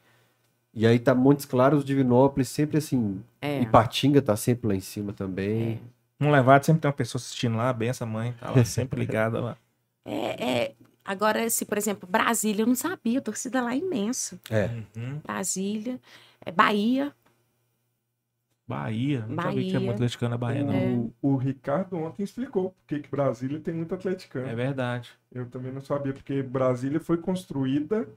[0.73, 3.21] E aí tá Montes Claros, Divinópolis, sempre assim.
[3.41, 3.61] É.
[3.61, 5.79] Ipatinga tá sempre lá em cima também.
[5.93, 5.96] É.
[6.19, 9.39] Um levado sempre tem uma pessoa assistindo lá, bem essa mãe, tá lá sempre ligada
[9.39, 9.57] lá.
[10.09, 14.39] É, é, agora, se, por exemplo, Brasília, eu não sabia, a torcida lá é imenso.
[14.49, 14.69] É.
[14.95, 15.19] Uhum.
[15.21, 15.99] Brasília,
[16.45, 17.13] é Bahia.
[18.65, 19.49] Bahia, não Bahia.
[19.49, 20.73] sabia que tinha muito atleticano Bahia, não.
[20.73, 20.87] É.
[20.87, 24.47] O, o, Ricardo ontem explicou porque que Brasília tem muito atleticano.
[24.47, 25.11] É verdade.
[25.29, 28.07] Eu também não sabia, porque Brasília foi construída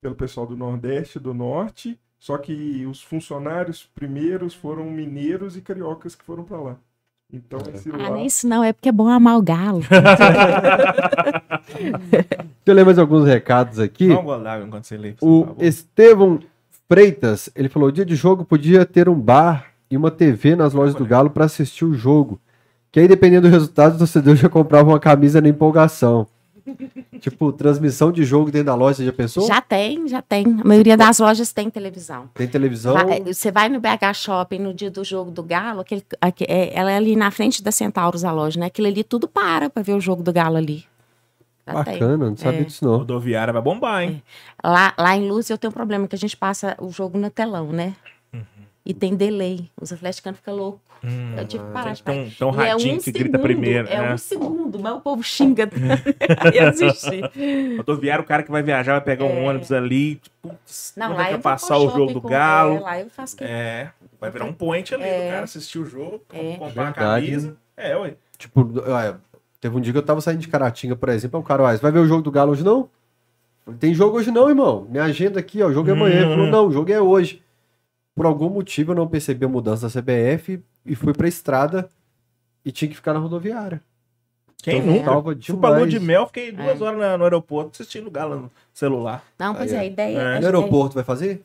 [0.00, 6.14] pelo pessoal do Nordeste, do Norte, só que os funcionários primeiros foram mineiros e cariocas
[6.14, 6.78] que foram para lá.
[7.30, 7.74] Então, é.
[7.74, 8.14] esse ah, lá...
[8.14, 9.82] Ah, isso não, é porque é bom amar o galo.
[11.68, 12.26] Deixa
[12.66, 14.08] eu ler mais alguns recados aqui.
[14.08, 15.14] Vamos guardar enquanto você lê.
[15.20, 16.40] O Estevão
[16.88, 20.72] Freitas, ele falou: o dia de jogo podia ter um bar e uma TV nas
[20.72, 22.40] lojas do Galo para assistir o jogo.
[22.90, 26.26] Que aí, dependendo do resultado, o torcedor já comprava uma camisa na empolgação.
[27.20, 29.46] Tipo, transmissão de jogo dentro da loja, já pensou?
[29.46, 30.44] Já tem, já tem.
[30.60, 32.28] A maioria das lojas tem televisão.
[32.34, 32.94] Tem televisão?
[32.94, 36.76] Vai, você vai no BH Shopping no dia do jogo do Galo, aquele, aquele, é,
[36.76, 38.66] ela é ali na frente da Centauros, a loja, né?
[38.66, 40.84] Aquilo ali tudo para pra ver o jogo do Galo ali.
[41.66, 42.28] Já Bacana, tem.
[42.28, 42.64] não sabia é.
[42.64, 42.96] disso não.
[42.98, 44.22] Rodoviária vai bombar, hein?
[44.62, 44.68] É.
[44.68, 47.28] Lá, lá em Luz eu tenho um problema, que a gente passa o jogo no
[47.30, 47.94] telão, né?
[48.88, 49.68] E tem delay.
[49.78, 50.80] Os atleticanos ficam loucos.
[51.04, 53.86] Hum, eu tive que parar de tão, tão radinho é um que segundo, grita primeiro.
[53.86, 54.14] É né?
[54.14, 55.68] um segundo, mas o povo xinga
[56.52, 57.22] e assistir.
[57.76, 59.28] Rodoviário, o cara que vai viajar vai pegar é.
[59.28, 60.56] um ônibus ali, tipo,
[60.96, 62.78] não, lá vai passar o jogo do Galo.
[62.78, 63.44] É, lá eu faço que...
[63.44, 65.28] é, vai virar um point ali, é.
[65.28, 66.56] o cara assistir o jogo, é.
[66.56, 66.90] comprar Verdade.
[66.90, 67.56] a camisa.
[67.76, 68.14] É, ué.
[68.36, 68.72] Tipo,
[69.60, 71.92] teve um dia que eu tava saindo de Caratinga, por exemplo, o cara, você vai
[71.92, 72.88] ver o jogo do Galo hoje não?
[73.78, 74.86] Tem jogo hoje não, irmão.
[74.88, 76.20] Minha agenda aqui, ó, o jogo é amanhã.
[76.20, 76.22] Hum.
[76.22, 77.42] Ele falou, não, o jogo é hoje.
[78.18, 81.88] Por algum motivo eu não percebi a mudança da CBF e fui pra estrada
[82.64, 83.80] e tinha que ficar na rodoviária.
[84.60, 85.04] Quem então, nunca?
[85.04, 86.84] Tava Fui pra lua de mel, fiquei duas é.
[86.84, 89.22] horas no aeroporto assistindo Galo no celular.
[89.38, 90.18] Não, pois Aí, é, a ideia...
[90.18, 90.40] É.
[90.40, 91.44] No aeroporto vai fazer?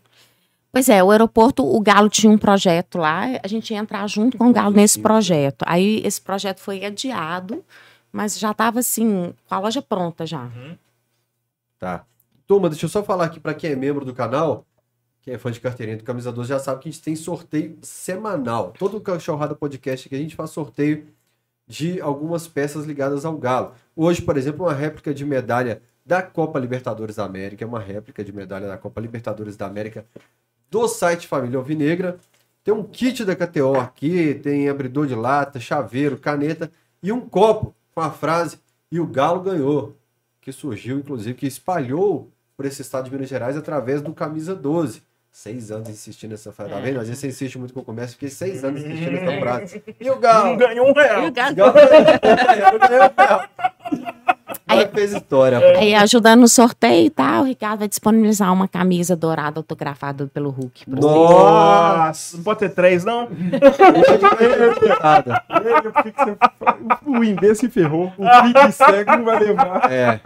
[0.71, 4.35] Pois é, o aeroporto, o Galo tinha um projeto lá, a gente ia entrar junto
[4.35, 5.63] com o Galo nesse projeto.
[5.67, 7.63] Aí esse projeto foi adiado,
[8.11, 10.41] mas já estava assim, com a loja pronta já.
[10.41, 10.75] Uhum.
[11.77, 12.03] Tá.
[12.47, 14.65] Turma, deixa eu só falar aqui para quem é membro do canal,
[15.23, 17.77] quem é fã de carteirinha do Camisa 12 já sabe que a gente tem sorteio
[17.81, 18.73] semanal.
[18.77, 21.07] Todo o Cachorrada Podcast que a gente faz sorteio
[21.65, 23.73] de algumas peças ligadas ao Galo.
[23.95, 28.33] Hoje, por exemplo, uma réplica de medalha da Copa Libertadores da América, uma réplica de
[28.33, 30.05] medalha da Copa Libertadores da América
[30.69, 32.19] do site Família Alvinegra.
[32.61, 36.69] Tem um kit da KTO aqui, tem abridor de lata, chaveiro, caneta
[37.01, 38.59] e um copo com a frase
[38.91, 39.95] e o Galo ganhou,
[40.41, 45.01] que surgiu, inclusive, que espalhou por esse estado de Minas Gerais através do Camisa 12.
[45.35, 46.71] Seis anos insistindo nessa frase.
[46.71, 46.99] Tá vendo?
[46.99, 49.83] Às vezes você insiste muito com o comércio, fiquei seis anos insistindo nessa frase.
[49.99, 50.49] E o Galo?
[50.49, 51.23] Não ganhou um real.
[51.23, 53.49] E o Galo- Galo ganhou um real.
[54.67, 55.59] Aí fez história.
[55.77, 60.49] Aí, ajudando no sorteio e tal, o Ricardo vai disponibilizar uma camisa dourada autografada pelo
[60.51, 60.83] Hulk.
[60.87, 63.27] Nossa, não pode ter três, não?
[67.05, 68.11] O Indê se ferrou.
[68.17, 69.91] O Pique cego não vai levar.
[69.91, 70.19] É.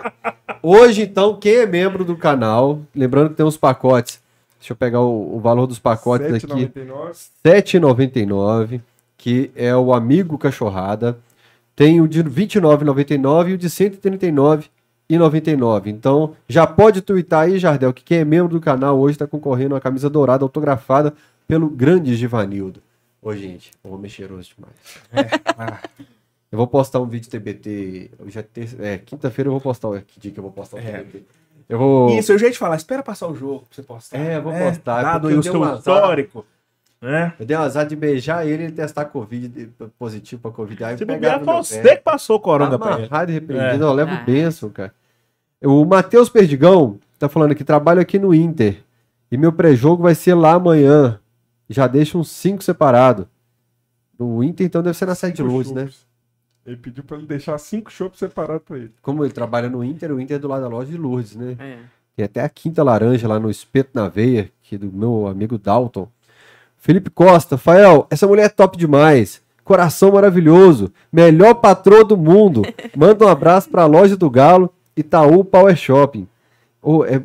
[0.61, 4.19] Hoje, então, quem é membro do canal, lembrando que tem uns pacotes.
[4.59, 6.47] Deixa eu pegar o, o valor dos pacotes aqui.
[6.47, 7.29] 7,99.
[7.43, 8.81] R$ 7,99,
[9.17, 11.17] que é o Amigo Cachorrada.
[11.75, 14.69] Tem o de R$ 29,99 e o de R$
[15.09, 15.88] 139,99.
[15.88, 19.75] Então, já pode twittar aí, Jardel, que quem é membro do canal hoje está concorrendo
[19.75, 21.13] a camisa dourada autografada
[21.47, 22.81] pelo grande Givanildo.
[23.21, 24.73] Ô, gente, eu vou cheiroso demais.
[26.51, 28.11] Eu vou postar um vídeo TBT.
[28.25, 29.89] Hoje é, terça- é, quinta-feira eu vou postar.
[29.89, 30.84] o- Que dia que eu vou postar o É.
[31.03, 31.23] TBT?
[31.69, 32.10] Eu vou.
[32.18, 34.18] Isso, eu já ia te falar, espera passar o jogo pra você postar.
[34.18, 35.77] É, eu vou postar, Dado porque aí eu o dei seu um azar.
[35.80, 36.45] histórico.
[37.02, 37.34] Né?
[37.39, 39.69] Eu dei um azar de beijar ele e ele testar Covid
[39.99, 40.84] positivo pra Covid.
[40.84, 41.98] Aí Se bobear, você pé.
[41.98, 43.06] que passou coronga pra ele.
[43.07, 43.84] Amarrado e repreendido.
[43.84, 44.23] Eu levo Ah.
[44.26, 44.94] benção, cara.
[45.64, 48.84] O Matheus Perdigão tá falando que trabalho aqui no Inter.
[49.31, 51.19] E meu pré-jogo vai ser lá amanhã.
[51.69, 53.27] Já deixa uns cinco separado.
[54.18, 55.89] No Inter, então, deve ser na sede de Lourdes, né?
[56.68, 58.91] Ele pediu pra ele deixar cinco chopps separados pra ele.
[59.02, 61.56] Como ele trabalha no Inter, o Inter é do lado da loja de Lourdes, né?
[61.57, 61.77] É.
[62.14, 65.57] Tem até a quinta laranja lá no espeto na veia, que é do meu amigo
[65.57, 66.10] Dalton.
[66.76, 69.41] Felipe Costa, Fael, essa mulher é top demais.
[69.64, 70.91] Coração maravilhoso.
[71.10, 72.64] Melhor patroa do mundo.
[72.95, 76.27] Manda um abraço pra loja do Galo, Itaú Power Shopping.
[76.81, 77.23] Ô, é,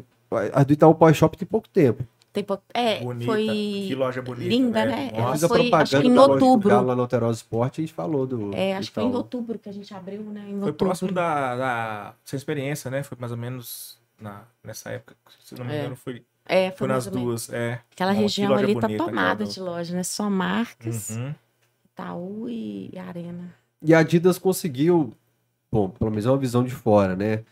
[0.52, 2.04] a do Itaú Power Shopping tem pouco tempo.
[2.32, 3.26] Tem pouco- é, Bonita.
[3.30, 4.48] foi Que loja bonita.
[4.48, 5.10] linda, né?
[5.12, 6.82] Eu Ela fiz a foi, acho que em outubro.
[6.82, 9.58] Lá no Alterosa Esporte, a gente falou do É, do acho que foi em outubro
[9.58, 10.40] que a gente abriu, né?
[10.40, 10.74] Em Foi outubro.
[10.74, 13.02] próximo da, da sua experiência, né?
[13.02, 15.14] Foi mais ou menos na, nessa época.
[15.40, 15.80] Se não me É.
[15.80, 17.52] engano, foi, É, foi, foi nas duas.
[17.52, 17.80] É.
[17.92, 20.02] Aquela que região ali tá bonita, tomada aquela de loja, né?
[20.02, 21.34] Só marcas, Uhum.
[21.92, 23.54] Itaú e, e Arena.
[23.82, 25.12] E a Adidas conseguiu,
[25.70, 27.44] bom, pelo menos é uma visão de fora, né?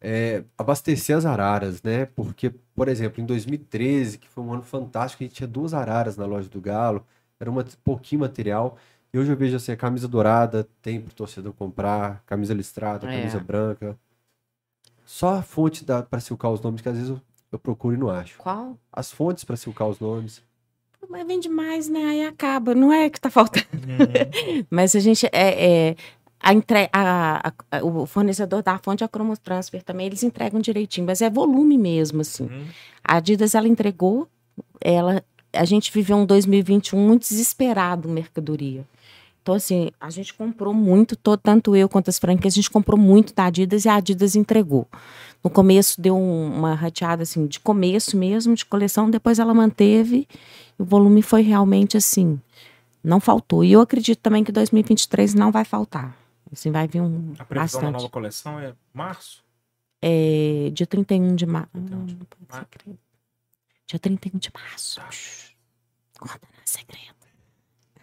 [0.00, 2.06] É, abastecer as araras, né?
[2.06, 6.16] Porque, por exemplo, em 2013, que foi um ano fantástico, a gente tinha duas araras
[6.16, 7.04] na loja do Galo,
[7.40, 8.76] era um pouquinho material.
[9.12, 13.16] E hoje eu vejo assim, a camisa dourada tem pro torcedor comprar, camisa listrada, É.
[13.16, 13.98] camisa branca.
[15.04, 17.20] Só a fonte dá para silcar os nomes, que às vezes eu,
[17.52, 18.36] eu procuro e não acho.
[18.38, 18.78] Qual?
[18.92, 20.42] As fontes para silcar os nomes.
[21.08, 22.04] Mas vende mais, né?
[22.04, 22.74] Aí acaba.
[22.74, 23.66] Não é que tá faltando.
[23.72, 24.66] Uhum.
[24.68, 25.26] Mas a gente.
[25.32, 25.96] É, é,
[26.40, 26.88] a entre...
[26.92, 31.76] a- a- o fornecedor da fonte, a Cromotransfer também, eles entregam direitinho, mas é volume
[31.78, 32.44] mesmo, assim.
[32.44, 32.64] Uhum.
[33.04, 34.28] A Adidas, ela entregou,
[34.80, 38.84] ela, a gente viveu um 2021 muito desesperado mercadoria.
[39.42, 42.98] Então, assim, a gente comprou muito, todo, tanto eu quanto as franquias, a gente comprou
[43.00, 44.86] muito da Adidas e a Adidas entregou.
[45.42, 50.28] No começo deu um- uma rateada, assim, de começo mesmo, de coleção, depois ela manteve
[50.78, 52.38] e o volume foi realmente, assim,
[53.02, 53.64] não faltou.
[53.64, 56.14] E eu acredito também que 2023 não vai faltar.
[56.52, 57.92] Assim, vai vir um A previsão da bastante.
[57.92, 59.44] nova coleção é março?
[60.00, 61.70] É, dia 31 de março.
[62.50, 62.66] Mar-.
[63.86, 65.00] Dia 31 de março.
[66.20, 67.18] Guarda não é segredo.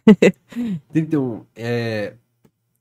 [0.92, 2.14] 31, é,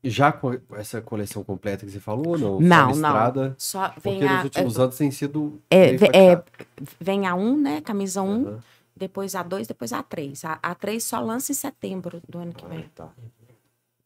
[0.03, 2.57] já com essa coleção completa que você falou ou não?
[2.59, 3.49] Só Não, listrada?
[3.51, 3.55] não.
[3.59, 5.62] Só Porque vem a, nos últimos anos tem sido.
[5.70, 6.43] é, é,
[7.01, 7.81] vem a 1, né?
[7.81, 8.62] Camisa 1, Aham.
[8.95, 10.45] depois a 2, depois a 3.
[10.45, 12.85] A, a 3 só lança em setembro do ano que vem.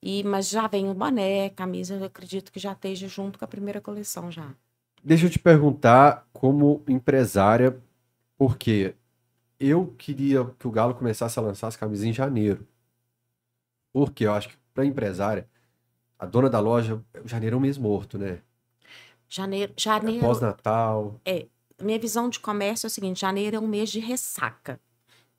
[0.03, 3.49] E, mas já vem o boné, camisa, eu acredito que já esteja junto com a
[3.49, 4.55] primeira coleção já.
[5.03, 7.77] Deixa eu te perguntar, como empresária,
[8.37, 8.95] porque
[9.59, 12.67] eu queria que o Galo começasse a lançar as camisas em janeiro.
[13.93, 15.49] Porque eu acho que para empresária,
[16.19, 18.41] a dona da loja, janeiro é um mês morto, né?
[19.29, 21.21] Janeiro, janeiro Pós-Natal.
[21.83, 24.81] minha visão de comércio é o seguinte: janeiro é um mês de ressaca,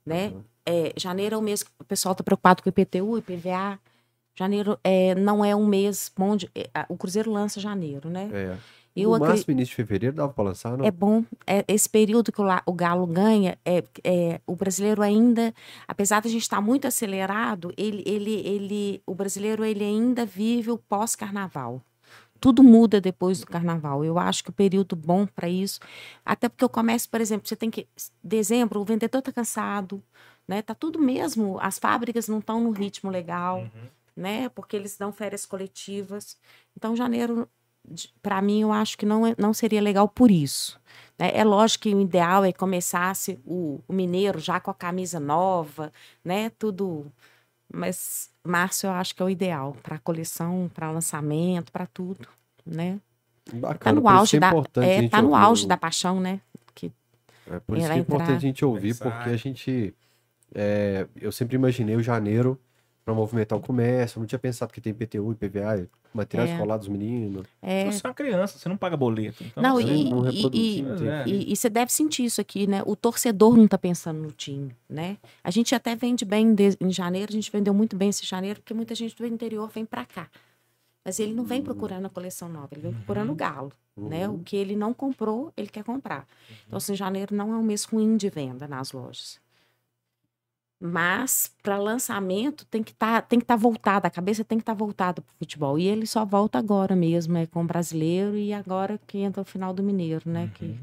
[0.06, 0.30] né?
[0.30, 0.44] Uhum.
[0.66, 3.80] É, janeiro é um mês que o pessoal está preocupado com IPTU, IPVA.
[4.40, 6.36] Janeiro é, não é um mês bom.
[6.36, 8.30] De, é, a- o Cruzeiro lança janeiro, né?
[8.32, 8.58] É.
[8.96, 10.84] Eu no máximo, início de fevereiro dava para lançar, não?
[10.86, 15.54] É bom, é, esse período que o, o Galo ganha, é, é, o brasileiro ainda,
[15.88, 20.72] apesar de a gente estar muito acelerado, ele, ele, ele, o brasileiro ele ainda vive
[20.72, 21.82] o pós-carnaval.
[22.42, 24.04] tudo muda depois do carnaval.
[24.04, 25.80] Eu acho que o período bom para isso,
[26.26, 27.86] até porque o comércio, por exemplo, você tem que
[28.24, 30.02] dezembro o vendedor está cansado,
[30.48, 30.62] né?
[30.62, 33.88] Tá tudo mesmo, as fábricas não estão no ritmo legal, uhum.
[34.20, 34.50] Né?
[34.50, 36.38] Porque eles dão férias coletivas.
[36.76, 37.48] Então janeiro
[38.22, 40.80] para mim eu acho que não, é, não seria legal por isso.
[41.18, 41.32] Né?
[41.34, 45.92] É lógico que o ideal é começasse o, o mineiro já com a camisa nova,
[46.24, 46.52] né?
[46.52, 47.12] Tudo
[47.72, 52.28] mas março eu acho que é o ideal para coleção, para lançamento, para tudo,
[52.66, 53.00] né?
[53.54, 54.52] Bacana, tá no auge é da
[54.84, 56.42] é, tá no auge da paixão, né?
[56.76, 56.92] Que
[57.50, 59.94] é por isso que é importante a gente ouvir, porque a gente
[60.54, 62.60] é, eu sempre imaginei o janeiro
[63.04, 66.52] para movimentar o comércio, eu não tinha pensado que tem PTU e PVA, material é.
[66.52, 67.48] escolar dos meninos.
[67.62, 67.92] É.
[67.92, 69.44] Você é uma criança, você não paga boleto.
[69.44, 70.86] Então não, e, não e, e,
[71.26, 72.84] e, e, você deve sentir isso aqui, né?
[72.86, 75.18] O torcedor não está pensando no time, né?
[75.44, 78.60] A gente até vende bem de, em janeiro, a gente vendeu muito bem esse janeiro,
[78.60, 80.30] porque muita gente do interior vem para cá.
[81.04, 83.38] Mas ele não vem procurando a coleção nova, ele vem procurando o uhum.
[83.38, 84.10] galo, uhum.
[84.10, 84.30] né?
[84.30, 86.28] O que ele não comprou, ele quer comprar.
[86.68, 89.40] Então, assim, janeiro não é um mês ruim de venda nas lojas.
[90.80, 94.62] Mas para lançamento tem que tá, tem que estar tá voltada, a cabeça tem que
[94.62, 95.78] estar tá voltada para o futebol.
[95.78, 99.46] E ele só volta agora mesmo, é com o brasileiro e agora que entra o
[99.46, 100.44] final do Mineiro, né?
[100.44, 100.50] Uhum.
[100.50, 100.80] Que,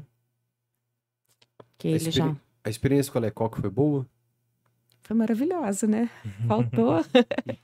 [1.79, 2.35] que ele já.
[2.63, 4.05] A experiência com a Lecoque foi boa?
[5.01, 6.09] Foi maravilhosa, né?
[6.47, 6.97] Faltou.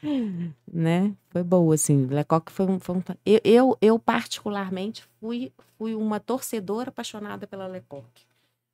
[0.71, 1.13] né?
[1.29, 2.05] Foi boa, assim.
[2.07, 2.79] Lecoque foi um.
[2.79, 3.03] Foi um...
[3.23, 8.25] Eu, eu, eu, particularmente, fui, fui uma torcedora apaixonada pela Lecoque.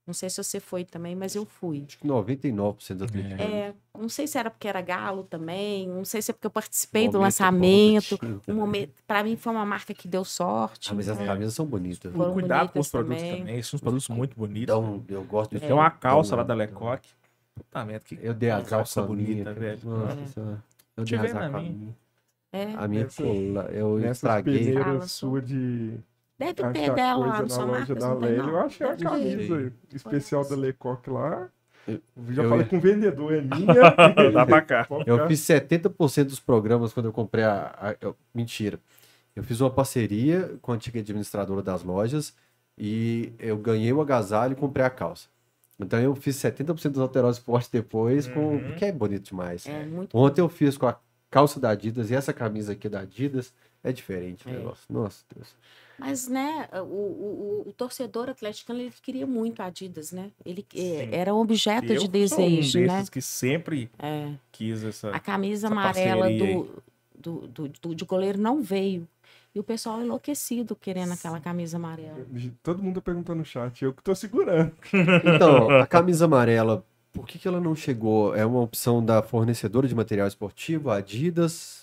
[0.10, 1.84] Não sei se você foi também, mas eu fui.
[1.88, 3.32] Acho que 99% das vezes.
[3.40, 6.52] É, não sei se era porque era galo também, não sei se é porque eu
[6.52, 8.20] participei do lançamento.
[8.48, 10.90] Um momento, para mim foi uma marca que deu sorte.
[10.92, 12.12] Ah, mas as camisas são bonitas.
[12.12, 13.38] Foram Cuidado com os produtos também.
[13.38, 13.62] também.
[13.62, 14.64] São uns produtos muito bonitos.
[14.64, 17.08] Então, eu gosto de Tem uma calça lá da Lecoque.
[17.54, 19.80] Puta que eu dei a calça bonita, velho.
[19.84, 20.60] Nossa,
[20.98, 21.02] é.
[21.02, 21.96] eu dei a minha.
[22.52, 22.64] É.
[22.76, 23.08] A minha
[23.54, 24.76] lá, eu estraguei.
[24.76, 26.00] A sua de
[26.40, 28.44] Deve ter dela lá na sua Lélia.
[28.44, 31.50] Eu achei a camisa especial da Lecoq lá.
[31.86, 32.70] Eu, já eu falei ia...
[32.70, 34.32] com o vendedor, é minha.
[34.32, 34.88] Dá pra cá.
[35.06, 37.76] Eu fiz 70% dos programas quando eu comprei a.
[37.78, 38.80] a eu, mentira.
[39.36, 42.34] Eu fiz uma parceria com a antiga administradora das lojas
[42.78, 45.28] e eu ganhei o agasalho e comprei a calça.
[45.78, 48.64] Então eu fiz 70% dos alterosos esporte depois, com, uhum.
[48.64, 49.66] porque é bonito demais.
[49.66, 50.98] É, Ontem eu fiz com a
[51.30, 53.54] calça da Adidas e essa camisa aqui da Adidas.
[53.82, 54.54] É diferente o é.
[54.54, 54.84] negócio.
[54.90, 55.56] Nossa Deus.
[56.00, 60.32] Mas, né, o, o, o, torcedor atleticano, ele queria muito a Adidas, né?
[60.46, 63.04] Ele é, era um objeto Eu de desejo, um né?
[63.12, 64.32] que sempre é.
[64.52, 66.82] quis essa A camisa essa amarela do,
[67.16, 69.08] do, do, do, de goleiro não veio.
[69.54, 72.26] E o pessoal enlouquecido querendo aquela camisa amarela.
[72.62, 74.72] Todo mundo perguntando no chat, eu que tô segurando.
[75.26, 78.36] Então, a camisa amarela, por que, que ela não chegou?
[78.36, 81.79] É uma opção da fornecedora de material esportivo, Adidas?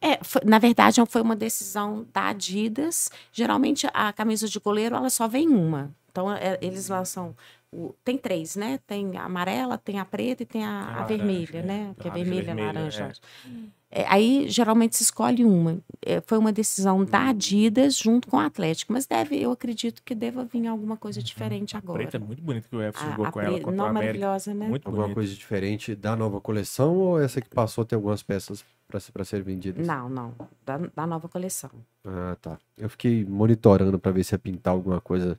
[0.00, 3.10] É, foi, na verdade, foi uma decisão da Adidas.
[3.32, 5.94] Geralmente, a camisa de goleiro, ela só vem uma.
[6.10, 7.34] Então, é, eles lançam...
[7.70, 8.78] O, tem três, né?
[8.86, 11.94] Tem a amarela, tem a preta e tem a, a, a vermelha, né?
[12.00, 13.12] Que é vermelha, vermelha laranja.
[13.44, 13.50] É.
[13.90, 15.78] É, aí, geralmente, se escolhe uma.
[16.04, 17.28] É, foi uma decisão da hum.
[17.28, 18.92] Adidas junto com o Atlético.
[18.92, 21.24] Mas deve, eu acredito que deva vir alguma coisa uhum.
[21.24, 21.98] diferente agora.
[21.98, 24.68] A preta é muito bonita que o Everson jogou com ela contra não, maravilhosa, né?
[24.68, 29.24] Muito alguma coisa diferente da nova coleção ou essa que passou tem algumas peças para
[29.24, 29.86] ser vendidas?
[29.86, 30.34] Não, não.
[30.64, 31.70] Da, da, nova coleção.
[32.04, 32.58] Ah, tá.
[32.76, 35.38] Eu fiquei monitorando para ver se ia pintar alguma coisa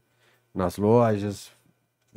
[0.53, 1.51] nas lojas,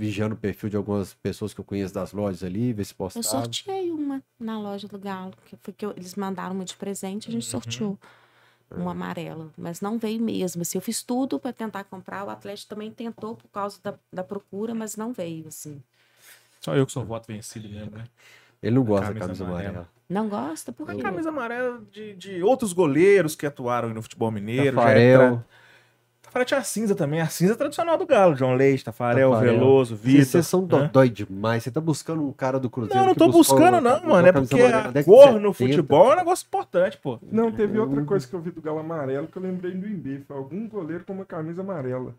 [0.03, 3.25] vigiando o perfil de algumas pessoas que eu conheço das lojas ali, ver se postava.
[3.25, 6.75] Eu sorteei uma na loja do Galo, que foi que eu, eles mandaram uma de
[6.75, 7.61] presente, a gente uhum.
[7.61, 7.99] sorteou
[8.77, 8.91] um é.
[8.91, 10.63] amarelo, mas não veio mesmo.
[10.63, 14.25] Assim, eu fiz tudo para tentar comprar, o Atlético também tentou por causa da, da
[14.25, 15.81] procura, mas não veio, assim.
[16.61, 18.05] Só eu que sou voto vencido mesmo, né?
[18.61, 19.69] Ele não gosta camisa da camisa amarela.
[19.71, 19.89] amarela.
[20.09, 20.73] Não gosta?
[20.73, 21.01] Por quê?
[21.01, 24.77] A camisa amarela de, de outros goleiros que atuaram no futebol mineiro.
[24.77, 25.45] Tafarel.
[26.33, 27.21] Tafarel tinha a cinza também.
[27.21, 28.35] A cinza tradicional do Galo.
[28.35, 29.53] João Leite, Tafarel, Tafarel.
[29.55, 30.25] Veloso, Vitor.
[30.25, 30.91] Vocês são né?
[30.91, 31.63] dói demais.
[31.63, 32.99] Você tá buscando um cara do Cruzeiro.
[32.99, 34.27] Não, não tô buscando, não, mano.
[34.27, 37.19] É porque a cor no futebol é um negócio importante, pô.
[37.31, 40.25] Não, teve outra coisa que eu vi do Galo amarelo que eu lembrei do Imbi.
[40.27, 42.15] Foi algum goleiro com uma camisa amarela.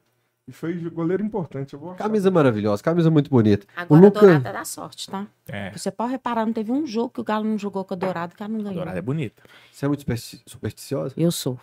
[0.48, 1.76] E foi goleiro importante.
[1.98, 3.65] camisa maravilhosa, camisa muito bonita.
[3.76, 4.19] Agora o Luca...
[4.19, 5.26] a Dourada dá sorte, tá?
[5.48, 5.72] É.
[5.72, 8.35] Você pode reparar, não teve um jogo que o Galo não jogou com a Dourada
[8.35, 8.73] que ela não ganhou.
[8.73, 9.41] A Dourada é bonita.
[9.72, 10.06] Você é muito
[10.45, 11.15] supersticiosa?
[11.18, 11.57] Eu sou.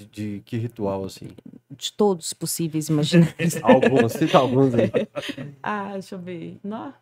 [0.00, 1.28] De, de, que ritual, assim?
[1.68, 3.60] De todos possíveis, imagináveis.
[3.62, 4.90] alguns, cita alguns aí.
[5.62, 6.58] ah, deixa eu ver.
[6.64, 6.94] Não.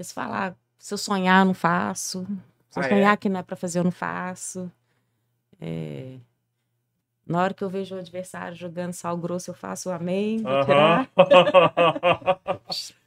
[0.00, 2.26] Se falar, se eu sonhar, eu não faço.
[2.70, 3.16] Se eu ah, sonhar é?
[3.16, 4.70] que não é pra fazer, eu não faço.
[5.60, 6.16] É...
[7.26, 10.42] Na hora que eu vejo o adversário jogando sal grosso, eu faço amém.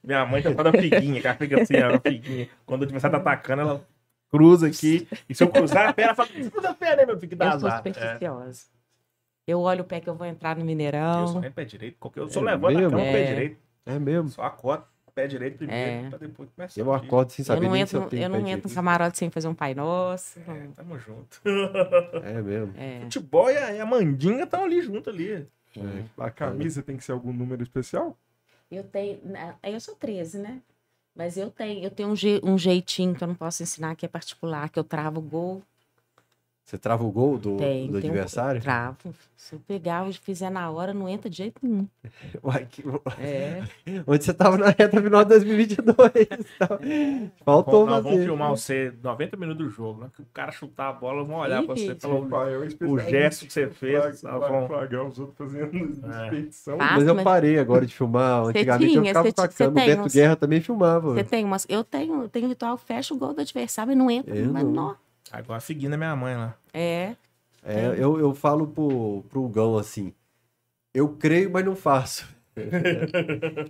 [0.03, 2.47] Minha mãe tá falando figuinha, que ela fica assim, a figuinha.
[2.63, 3.83] Quando o adversário tá atacando, ela
[4.31, 5.07] cruza aqui.
[5.29, 7.45] E se eu cruzar a perna, ela fala, cruza a perna, meu filho, que dá
[7.45, 7.71] eu azar.
[7.71, 8.65] Sou supersticiosa.
[8.77, 9.51] É.
[9.51, 11.21] Eu olho o pé que eu vou entrar no Mineirão.
[11.21, 11.97] Eu sou nem pé direito.
[11.99, 12.21] Qualquer...
[12.21, 12.87] Eu sou é levando mesmo?
[12.87, 13.11] a cama é.
[13.11, 13.57] pé direito.
[13.85, 14.29] É mesmo.
[14.29, 16.09] Só acordo pé direito primeiro, é.
[16.09, 16.79] pra depois começar.
[16.79, 18.75] Eu acordo sem saber eu não nem entro, se eu tenho Eu não entro no
[18.75, 20.39] camarote sem fazer um Pai Nosso.
[20.39, 21.41] É, tamo junto.
[22.23, 22.73] É mesmo.
[22.77, 23.01] É.
[23.01, 25.33] Futebol e a, a mandinga estão ali junto ali.
[25.33, 26.03] É.
[26.17, 28.17] A camisa tem que ser algum número especial?
[28.69, 29.19] Eu tenho.
[29.63, 30.61] Eu sou 13, né?
[31.21, 34.03] Mas eu tenho, eu tenho um, je, um jeitinho que eu não posso ensinar, que
[34.03, 35.61] é particular, que eu travo o gol
[36.71, 38.61] você trava o gol do, tem, do tem adversário?
[38.61, 39.13] Um, travo.
[39.35, 41.85] Se eu pegar e fizer na hora, não entra de jeito nenhum.
[42.41, 42.81] Uai, que...
[43.19, 43.61] é.
[44.07, 45.97] Onde você tava na reta final de 2022?
[47.43, 50.11] Faltou Nós vamos filmar você 90 minutos do jogo, né?
[50.15, 52.25] Que o cara chutar a bola, vão olhar pra você pelo
[52.89, 54.21] o gesto que você fez.
[54.21, 54.69] Tá bom.
[55.09, 56.75] os outros fazendo é.
[56.77, 58.45] Mas eu parei agora de filmar.
[58.45, 59.71] Antigamente tinha, eu ficava tacando.
[59.71, 60.13] O Beto uns...
[60.13, 61.15] Guerra também filmava.
[61.15, 61.65] Você tem umas...
[61.67, 64.33] Eu tenho, tenho ritual, fecha o gol do adversário e não entra.
[64.33, 64.95] Mas não.
[65.31, 66.55] Agora a figuinha da minha mãe lá.
[66.73, 67.15] É.
[67.63, 70.13] É, eu, eu falo pro, pro Gão assim,
[70.93, 72.27] eu creio, mas não faço.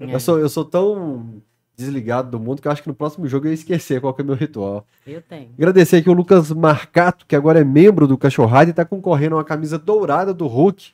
[0.10, 1.42] eu, sou, eu sou tão
[1.76, 4.22] desligado do mundo que eu acho que no próximo jogo eu ia esquecer qual que
[4.22, 4.86] é o meu ritual.
[5.06, 5.52] Eu tenho.
[5.58, 9.40] Agradecer aqui o Lucas Marcato, que agora é membro do Cachorrada e está concorrendo a
[9.40, 10.94] uma camisa dourada do Hulk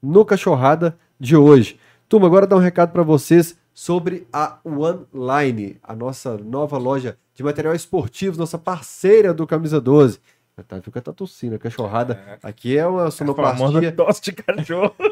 [0.00, 1.78] no Cachorrada de hoje.
[2.08, 7.16] Turma, agora dá um recado para vocês sobre a One Line, a nossa nova loja
[7.34, 10.20] de material esportivo, nossa parceira do Camisa 12.
[10.68, 12.22] Tá, fica tá tossindo, cachorrada.
[12.26, 12.38] É.
[12.42, 13.92] Aqui é uma sonoplastia.
[13.92, 14.94] Tosse de cachorro.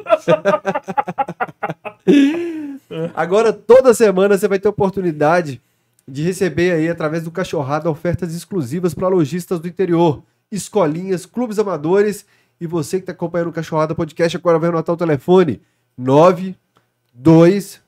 [3.14, 5.60] Agora, toda semana você vai ter oportunidade
[6.06, 12.26] de receber aí, através do Cachorrada, ofertas exclusivas para lojistas do interior, escolinhas, clubes amadores.
[12.60, 15.62] E você que está acompanhando o Cachorrada Podcast, agora vai anotar o telefone
[15.96, 17.80] 92.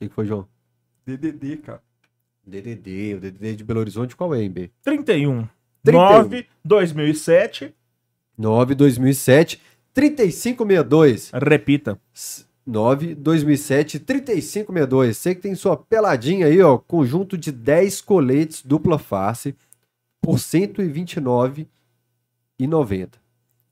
[0.00, 0.48] O que, que foi, João?
[1.04, 1.82] DDD, cara.
[2.46, 4.70] DDD, o DDD de Belo Horizonte, qual é, MB?
[4.82, 5.46] 31.
[5.84, 7.74] 9 2007.
[8.36, 9.60] 9 2007
[9.92, 11.30] 3562.
[11.34, 12.00] Repita.
[12.66, 15.16] 9 2007 3562.
[15.18, 19.54] Você que tem sua peladinha aí, ó, conjunto de 10 coletes dupla face
[20.20, 21.66] por 129,90.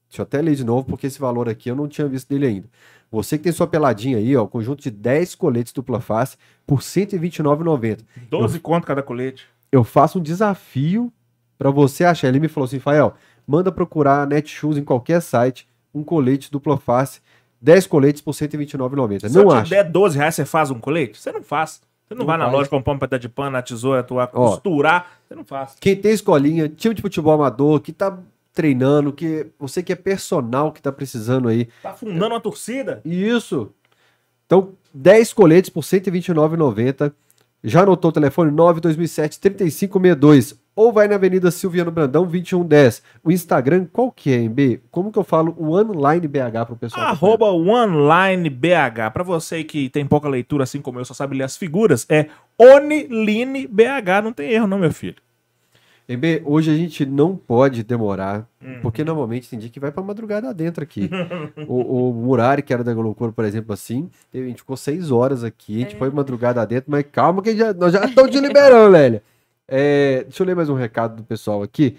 [0.09, 2.47] Deixa eu até ler de novo porque esse valor aqui eu não tinha visto dele
[2.47, 2.69] ainda.
[3.11, 6.37] Você que tem sua peladinha aí, ó, conjunto de 10 coletes dupla face
[6.67, 8.01] por 129,90.
[8.31, 9.47] 12 eu, conto cada colete.
[9.73, 11.13] Eu faço um desafio
[11.57, 12.29] para você achar.
[12.29, 13.15] Ele me falou assim, Fael,
[13.47, 17.21] manda procurar Netshoes em qualquer site, um colete dupla face,
[17.61, 19.33] 10 coletes por 129,90.
[19.33, 19.65] Não acho.
[19.65, 21.19] Se der 12 reais, você faz um colete?
[21.19, 21.81] Você não faz.
[22.07, 22.51] Você não, não vai faz.
[22.51, 25.77] na loja comprar um pedaço de pano, na tesoura, tu costurar, você não faz.
[25.81, 28.19] Quem tem escolinha, time de futebol amador, que tá
[28.59, 31.69] treinando, que você que é personal que tá precisando aí.
[31.81, 33.01] Tá fundando uma torcida?
[33.05, 33.71] Isso.
[34.45, 37.13] Então, 10 coletes por 129,90.
[37.63, 43.01] Já anotou o telefone 92007 3562 ou vai na Avenida Silviano Brandão 2110.
[43.23, 44.81] O Instagram qual que é, MB?
[44.91, 47.07] Como que eu falo o OneLine BH pro pessoal?
[47.07, 49.13] Arroba OneLine BH.
[49.13, 52.27] Pra você que tem pouca leitura, assim como eu, só sabe ler as figuras, é
[52.59, 54.23] OneLine BH.
[54.25, 55.17] Não tem erro não, meu filho.
[56.09, 58.81] MB, hoje a gente não pode demorar, uhum.
[58.81, 61.11] porque normalmente tem dia que vai pra madrugada dentro aqui.
[61.69, 65.45] o, o Murari, que era da Loucura, por exemplo, assim, a gente ficou seis horas
[65.45, 65.99] aqui, a gente é.
[65.99, 69.21] foi madrugada dentro, mas calma que já, nós já estamos te liberando, velho.
[69.69, 71.99] É, deixa eu ler mais um recado do pessoal aqui.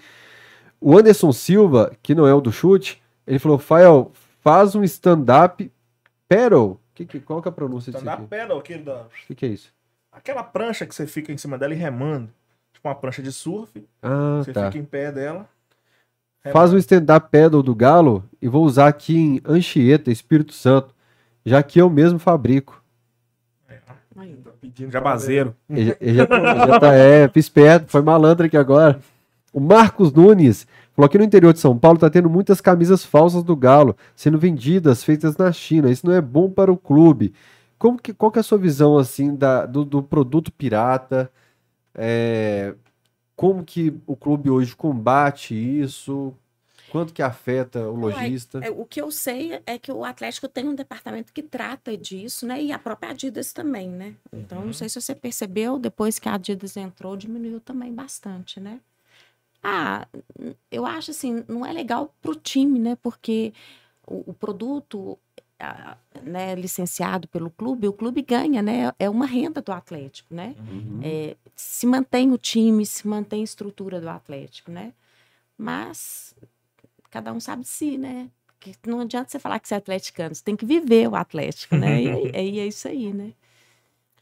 [0.80, 4.10] O Anderson Silva, que não é o do chute, ele falou: Fael,
[4.40, 5.70] faz um stand-up
[6.28, 6.80] pedal.
[6.94, 8.04] Que, que, qual que é a pronúncia disso?
[8.04, 9.02] Stand-up pedal, aquele da.
[9.02, 9.72] O que, que é isso?
[10.10, 12.28] Aquela prancha que você fica em cima dela e remando.
[12.80, 13.86] Tipo uma prancha de surf.
[14.02, 14.72] Ah, você tá.
[14.72, 15.46] fica em pé dela.
[16.42, 16.58] Remando.
[16.58, 20.94] Faz um stand-up pedal do Galo e vou usar aqui em Anchieta, Espírito Santo,
[21.44, 22.82] já que eu mesmo fabrico.
[24.62, 25.54] Pedindo Jabazeiro.
[25.68, 28.98] Ele, ele, já, ele já tá, é, esperto, foi malandro aqui agora.
[29.52, 30.66] O Marcos Nunes
[30.96, 34.38] falou que no interior de São Paulo tá tendo muitas camisas falsas do Galo sendo
[34.38, 35.90] vendidas, feitas na China.
[35.90, 37.34] Isso não é bom para o clube.
[37.78, 41.30] Como que, qual que é a sua visão assim da, do, do produto pirata?
[41.94, 42.74] É,
[43.36, 46.34] como que o clube hoje combate isso?
[46.90, 48.58] Quanto que afeta o lojista?
[48.62, 52.46] É, o que eu sei é que o Atlético tem um departamento que trata disso,
[52.46, 52.60] né?
[52.60, 54.14] E a própria Adidas também, né?
[54.32, 54.66] Então, uhum.
[54.66, 58.80] não sei se você percebeu, depois que a Adidas entrou, diminuiu também bastante, né?
[59.62, 60.06] Ah,
[60.70, 62.96] eu acho assim, não é legal para o time, né?
[63.00, 63.52] Porque
[64.06, 65.18] o, o produto
[66.22, 68.92] né, licenciado pelo clube, o clube ganha, né?
[68.98, 70.54] É uma renda do Atlético, né?
[70.58, 71.00] Uhum.
[71.02, 74.92] É, se mantém o time, se mantém a estrutura do Atlético, né?
[75.56, 76.34] Mas
[77.10, 78.30] cada um sabe de si, né?
[78.46, 81.76] Porque não adianta você falar que você é atleticano, você tem que viver o Atlético,
[81.76, 82.02] né?
[82.02, 83.32] E, e é isso aí, né?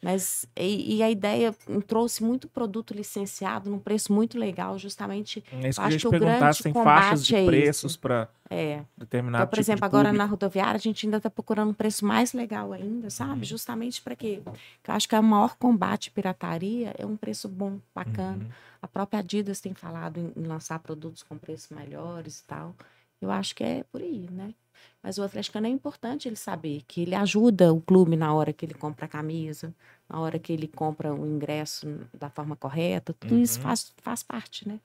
[0.00, 1.52] Mas e, e, a ideia
[1.86, 5.42] trouxe muito produto licenciado num preço muito legal, justamente.
[5.50, 8.82] É isso que acho que o grande se tem faixas de é preços para é.
[8.96, 12.06] determinado então, por tipo exemplo, agora na rodoviária a gente ainda está procurando um preço
[12.06, 13.40] mais legal ainda, sabe?
[13.40, 13.44] Uhum.
[13.44, 14.40] Justamente para quê?
[14.44, 18.44] Porque eu acho que é o maior combate à pirataria é um preço bom, bacana.
[18.44, 18.50] Uhum.
[18.80, 22.74] A própria Adidas tem falado em, em lançar produtos com preços melhores e tal.
[23.20, 24.54] Eu acho que é por aí, né?
[25.02, 28.66] Mas o atleticano é importante ele saber que ele ajuda o clube na hora que
[28.66, 29.74] ele compra a camisa,
[30.08, 33.14] na hora que ele compra o ingresso da forma correta.
[33.14, 33.42] Tudo uhum.
[33.42, 34.80] isso faz, faz parte, né?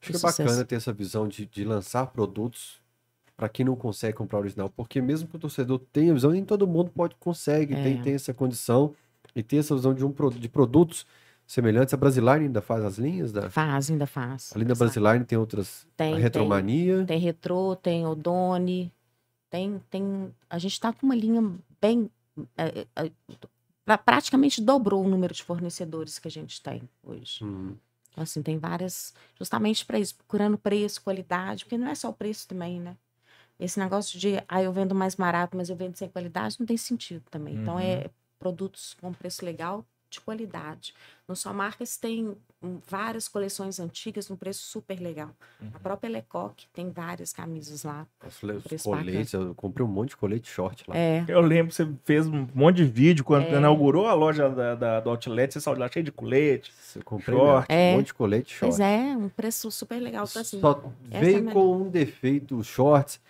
[0.00, 2.80] Acho que é bacana ter essa visão de, de lançar produtos
[3.36, 6.44] para quem não consegue comprar o original, porque mesmo que o torcedor tenha visão, nem
[6.44, 7.82] todo mundo pode consegue, é.
[7.82, 8.94] tem, tem essa condição
[9.34, 11.06] e ter essa visão de, um, de produtos
[11.46, 11.92] semelhantes.
[11.92, 13.32] A Brasiline ainda faz as linhas?
[13.32, 13.50] Da...
[13.50, 14.52] Faz, ainda faz.
[14.54, 15.86] Além da Brasiline tem outras.
[15.96, 16.14] Tem.
[16.14, 16.96] A Retromania.
[16.98, 18.92] Tem, tem Retro, tem Odone.
[19.56, 20.34] Tem, tem.
[20.50, 21.40] A gente está com uma linha
[21.80, 22.10] bem.
[22.58, 23.10] É, é,
[23.86, 27.42] é, praticamente dobrou o número de fornecedores que a gente tem hoje.
[27.42, 27.74] Hum.
[28.14, 29.14] Assim, tem várias.
[29.38, 32.98] Justamente para isso, procurando preço, qualidade, porque não é só o preço também, né?
[33.58, 36.76] Esse negócio de, ah, eu vendo mais barato, mas eu vendo sem qualidade, não tem
[36.76, 37.54] sentido também.
[37.54, 37.62] Uhum.
[37.62, 38.10] Então, é uhum.
[38.38, 40.94] produtos com preço legal, de qualidade.
[41.28, 42.36] No Só Marcas tem
[42.88, 45.30] várias coleções antigas num preço super legal.
[45.60, 45.70] Uhum.
[45.74, 48.06] A própria Lecoque tem várias camisas lá.
[48.24, 50.96] Os coletes, eu comprei um monte de colete short lá.
[50.96, 51.24] É.
[51.28, 53.56] Eu lembro, você fez um monte de vídeo quando é.
[53.56, 56.72] inaugurou a loja da, da, do Outlet, você saiu lá cheio de colete.
[56.94, 57.66] Eu comprei short.
[57.68, 57.92] É.
[57.92, 58.70] um monte de colete short.
[58.70, 60.26] Pois é, um preço super legal.
[60.28, 63.20] Então, assim, Só veio é com um defeito os shorts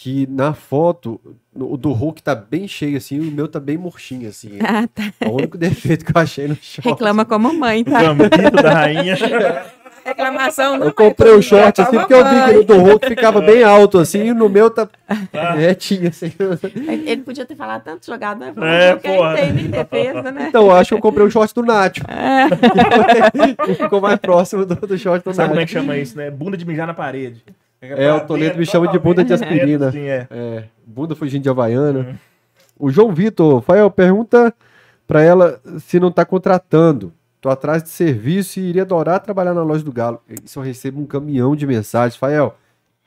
[0.00, 1.20] que na foto
[1.54, 4.52] o do Hulk tá bem cheio assim, o meu tá bem murchinho assim.
[4.66, 5.12] Ah, tá.
[5.20, 6.88] É o único defeito que eu achei no short.
[6.88, 8.00] Reclama com a mamãe, tá?
[8.12, 9.14] O da rainha.
[10.02, 13.62] Reclamação Eu comprei o short assim porque eu vi que o do Hulk ficava bem
[13.62, 15.52] alto assim e no meu tá ah.
[15.52, 16.32] retinho assim.
[17.04, 18.54] Ele podia ter falado tanto jogado, né?
[18.62, 19.34] É, porra.
[19.34, 20.46] Tem nem defesa, né?
[20.48, 22.00] Então, eu acho que eu comprei o short do Nacho.
[22.08, 23.74] É.
[23.76, 25.50] ficou mais próximo do, do short do Sabe Nacho.
[25.50, 26.30] como é que chama isso, né?
[26.30, 27.44] Bunda de mijar na parede.
[27.80, 29.90] É, o Toledo me chama de bunda de aspirina.
[29.90, 30.26] Sim, é.
[30.30, 30.64] é.
[30.86, 32.00] Bunda fugindo de Havaiana.
[32.00, 32.14] Uhum.
[32.78, 34.54] O João Vitor, Rafael, pergunta
[35.06, 37.12] para ela se não tá contratando.
[37.40, 40.20] Tô atrás de serviço e iria adorar trabalhar na loja do Galo.
[40.44, 42.14] Isso eu recebo um caminhão de mensagens.
[42.14, 42.56] Rafael,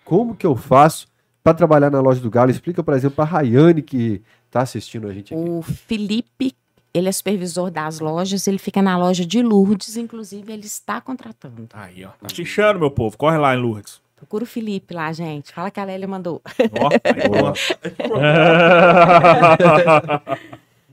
[0.04, 1.08] como que eu faço
[1.44, 2.50] para trabalhar na loja do Galo?
[2.50, 5.50] Explica, por exemplo, para a Rayane que tá assistindo a gente aqui.
[5.50, 6.56] O Felipe,
[6.94, 11.68] ele é supervisor das lojas, ele fica na loja de Lourdes, inclusive ele está contratando.
[11.74, 12.10] Aí, ó.
[12.10, 13.18] Tá meu povo.
[13.18, 14.03] Corre lá em Lourdes.
[14.24, 15.52] Procura o Felipe lá, gente.
[15.52, 16.42] Fala que a Lélia mandou.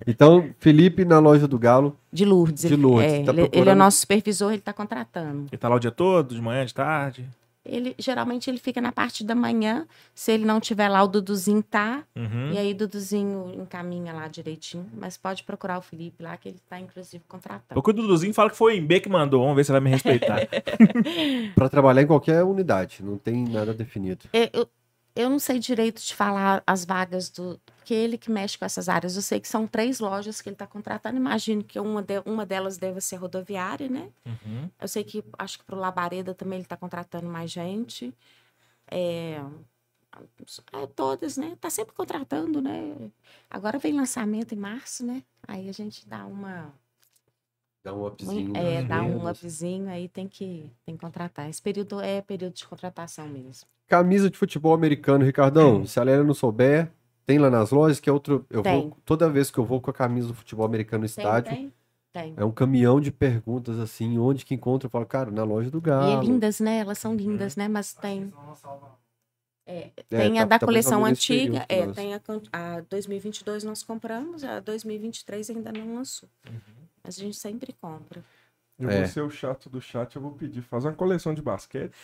[0.05, 1.97] então, Felipe na loja do Galo.
[2.13, 2.65] De Lourdes.
[2.65, 3.13] De Lourdes.
[3.13, 5.43] É, tá ele, ele, é o nosso supervisor, ele está contratando.
[5.43, 7.25] Ele está lá o dia todo, de manhã, de tarde?
[7.71, 9.87] Ele geralmente ele fica na parte da manhã.
[10.15, 12.05] Se ele não tiver lá, o Duduzinho tá.
[12.17, 12.53] Uhum.
[12.53, 14.87] E aí o Duduzinho encaminha lá direitinho.
[14.93, 17.75] Mas pode procurar o Felipe lá, que ele tá, inclusive, contratando.
[17.75, 19.43] Porque o Duduzinho fala que foi o Embe que mandou.
[19.43, 20.41] Vamos ver se ele vai me respeitar.
[21.55, 24.27] para trabalhar em qualquer unidade, não tem nada definido.
[24.33, 24.69] É, eu,
[25.15, 27.61] eu não sei direito de falar as vagas do.
[27.91, 29.17] Que ele que mexe com essas áreas.
[29.17, 31.17] Eu sei que são três lojas que ele está contratando.
[31.17, 34.11] Imagino que uma, de, uma delas deve ser rodoviária, né?
[34.25, 34.71] Uhum.
[34.81, 38.15] Eu sei que acho que para o Labareda também ele está contratando mais gente.
[38.89, 39.43] É,
[40.73, 41.57] é, todas, né?
[41.61, 43.11] Tá sempre contratando, né?
[43.51, 45.25] Agora vem lançamento em março, né?
[45.49, 46.73] Aí a gente dá uma.
[47.83, 48.57] Dá um upzinho.
[48.57, 51.51] É, dá um upzinho, aí tem que, tem que contratar.
[51.51, 53.69] Esse período é período de contratação mesmo.
[53.89, 55.85] Camisa de futebol americano, Ricardão.
[55.85, 56.93] Se a Lélia não souber,
[57.31, 58.45] tem lá nas lojas, que é outro.
[58.51, 58.81] Eu tem.
[58.81, 58.97] vou.
[59.05, 61.53] Toda vez que eu vou com a camisa do futebol americano no estádio.
[61.53, 61.73] Tem,
[62.13, 62.35] tem.
[62.37, 64.87] É um caminhão de perguntas assim, onde que encontra?
[64.87, 66.11] Eu falo, cara, na loja do Galo.
[66.11, 66.79] E é lindas, né?
[66.79, 67.69] Elas são lindas, né?
[67.69, 68.33] Mas tem.
[69.65, 72.21] É, é, tem é, a tá, da tá coleção antiga, é, tem a,
[72.53, 76.29] a 2022 nós compramos, a 2023 ainda não lançou.
[76.49, 76.59] Uhum.
[77.05, 78.25] Mas a gente sempre compra.
[78.77, 79.07] Eu vou é.
[79.07, 81.95] ser o chato do chat, eu vou pedir, faz uma coleção de basquete.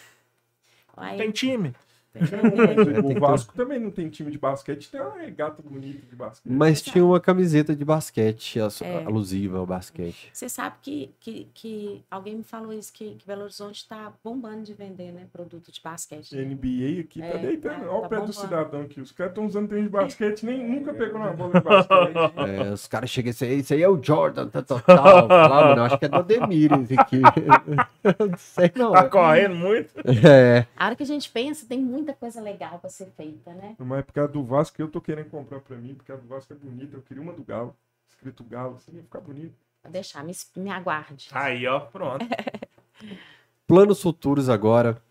[0.96, 1.74] Aí, tem time.
[3.16, 6.52] o Vasco também não tem time de basquete, tem uma regata bonita de basquete.
[6.52, 9.04] Mas tinha uma camiseta de basquete é.
[9.04, 10.30] alusiva ao basquete.
[10.32, 14.62] Você sabe que, que, que alguém me falou isso, que, que Belo Horizonte está bombando
[14.62, 16.34] de vender né, produto de basquete.
[16.34, 16.44] Né?
[16.44, 17.82] NBA aqui tá é, tá deitando.
[17.82, 18.26] Olha tá o pé bombando.
[18.26, 19.00] do cidadão aqui.
[19.00, 22.16] Os caras estão usando tênis de basquete, nem nunca pegou na bola de basquete.
[22.36, 25.26] É, os caras chegam e aí, isso aí é o Jordan, tá total.
[25.26, 27.20] Lá, mano, acho que é do Ademir esse aqui.
[28.18, 28.92] não sei não.
[28.92, 29.92] Tá correndo muito?
[30.24, 30.66] É.
[30.76, 33.74] A hora que a gente pensa, tem muito muita coisa legal para ser feita, né?
[33.78, 36.56] Uma época do Vasco eu tô querendo comprar para mim, porque a do Vasco é
[36.56, 36.96] bonita.
[36.96, 37.76] Eu queria uma do Galo,
[38.08, 39.54] escrito Galo, assim, ia ficar bonito.
[39.82, 41.28] Vou deixar, me, me aguarde.
[41.32, 42.24] Aí, ó, pronto.
[43.66, 45.02] Planos futuros agora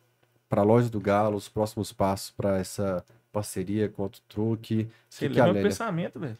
[0.48, 4.90] para a loja do Galo, os próximos passos para essa parceria com o Truque.
[5.10, 6.38] Você que lembra o pensamento, velho.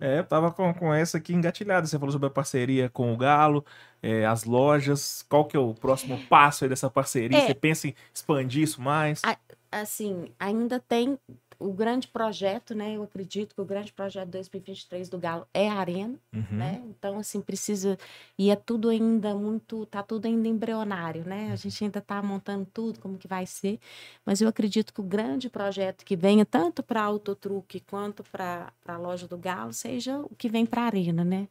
[0.00, 0.18] É?
[0.18, 1.86] É, tava com, com essa aqui engatilhada.
[1.86, 3.64] Você falou sobre a parceria com o Galo,
[4.02, 5.24] é, as lojas.
[5.28, 7.38] Qual que é o próximo passo aí dessa parceria?
[7.38, 9.22] É, Você pensa em expandir isso mais?
[9.24, 9.36] A,
[9.70, 11.18] assim, ainda tem
[11.60, 12.96] o grande projeto, né?
[12.96, 16.44] Eu acredito que o grande projeto 2023 do Galo é a Arena, uhum.
[16.50, 16.82] né?
[16.86, 17.98] Então, assim, precisa.
[18.38, 19.84] E é tudo ainda muito.
[19.86, 21.50] Tá tudo ainda embrionário, né?
[21.52, 23.78] A gente ainda tá montando tudo, como que vai ser.
[24.24, 28.96] Mas eu acredito que o grande projeto que venha tanto para Autotruque quanto para a
[28.96, 31.46] loja do Galo seja o que vem para a Arena, né?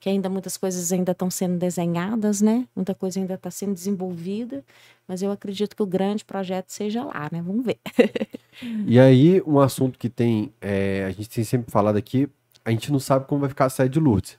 [0.00, 2.66] Que ainda muitas coisas ainda estão sendo desenhadas, né?
[2.74, 4.64] Muita coisa ainda está sendo desenvolvida,
[5.06, 7.42] mas eu acredito que o grande projeto seja lá, né?
[7.42, 7.78] Vamos ver.
[8.86, 12.26] e aí, um assunto que tem, é, a gente tem sempre falado aqui,
[12.64, 14.38] a gente não sabe como vai ficar a sede de Lourdes.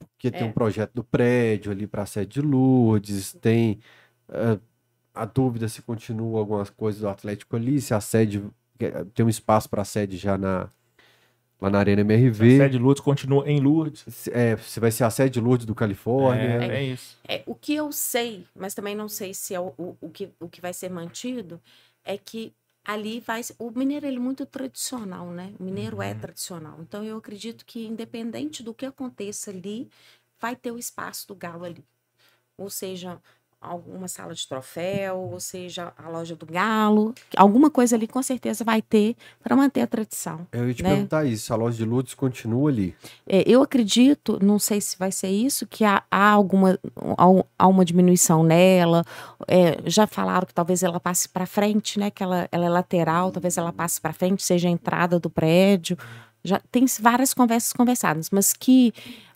[0.00, 0.30] Porque é.
[0.32, 3.78] tem um projeto do prédio ali para a sede de Lourdes, tem
[4.28, 4.60] uh,
[5.14, 8.42] a dúvida se continua algumas coisas do Atlético ali, se a sede
[9.14, 10.68] tem um espaço para a sede já na
[11.60, 12.54] lá na Arena MRV.
[12.54, 14.28] A sede Lourdes continua em Lourdes.
[14.28, 16.64] É, você vai ser a sede Lourdes do Califórnia.
[16.64, 17.18] É, é isso.
[17.26, 20.30] É, o que eu sei, mas também não sei se é o, o, o, que,
[20.40, 21.60] o que vai ser mantido,
[22.04, 22.52] é que
[22.84, 25.52] ali vai o mineiro ele é muito tradicional, né?
[25.60, 26.12] O mineiro é uhum.
[26.12, 26.78] é tradicional.
[26.80, 29.88] Então eu acredito que independente do que aconteça ali,
[30.40, 31.84] vai ter o espaço do galo ali.
[32.56, 33.20] Ou seja,
[33.60, 38.64] alguma sala de troféu, ou seja, a loja do galo, alguma coisa ali com certeza
[38.64, 40.46] vai ter para manter a tradição.
[40.52, 40.90] Eu ia te né?
[40.90, 42.94] perguntar isso, a loja de Lourdes continua ali?
[43.26, 46.78] É, eu acredito, não sei se vai ser isso, que há, há alguma
[47.58, 49.04] há uma diminuição nela.
[49.46, 52.10] É, já falaram que talvez ela passe para frente, né?
[52.10, 55.96] Que ela, ela é lateral, talvez ela passe para frente, seja a entrada do prédio
[56.48, 58.92] já tem várias conversas conversadas, mas que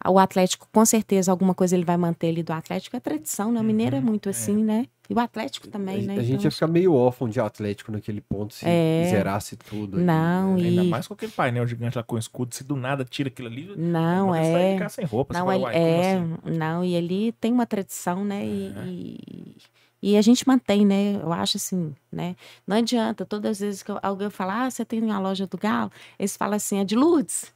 [0.07, 3.61] o Atlético, com certeza, alguma coisa ele vai manter ali do Atlético, é tradição, né?
[3.61, 4.31] O Mineiro é uhum, muito é.
[4.31, 4.87] assim, né?
[5.09, 6.15] E o Atlético também, a, né?
[6.15, 9.09] A gente então, ia ficar meio órfão de Atlético naquele ponto, se é...
[9.11, 9.99] zerasse tudo.
[9.99, 10.67] Não, aí, e...
[10.69, 13.73] Ainda mais com aquele painel gigante lá com escudo, se do nada tira aquilo ali...
[13.77, 14.75] Não, é...
[14.75, 16.17] Ficar sem roupa, não, fala, é...
[16.17, 16.59] Assim?
[16.59, 18.43] Não, e ali tem uma tradição, né?
[18.43, 18.47] É.
[18.87, 19.57] e...
[20.03, 21.21] E a gente mantém, né?
[21.23, 22.35] Eu acho assim, né?
[22.67, 25.93] Não adianta, todas as vezes que alguém fala, ah, você tem uma loja do Galo,
[26.19, 27.55] eles falam assim, é de Lourdes.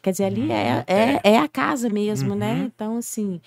[0.00, 0.84] Quer dizer, ali é, uhum.
[0.86, 2.52] é, é a casa mesmo, né?
[2.52, 2.58] uhum.
[2.58, 2.72] né?
[2.74, 3.40] Então, assim,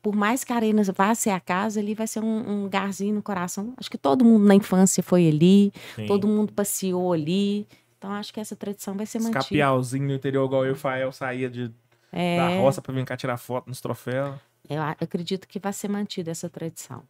[0.00, 3.14] por mais que a Arena vá ser a casa, ali vai ser um, um lugarzinho
[3.14, 3.74] no coração.
[3.76, 6.06] Acho que todo mundo na infância foi ali, Sim.
[6.06, 7.66] todo mundo passeou ali.
[7.98, 9.40] Então, acho que essa tradição vai ser mantida.
[9.40, 11.70] Escapialzinho no interior, igual eu e o Fael saía de,
[12.12, 12.36] é...
[12.36, 14.36] da roça para vir cá tirar foto nos troféus.
[14.68, 17.02] Eu acredito que vai ser mantida essa tradição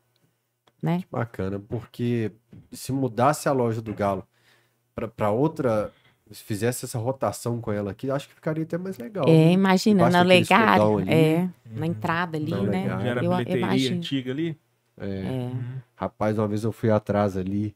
[0.83, 1.05] né?
[1.11, 2.33] Bacana, porque
[2.73, 4.27] se mudasse a loja do Galo
[5.15, 5.93] para outra,
[6.31, 9.25] se fizesse essa rotação com ela aqui, acho que ficaria até mais legal.
[9.29, 9.53] É, né?
[9.53, 12.87] imagina, na legário, é, na entrada ali, né?
[12.87, 14.59] Já era eu, bilheteria antiga ali?
[14.99, 15.07] É.
[15.07, 15.53] é.
[15.95, 17.75] Rapaz, uma vez eu fui atrás ali,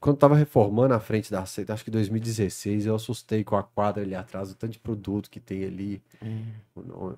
[0.00, 4.02] quando tava reformando a frente da sede, acho que 2016, eu assustei com a quadra
[4.02, 6.02] ali atrás, o tanto de produto que tem ali.
[6.22, 6.26] É.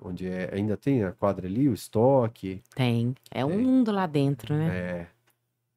[0.01, 2.61] Onde é, ainda tem a quadra ali, o estoque.
[2.75, 3.15] Tem.
[3.31, 4.67] É um mundo lá dentro, né?
[4.67, 5.07] É.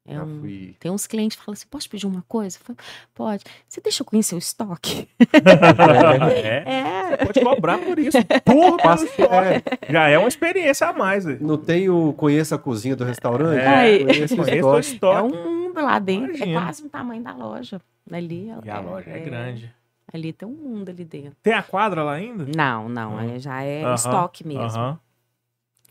[0.07, 0.39] É um...
[0.39, 0.75] fui...
[0.79, 2.57] Tem uns clientes que falam assim: posso pedir uma coisa?
[2.59, 2.77] Falo,
[3.13, 3.43] Pode.
[3.67, 5.09] Você deixa eu conhecer o estoque?
[5.19, 6.63] É.
[6.65, 7.17] é.
[7.17, 8.17] Você pode cobrar por isso.
[8.45, 9.91] Porra, Passa, é.
[9.91, 11.25] Já é uma experiência a mais.
[11.41, 13.59] Não tem o conheça a cozinha do restaurante?
[13.59, 15.17] É, conheça o estoque.
[15.17, 16.31] É um mundo lá dentro.
[16.31, 16.59] É Imagina.
[16.59, 17.81] É quase o tamanho da loja.
[18.09, 19.75] Ali, e a é, loja é, é grande.
[20.13, 21.35] Ali tem um mundo ali dentro.
[21.43, 22.45] Tem a quadra lá ainda?
[22.55, 23.17] Não, não.
[23.17, 23.39] Hum.
[23.39, 24.79] Já é uh -huh, estoque mesmo.
[24.79, 24.97] Uh -huh.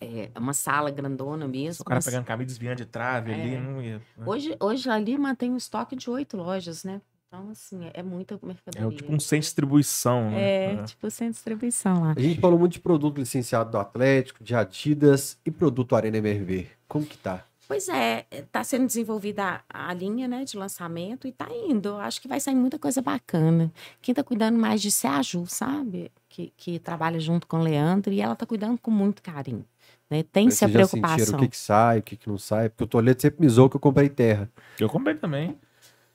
[0.00, 1.82] É uma sala grandona mesmo.
[1.82, 3.34] O cara pegando caminho desviando de trave é.
[3.34, 3.96] ali, não ia.
[4.16, 4.24] Né?
[4.26, 7.00] Hoje, hoje ali mantém um estoque de oito lojas, né?
[7.28, 8.88] Então, assim, é muita mercadoria.
[8.88, 10.40] É tipo um centro de distribuição, né?
[10.40, 12.14] É, é, tipo centro de distribuição lá.
[12.16, 16.68] A gente falou muito de produto licenciado do Atlético, de Adidas e produto Arena MRV.
[16.86, 17.44] Como que tá?
[17.68, 21.88] Pois é, está sendo desenvolvida a, a, linha né, de lançamento e está indo.
[21.88, 23.72] Eu acho que vai sair muita coisa bacana.
[24.00, 26.12] Quem está cuidando mais disso é a Ju, sabe?
[26.28, 29.64] Que, que trabalha junto com o Leandro e ela está cuidando com muito carinho.
[30.10, 30.22] Né?
[30.22, 31.36] Tem-se a preocupação.
[31.36, 33.68] o que, que sai, o que, que não sai, porque o Toledo sempre me zoou
[33.68, 34.48] que eu comprei terra.
[34.78, 35.58] Eu comprei também.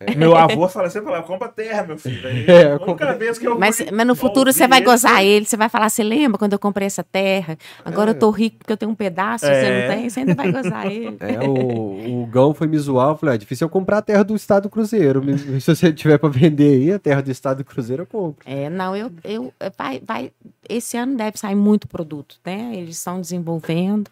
[0.05, 0.15] É.
[0.15, 2.27] Meu avô fala sempre, fala, compra terra, meu filho.
[2.27, 5.69] Aí, é, vez que eu mas, mas no futuro você vai gozar ele, você vai
[5.69, 7.55] falar, você lembra quando eu comprei essa terra?
[7.85, 8.13] Agora é.
[8.13, 9.61] eu tô rico porque eu tenho um pedaço, é.
[9.61, 11.11] você não tem, você ainda vai gozar ele.
[11.21, 14.23] É, o, o Gão foi me zoar, eu falei, é difícil eu comprar a terra
[14.23, 15.21] do Estado Cruzeiro.
[15.59, 18.43] Se você tiver para vender aí, a terra do Estado Cruzeiro eu compro.
[18.45, 20.31] É, não, eu, eu vai, vai,
[20.67, 22.71] esse ano deve sair muito produto, né?
[22.73, 24.09] Eles estão desenvolvendo.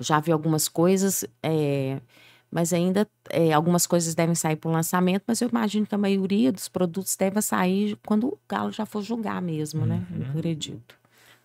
[0.00, 1.98] Já vi algumas coisas, é,
[2.52, 5.98] mas ainda é, algumas coisas devem sair para o lançamento, mas eu imagino que a
[5.98, 10.06] maioria dos produtos deve sair quando o Galo já for julgar mesmo, né?
[10.10, 10.22] Uhum.
[10.22, 10.94] Eu acredito.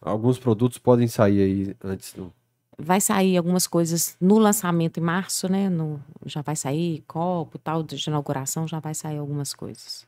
[0.01, 2.31] Alguns produtos podem sair aí antes do.
[2.77, 5.69] Vai sair algumas coisas no lançamento em março, né?
[5.69, 10.05] No, já vai sair copo tal, de inauguração, já vai sair algumas coisas.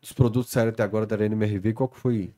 [0.00, 2.32] dos produtos saíram até agora da Arena MRV, qual que foi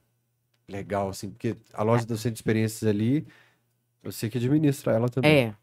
[0.66, 1.28] legal, assim?
[1.28, 3.26] Porque a loja do Centro de Experiências ali,
[4.02, 5.48] eu sei que administra ela também.
[5.48, 5.54] É.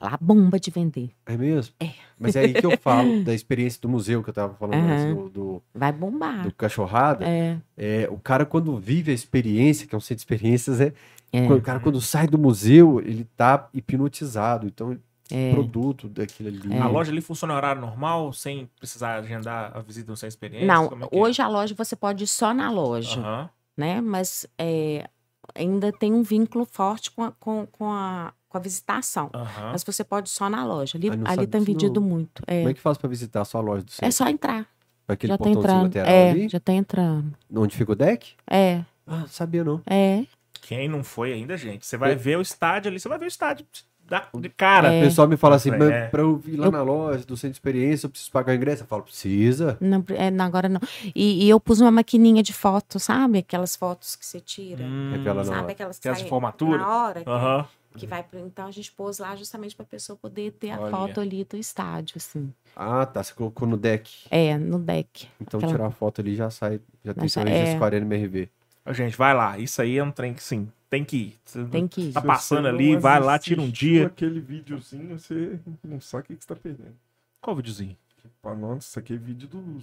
[0.00, 1.10] Lá bomba de vender.
[1.26, 1.74] É mesmo?
[1.80, 1.90] É.
[2.18, 4.92] Mas é aí que eu falo da experiência do museu que eu tava falando Aham.
[4.92, 6.42] antes, do, do, Vai bombar.
[6.44, 7.24] do cachorrada.
[7.26, 7.58] É.
[7.76, 10.92] É, o cara, quando vive a experiência, que é um centro de experiências, é,
[11.32, 11.50] É.
[11.52, 14.66] o cara, quando sai do museu, ele tá hipnotizado.
[14.66, 14.98] Então,
[15.30, 15.52] É.
[15.52, 16.74] produto daquilo ali.
[16.74, 16.78] É.
[16.80, 20.66] A loja ali funciona em horário normal, sem precisar agendar a visita sem experiência?
[20.66, 21.20] Não, Como é que é?
[21.20, 23.50] hoje a loja você pode ir só na loja, Aham.
[23.76, 24.00] né?
[24.00, 25.06] Mas é,
[25.54, 29.30] ainda tem um vínculo forte com a, com, com a, com a visitação.
[29.34, 29.70] Aham.
[29.72, 30.96] Mas você pode ir só na loja.
[30.98, 32.08] Ali, ali tem vendido não.
[32.08, 32.42] muito.
[32.46, 34.12] É, Como é que faz pra visitar a sua loja do é centro?
[34.16, 34.66] só entrar.
[35.06, 35.96] Pra Aquele já tá entrando.
[35.96, 36.48] É, ali?
[36.48, 37.32] já tá entrando.
[37.54, 38.32] Onde fica o deck?
[38.50, 39.80] É, Ah, sabia não.
[39.86, 40.24] é.
[40.60, 43.28] Quem não foi ainda, gente, você vai ver o estádio ali, você vai ver o
[43.28, 43.64] estádio
[44.06, 44.92] da, de cara.
[44.92, 45.00] É.
[45.00, 45.76] O pessoal me fala assim, É.
[45.78, 48.52] mas pra eu ir lá Eu- na loja do centro de experiência, eu preciso pagar
[48.52, 48.82] o ingresso?
[48.82, 49.78] Eu falo, precisa.
[49.80, 50.80] Não, é, não, agora não.
[51.14, 53.38] E, e eu pus uma maquininha de foto, sabe?
[53.38, 54.84] Aquelas fotos que você tira.
[54.84, 55.44] Hum, hora.
[55.44, 56.78] Sabe aquelas que Aquelas saem de formatura?
[56.78, 57.22] na hora?
[57.24, 57.66] que- Aham.
[57.96, 58.38] Que vai pro...
[58.40, 60.90] Então a gente pôs lá justamente pra pessoa poder ter a Olha.
[60.90, 62.52] foto ali do estádio, assim.
[62.76, 63.22] Ah, tá.
[63.22, 64.26] Você colocou no deck.
[64.30, 65.28] É, no deck.
[65.40, 66.80] Então Aquela- tirar a foto ali já sai.
[67.04, 68.48] Já tem Mas seu é- registro a Arena MRV.
[68.90, 69.58] Gente, vai lá.
[69.58, 71.38] Isso aí é um trem que, sim, tem que ir.
[71.44, 72.12] Você Tem que ir.
[72.12, 74.06] Tá passando ali, vai lá, tira um dia.
[74.06, 76.94] aquele videozinho, você não sabe o que que você tá perdendo.
[77.40, 77.96] Qual videozinho?
[78.42, 79.78] Nossa, isso aqui é vídeo do,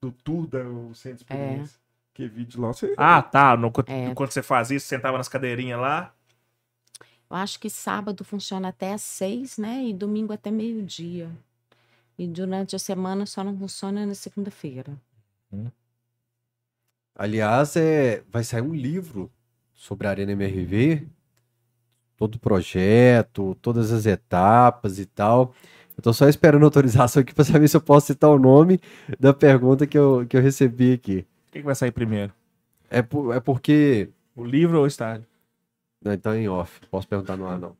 [0.00, 1.36] do tour da o Centro de É.
[1.36, 1.78] Experiência.
[2.14, 2.94] Que vídeo lá, você...
[2.96, 3.56] Ah, tá.
[3.56, 4.12] No, É.
[4.14, 6.12] Quando você fazia isso, sentava nas cadeirinhas lá.
[7.28, 9.84] Eu acho que sábado funciona até às seis, né?
[9.84, 11.28] E domingo até meio-dia.
[12.18, 14.96] E durante a semana só não funciona na segunda-feira.
[17.14, 19.30] Aliás, é, vai sair um livro
[19.74, 21.06] sobre a Arena MRV,
[22.16, 25.54] todo o projeto, todas as etapas e tal.
[25.96, 28.78] Eu tô só esperando autorização aqui para saber se eu posso citar o nome
[29.18, 31.26] da pergunta que eu, que eu recebi aqui.
[31.48, 32.32] O que, que vai sair primeiro?
[32.90, 34.10] É, por- é porque.
[34.34, 35.24] O livro ou o estádio?
[36.06, 36.80] Não, então é em off.
[36.88, 37.76] Posso perguntar no ar, não.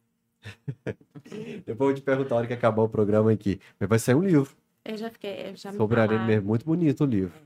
[1.25, 3.61] Depois eu vou te perguntar a hora que acabar o programa aqui.
[3.79, 4.51] Mas vai sair um livro
[4.85, 5.55] Eu já fiquei.
[5.55, 6.07] Já me sobre a.
[6.07, 6.41] MRV.
[6.41, 7.41] Muito bonito o livro.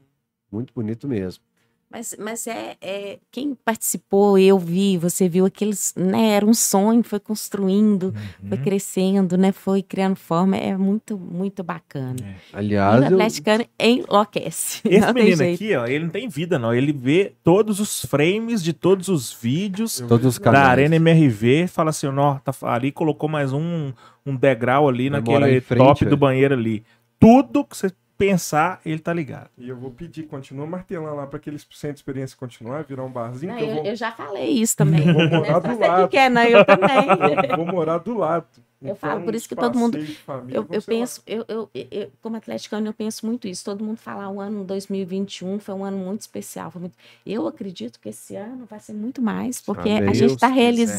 [0.51, 1.44] Muito bonito mesmo.
[1.93, 6.35] Mas, mas é, é quem participou, eu vi, você viu aqueles, né?
[6.35, 8.15] Era um sonho, foi construindo,
[8.49, 8.62] foi Uhum.
[8.65, 9.51] crescendo, né?
[9.51, 12.15] Foi criando forma, é muito, muito bacana.
[12.23, 12.35] É.
[12.55, 14.81] E Aliás, o eu, atleticano enlouquece.
[14.85, 16.73] Esse menino aqui, ó, ele não tem vida, não.
[16.73, 20.53] Ele vê todos os frames de todos os vídeos todos os da.
[20.69, 21.67] Arena MRV.
[21.67, 23.93] Fala assim, ó, tá, ali colocou mais um,
[24.25, 26.17] um degrau ali Vai naquele frente, top do velho.
[26.17, 26.85] banheiro ali.
[27.19, 27.91] Tudo que você
[28.21, 29.49] pensar, ele tá ligado.
[29.57, 33.11] E eu vou pedir, continua martelando lá para aqueles Centro de Experiência continuar, virar um
[33.11, 35.01] barzinho, Não, que eu eu, vou, eu já falei isso também.
[35.13, 36.09] Vou morar do você que lado.
[36.09, 37.49] quer, não, eu também.
[37.51, 38.47] eu vou morar do lado.
[38.83, 42.11] Eu Então, falo, por isso que todo mundo- família Eu, eu penso, eu, eu, eu-
[42.23, 43.63] como atleticano, eu penso muito isso.
[43.63, 46.71] Todo mundo fala o ano 2021 foi um ano muito especial.
[46.71, 50.09] foi muito- Eu acredito que esse ano vai ser muito mais, porque Amém.
[50.09, 50.99] a gente está Deus quiser.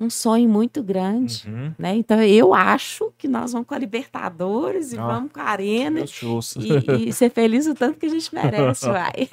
[0.00, 1.44] Um sonho muito grande.
[1.48, 1.72] Uhum.
[1.78, 1.96] Né?
[1.96, 6.00] Então, eu acho que nós vamos com a Libertadores e Ah, vamos com a Arena
[6.00, 9.28] e, e ser feliz o tanto que a gente merece, vai.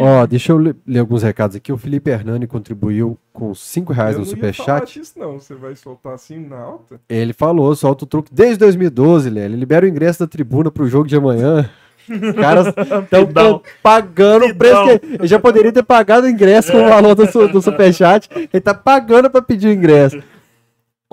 [0.00, 1.72] Ó, deixa eu ler, alguns recados aqui.
[1.72, 4.98] O Felipe Hernani contribuiu com 5 reais Eu no superchat.
[4.98, 5.38] disso, não.
[5.38, 7.00] Você vai soltar assim na alta?
[7.08, 9.44] Ele falou, solta o truque desde 2012, Léo.
[9.44, 11.70] Ele libera o ingresso da tribuna pro jogo de amanhã.
[12.10, 12.66] Os caras
[13.12, 17.14] estão pagando o preço que ele já poderia ter pagado o ingresso com o valor
[17.14, 18.28] do, su- do superchat.
[18.34, 20.22] Ele tá pagando pra pedir o ingresso.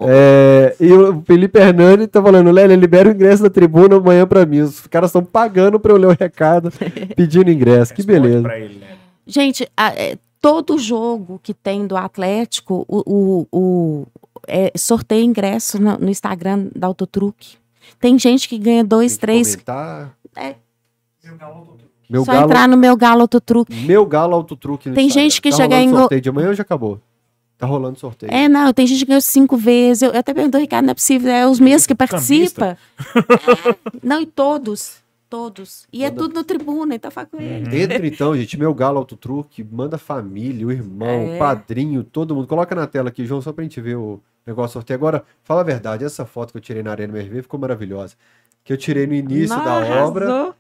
[0.01, 4.45] É, e o Felipe Hernani tá falando, Lélia, libera o ingresso da tribuna amanhã pra
[4.45, 4.59] mim.
[4.61, 6.69] Os caras estão pagando pra eu ler o recado
[7.15, 7.93] pedindo ingresso.
[7.93, 8.45] Que beleza.
[8.55, 8.87] Ele, né?
[9.25, 14.07] Gente, a- é, todo jogo que tem do Atlético, o, o, o-
[14.47, 17.55] é, sorteia ingresso no, no Instagram da Autotruque.
[17.99, 19.55] Tem gente que ganha dois, Tem que três.
[19.55, 20.11] comentar.
[20.35, 20.55] É.
[22.09, 23.73] Meu só galo, entrar no meu galo Autotruque.
[23.73, 25.23] meu galo autotruque no Tem Instagram.
[25.29, 26.99] gente que tá já rolando ganhou- sorteio de amanhã já acabou?
[27.57, 28.31] Tá rolando sorteio.
[28.31, 30.01] É, não, tem gente que ganhou cinco vezes.
[30.03, 31.31] Eu, eu até perguntei, Ricardo, não é possível.
[31.31, 32.65] É os mesmos que participam.
[32.65, 32.77] É,
[34.03, 34.97] não, e todos.
[35.29, 35.87] Todos.
[35.91, 37.81] E é Toda- tudo no tribuna, então fala com ele.
[37.81, 41.35] Entra então, gente, meu galo autotruque, manda família, o irmão, É.
[41.35, 42.45] o padrinho, todo mundo.
[42.47, 44.95] Coloca na tela aqui, João, só pra gente ver o negócio sorteio.
[44.97, 48.15] Agora, fala a verdade, essa foto que eu tirei na Arena MRV ficou maravilhosa.
[48.63, 50.53] Que eu tirei no início da obra,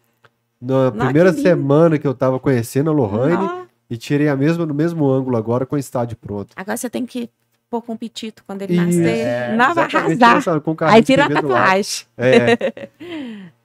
[0.61, 1.41] na que primeira lindo.
[1.41, 3.65] semana que eu tava conhecendo a Lohane, Nó.
[3.89, 6.53] e tirei a mesma no mesmo ângulo agora com o estádio pronto.
[6.55, 7.29] Agora você tem que
[7.69, 8.85] pôr com o petito quando ele Isso.
[8.85, 9.17] nascer.
[9.17, 10.37] É, não, vai arrasar.
[10.37, 12.05] essa- com Aí tira a tatuagem.
[12.17, 12.89] É.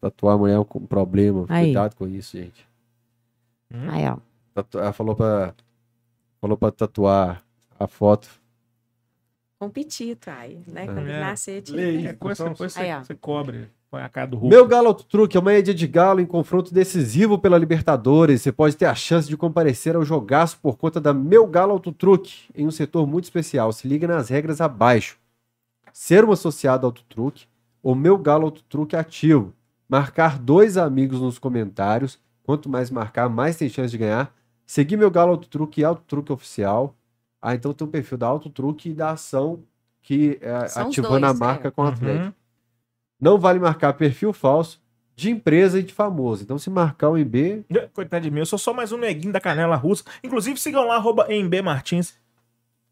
[0.00, 1.44] Tatuar a mulher é um problema.
[1.48, 1.66] Aí.
[1.66, 2.66] Cuidado com isso, gente.
[3.90, 4.16] Aí, ó.
[4.54, 5.52] Tatu- Ela falou pra,
[6.40, 7.42] falou pra tatuar
[7.80, 8.28] a foto.
[9.58, 10.84] Com petito, aí, né?
[10.86, 11.20] Quando ele É.
[11.20, 11.82] nascer, tira.
[11.82, 12.06] Aí.
[12.06, 13.68] É, coisa, depois você, Aí, você cobre.
[13.90, 14.54] Põe a cara do Hulk.
[14.54, 18.42] Meu Galo Auto Truque é uma média de galo em confronto decisivo pela Libertadores.
[18.42, 21.90] Você pode ter a chance de comparecer ao jogaço por conta da Meu Galo Auto
[21.90, 23.72] Truque em um setor muito especial.
[23.72, 25.18] Se liga nas regras abaixo.
[25.92, 27.46] Ser um associado ao Auto Truque
[27.82, 29.54] ou Meu Galo Auto Truque ativo.
[29.88, 32.18] Marcar dois amigos nos comentários.
[32.42, 34.34] Quanto mais marcar, mais tem chance de ganhar.
[34.66, 36.94] Seguir Meu Galo Auto Truque e Auto Truque Oficial.
[37.40, 39.62] Ah, então tem o perfil da Auto Truque e da ação
[40.02, 41.70] que é ativando a dois, marca é.
[41.70, 42.24] com o atleta.
[42.24, 42.32] Uhum.
[43.20, 44.80] Não vale marcar perfil falso
[45.16, 46.42] de empresa e de famoso.
[46.44, 49.40] Então, se marcar o MB, Coitado de mim, eu sou só mais um neguinho da
[49.40, 50.04] canela russa.
[50.22, 52.14] Inclusive, sigam lá, arroba MB Martins.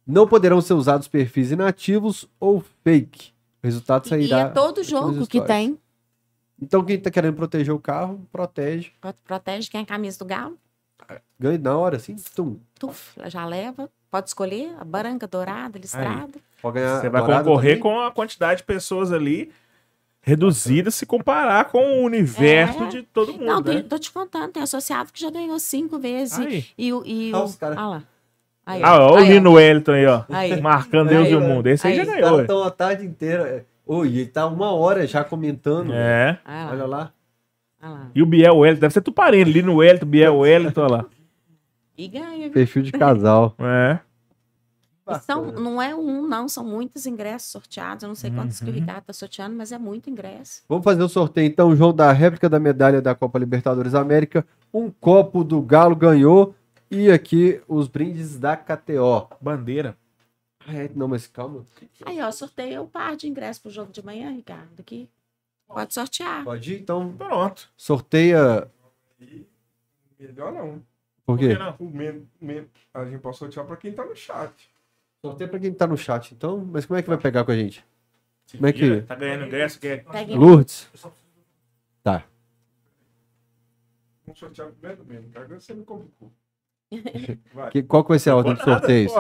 [0.07, 3.33] não poderão ser usados perfis inativos ou fake.
[3.63, 4.39] O resultado E sairá.
[4.41, 5.79] é todo jogo que tem.
[6.61, 8.91] Então, quem tá querendo proteger o carro, protege.
[9.01, 10.57] Pro- Protege quem é a camisa do galo.
[11.39, 12.17] Ganha na hora, assim.
[12.35, 12.57] Tum.
[12.79, 13.89] Tuf, já leva.
[14.11, 16.39] Pode escolher a branca, dourada, listrada.
[16.63, 17.01] Pode ganhar.
[17.01, 17.81] Você vai concorrer também.
[17.81, 19.53] com a quantidade de pessoas ali
[20.27, 22.89] reduzida se comparar com o universo É.
[22.89, 23.75] de todo mundo, Não, né?
[23.75, 26.39] tem, tô te contando, tem associado que já ganhou cinco vezes.
[26.39, 26.65] Aí.
[26.77, 27.03] E, o.
[27.07, 28.03] E Ah, o cara- ah lá.
[28.67, 29.21] Aí, Ah, ó, o.
[29.21, 30.25] Lino Wellington aí, ó.
[30.29, 30.61] Aí.
[30.61, 31.69] Marcando Aí, Deus e o mundo.
[31.69, 32.41] Esse aí, Aí, já ganhou.
[32.41, 33.65] estão a tarde inteira.
[33.87, 35.93] Oi, ele tá uma hora já comentando.
[35.95, 36.41] É.
[36.45, 37.13] Ah lá, Olha lá.
[37.81, 38.11] ah lá.
[38.13, 41.05] E o Biel Wellington, deve ser tu parente, Lino Wellington, Biel Wellington, olha lá.
[41.97, 42.51] E ganha?
[42.51, 43.55] Perfil de casal.
[43.61, 44.01] É.
[45.25, 48.03] São, não é um, não, são muitos ingressos sorteados.
[48.03, 48.75] Eu não sei quantos que o Uhum.
[48.75, 50.63] Ricardo tá sorteando, mas é muito ingresso.
[50.69, 54.45] Vamos fazer o sorteio então, João, da réplica da medalha da Copa Libertadores América.
[54.75, 56.55] Um copo do Galo ganhou.
[56.91, 59.29] E aqui os brindes da KTO.
[59.41, 59.97] Bandeira.
[60.67, 61.65] Ah, é, não, mas calma.
[62.05, 65.09] Aí, ó, sorteio um par de ingressos pro jogo de manhã, Ricardo, aqui.
[65.69, 66.45] Pode sortear.
[66.45, 66.81] Pode ir?
[66.81, 67.69] Então, Pronto.
[67.77, 68.69] sorteia.
[70.19, 70.83] Melhor não.
[71.25, 71.55] Por quê?
[71.59, 71.75] não?
[71.79, 74.53] O men- men- a gente pode sortear pra quem tá no chat.
[75.31, 76.65] Sorteia pra quem tá no chat, então.
[76.73, 77.85] Mas como é que vai pegar com a gente?
[78.53, 80.05] Como é que- Tá ganhando ingresso, quer?
[80.05, 80.89] Pegue Lourdes?
[82.03, 82.25] Tá.
[84.25, 85.31] Vamos sortear primeiro membro.
[85.31, 86.33] que Agora você me complicou.
[87.73, 89.13] Que- qual que vai ser a ordem de sorteios?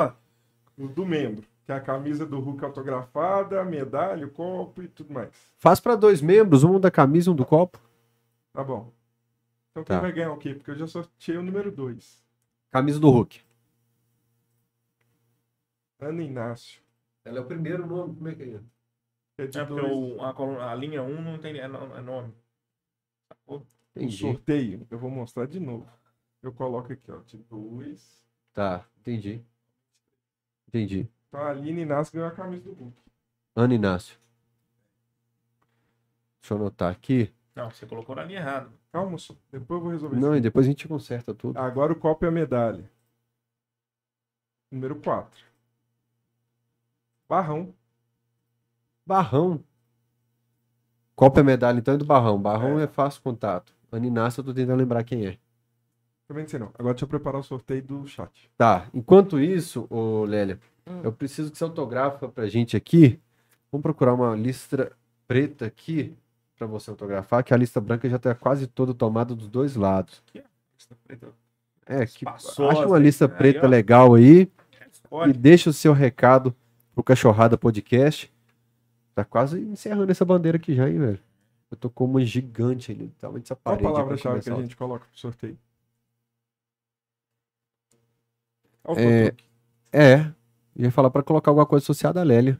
[0.78, 1.44] O do membro.
[1.64, 5.30] Que é a camisa do Hulk autografada, a medalha, o copo e tudo mais.
[5.58, 7.80] Faz pra dois membros, um da camisa e um do copo.
[8.52, 8.92] Tá bom.
[9.72, 10.00] Então quem Tá.
[10.00, 10.54] vai ganhar o quê?
[10.54, 12.22] Porque eu já sorteei o número 2.
[12.70, 13.40] Camisa do Hulk.
[15.98, 16.80] Ana Inácio.
[17.24, 18.14] Ela é o primeiro nome.
[18.14, 18.60] Como é que é?
[19.38, 22.32] É de É porque o- a, a linha 1 não tem é é nome.
[23.46, 23.62] O
[23.94, 24.16] Entendi.
[24.18, 25.88] sorteio, eu vou mostrar de novo.
[26.42, 28.24] Eu coloco aqui, ó, de 2.
[28.52, 29.42] Tá, entendi.
[30.68, 31.08] Entendi.
[31.28, 32.96] Então a Aline Inácio ganhou a camisa do Hulk.
[33.54, 34.18] Ana Inácio.
[36.40, 37.32] Deixa eu anotar aqui.
[37.54, 38.70] Não, você colocou na linha errada.
[38.92, 40.38] Calma, só- depois eu vou resolver Não, isso.
[40.38, 41.58] e depois a gente conserta tudo.
[41.58, 42.88] Agora o copo e a medalha.
[44.70, 45.44] Número 4.
[47.28, 47.74] Barrão.
[49.04, 49.62] Barrão.
[51.14, 52.40] Copa é medalha, então é do Barrão.
[52.40, 53.72] Barrão é, fácil contato.
[53.90, 55.38] Ana Inácio, eu tô tentando lembrar quem é.
[56.28, 56.70] Também não sei não.
[56.74, 58.50] Agora deixa eu preparar o sorteio do chat.
[58.58, 60.58] Tá, enquanto isso, ô Lélia,
[60.88, 61.00] Hum.
[61.02, 63.18] eu preciso que você autografa pra gente aqui.
[63.72, 64.92] Vamos procurar uma lista
[65.26, 66.16] preta aqui
[66.56, 70.22] pra você autografar, que a lista branca já tá quase toda tomada dos dois lados.
[71.86, 73.68] É, que Espaçosa, acha uma lista aí, preta ó.
[73.68, 74.50] legal aí e
[75.08, 75.32] Pode.
[75.32, 76.54] deixa o seu recado
[76.96, 78.32] pro Cachorrada Podcast.
[79.14, 81.20] Tá quase encerrando essa bandeira aqui já, hein, velho?
[81.70, 83.82] Eu tô com uma gigante ali, tamanho dessa Qual a parede.
[83.82, 85.58] pra palavra-chave que a gente coloca pro sorteio?
[88.96, 89.34] É.
[89.92, 90.32] É,
[90.74, 92.58] ia falar pra colocar alguma coisa associada a Lélia.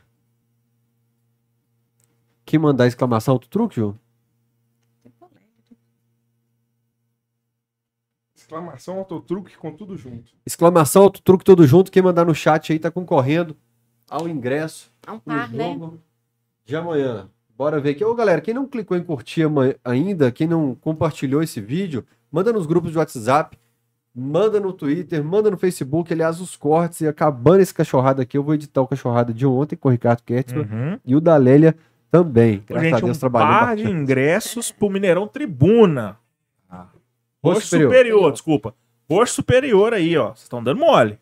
[2.45, 3.99] Que mandar exclamação autotruque, João?
[8.35, 10.33] Exclamação autotruque com tudo junto.
[10.45, 11.91] Exclamação autotruque todo junto.
[11.91, 13.57] Quem mandar no chat aí tá concorrendo
[14.11, 15.73] ao ingresso É um no par, né?
[15.73, 15.99] jogo
[16.65, 17.29] de amanhã.
[17.57, 18.05] Bora ver aqui.
[18.05, 19.43] Ô, galera, quem não clicou em curtir
[19.85, 23.57] ainda, quem não compartilhou esse vídeo, manda nos grupos de WhatsApp,
[24.15, 26.13] manda no Twitter, manda no Facebook.
[26.13, 29.75] Aliás, os cortes e acabando esse cachorrada aqui, eu vou editar o cachorrada de ontem
[29.77, 31.01] com o Ricardo Kertzmann Uhum.
[31.05, 31.75] e o da Lélia
[32.11, 32.63] também.
[32.67, 33.85] Graças a Gente, Deus, um par bastante.
[33.85, 36.19] de ingressos pro Mineirão Tribuna.
[36.71, 37.91] Roxo Roxo superior.
[37.93, 38.33] superior.
[38.33, 38.75] desculpa.
[39.09, 40.29] Roxo superior aí, ó.
[40.29, 41.19] Vocês estão dando mole.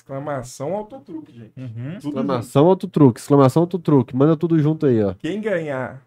[0.00, 1.52] Exclamação autotruque, gente.
[1.58, 1.96] Uhum.
[1.98, 4.16] Exclamação autotruque, exclamação autotruque.
[4.16, 5.12] Manda tudo junto aí, ó.
[5.14, 6.02] Quem ganhar,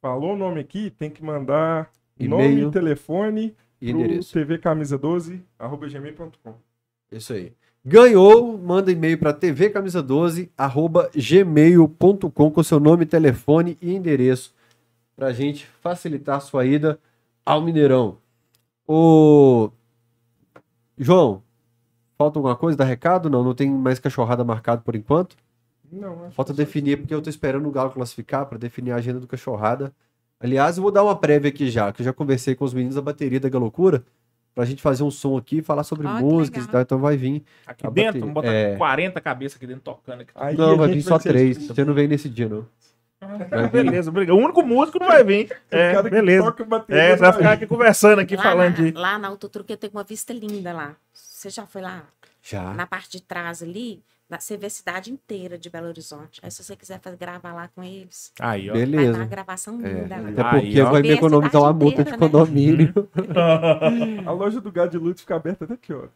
[0.00, 2.60] falou o nome aqui, tem que mandar E-mail.
[2.60, 4.38] nome, telefone E pro endereço.
[4.38, 6.54] tvcamisa12 arroba gmail.com.
[7.10, 7.52] Isso aí.
[7.84, 14.54] Ganhou, manda e-mail para tvcamisa12 arroba gmail.com com seu nome, telefone e endereço
[15.16, 17.00] pra gente facilitar a sua ida
[17.44, 18.16] ao Mineirão.
[18.86, 19.70] Ô
[20.96, 21.42] João,
[22.18, 22.76] falta alguma coisa?
[22.76, 23.30] Dá recado?
[23.30, 25.36] Não, não tem mais cachorrada marcado por enquanto?
[25.90, 29.26] Não, Falta definir, porque eu tô esperando o Galo classificar para definir a agenda do
[29.26, 29.90] Cachorrada.
[30.38, 32.96] Aliás, eu vou dar uma prévia aqui já, que eu já conversei com os meninos
[32.96, 34.04] da bateria da Galocura,
[34.54, 37.42] pra gente fazer um som aqui, falar sobre que músicas e tal, então vai vir.
[37.66, 38.76] Aqui A dentro, vamos botar é.
[38.76, 40.20] 40 cabeças aqui dentro tocando.
[40.20, 40.30] Aqui.
[40.34, 42.66] Aí não, vai vir só três, você não vem nesse dia, não.
[43.20, 44.36] Ah, beleza, obrigado.
[44.36, 45.50] O único músico não vai vir.
[45.72, 46.44] O É, cara que beleza.
[46.44, 47.38] toca bateria É, você vai vai.
[47.40, 48.92] ficar aqui conversando aqui, lá, falando na, de.
[48.92, 50.94] lá na Autotruque tem uma vista linda lá.
[51.38, 52.04] Você já foi lá?
[52.42, 52.74] Já.
[52.74, 56.40] Na parte de trás ali, na- você vê a cidade inteira de Belo Horizonte.
[56.42, 58.72] Aí se você quiser fazer, gravar lá com eles, Aí, ó.
[58.72, 59.24] vai dar uma Beleza.
[59.26, 60.28] gravação É, linda lá.
[60.30, 60.90] até Aí, porque ó.
[60.90, 62.18] vai me economizar uma cidade multa de né?
[62.18, 62.92] condomínio.
[64.26, 66.10] A loja do Gado de Lutz fica aberta até que horas?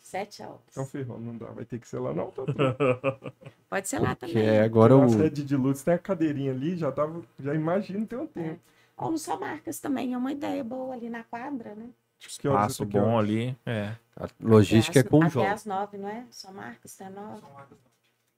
[0.00, 0.58] Sete horas.
[0.72, 1.46] Então ferrou, não dá.
[1.46, 3.32] Vai ter que ser lá não, tá tudo.
[3.70, 4.44] Pode ser lá Que também.
[4.44, 5.08] é agora A o.
[5.08, 7.22] sede de Lutz tem a cadeirinha ali, já tava.
[7.38, 8.58] Já imagino ter um tempo.
[8.96, 11.86] Ou no Só Marcas também, é uma ideia boa ali na quadra, né?
[12.18, 13.56] Até que bom ali.
[13.64, 13.92] É.
[14.16, 15.44] A logística é Até com o às- João.
[15.44, 16.24] Até às nove, não é?
[16.30, 17.42] Só Marcas, tem nove.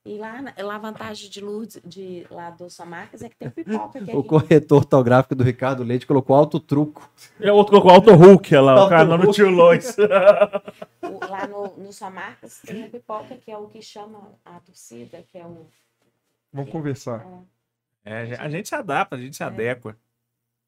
[0.05, 3.51] E lá, lá a vantagem de luz de, lá do Só Marcas é que tem
[3.51, 4.03] pipoca.
[4.03, 4.29] Que é O aqui.
[4.29, 7.09] corretor ortográfico do Ricardo Leite colocou alto truco.
[7.39, 8.75] É outro colocou Auto Hulk, lá.
[8.75, 9.95] O Auto cara lá no tio Lois.
[11.03, 14.59] O- lá no, no Só Marcas tem a pipoca, que é o que chama a
[14.61, 15.67] torcida, que é o.
[16.53, 17.27] Vamos conversar.
[18.05, 19.97] É, a gente se adapta, a gente se adequa.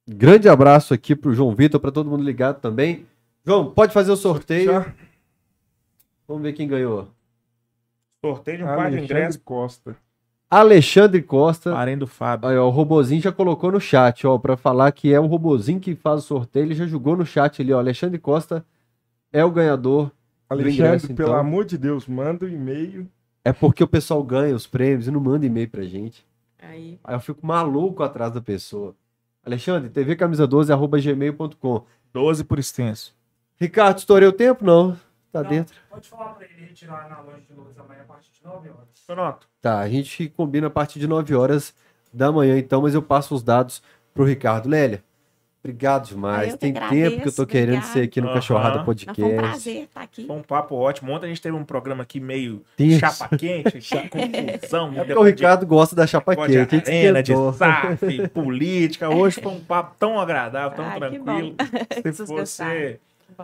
[0.09, 3.07] Grande abraço aqui pro João Vitor, para todo mundo ligado também.
[3.45, 4.71] João, pode fazer o sorteio.
[4.71, 4.95] Já,
[6.27, 7.09] Vamos ver quem ganhou.
[8.25, 9.43] Sorteio de um par de Alexandre ingressos.
[9.43, 9.97] Costa.
[10.49, 11.73] Alexandre Costa.
[11.73, 12.49] Parém do Fábio.
[12.49, 15.81] Aí, ó, o robozinho já colocou no chat, ó, para falar que é um robozinho
[15.81, 16.67] que faz o sorteio.
[16.67, 17.79] Ele já jogou no chat ali, ó.
[17.79, 18.65] Alexandre Costa
[19.33, 20.13] é o ganhador.
[20.49, 21.41] Alexandre, ingresso, pelo então.
[21.41, 23.09] amor de Deus, manda um e-mail.
[23.45, 26.27] É porque o pessoal ganha os prêmios e não manda e-mail pra gente.
[26.61, 26.99] Aí.
[27.03, 28.95] Aí eu fico maluco atrás da pessoa.
[29.45, 31.85] Alexandre, tvcamisa12, arroba gmail.com.
[32.13, 33.15] 12 por extenso.
[33.59, 34.65] Ricardo, estourei o tempo?
[34.65, 34.99] Não.
[35.33, 35.77] Tá Não, dentro.
[35.89, 38.89] Pode falar pra ele retirar na loja de luz amanhã a partir de 9 horas.
[39.07, 39.47] Pronto.
[39.61, 41.73] Tá, a gente combina a partir de 9 horas
[42.13, 44.69] da manhã, então, mas eu passo os dados pro Ricardo.
[44.69, 45.05] Lélia,
[45.63, 46.49] obrigado demais.
[46.49, 48.35] eu que Tem tempo que eu tô agradeço, querendo ser aqui no Aham.
[48.35, 49.35] Cachorrada Não, foi um Podcast.
[49.37, 50.27] prazer estar aqui.
[50.27, 51.13] Foi um papo ótimo.
[51.13, 52.99] Ontem a gente teve um programa aqui meio Isso.
[53.01, 53.79] chapa quente,
[54.11, 54.93] confusão.
[54.93, 56.53] É porque o Ricardo gosta da chapa de quente.
[56.77, 57.33] gente arena, de.
[57.57, 59.09] SAF, política.
[59.11, 61.55] Hoje foi um papo tão agradável, tão Ah, que tranquilo.
[62.15, 62.99] Se você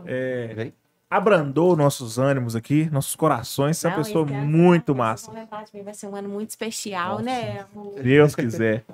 [0.07, 0.71] é,
[1.09, 3.79] abrandou nossos ânimos aqui, nossos corações.
[3.79, 5.31] Você é uma pessoa muito massa.
[5.73, 7.65] de Vai ser um ano muito especial, né?
[7.73, 8.01] amor?
[8.03, 8.85] Deus quiser.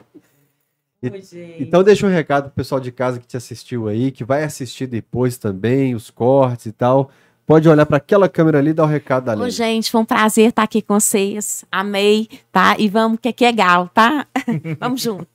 [1.02, 1.56] E-.
[1.58, 4.86] Então deixa um recado pro pessoal de casa que te assistiu aí, que vai assistir
[4.86, 7.10] depois também, os cortes e tal.
[7.44, 10.04] Pode olhar para aquela câmera ali e dar o recado da Ô, gente, foi um
[10.04, 11.64] prazer estar aqui com vocês.
[11.72, 12.76] Amei, tá?
[12.78, 14.26] E vamos, que aqui é gal, tá?
[14.78, 15.26] vamos junto.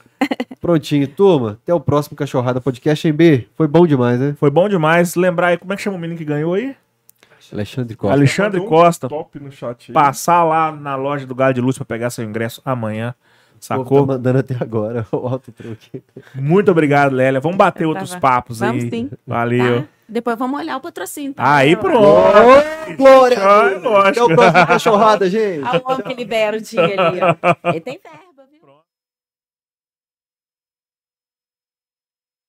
[0.60, 1.60] Prontinho, turma.
[1.61, 3.48] Até o próximo Cachorrada Podcast em B.
[3.56, 4.35] Foi bom demais, né?
[4.39, 5.15] Foi bom demais.
[5.15, 6.76] Lembrar aí, como é que chama o menino que ganhou aí?
[7.53, 8.14] Alexandre Costa.
[8.14, 9.07] Alexandre um Costa.
[9.07, 9.94] Top no chat aí.
[9.94, 13.14] Passar lá na loja do Galo de Luz para pegar seu ingresso amanhã.
[13.68, 14.02] Povo Sacou?
[14.07, 16.02] Tá mandando até agora o alto truque.
[16.35, 17.39] Muito obrigado, Lélia.
[17.39, 18.89] Vamos bater Tá outros papos Vamos aí.
[18.89, 19.10] sim.
[19.26, 19.81] Valeu.
[19.81, 19.88] Tá?
[20.10, 21.34] Depois vamos olhar o patrocínio.
[21.34, 21.56] Tá?
[21.56, 21.99] Aí pronto.
[21.99, 23.38] Ô, Glória!
[23.41, 23.98] Ah, lógico.
[24.07, 25.64] Até o próximo Cachorrada, gente!
[25.68, 27.35] Olha o homem que libera o dia ali, ó.
[27.72, 28.27] Ele tem fé.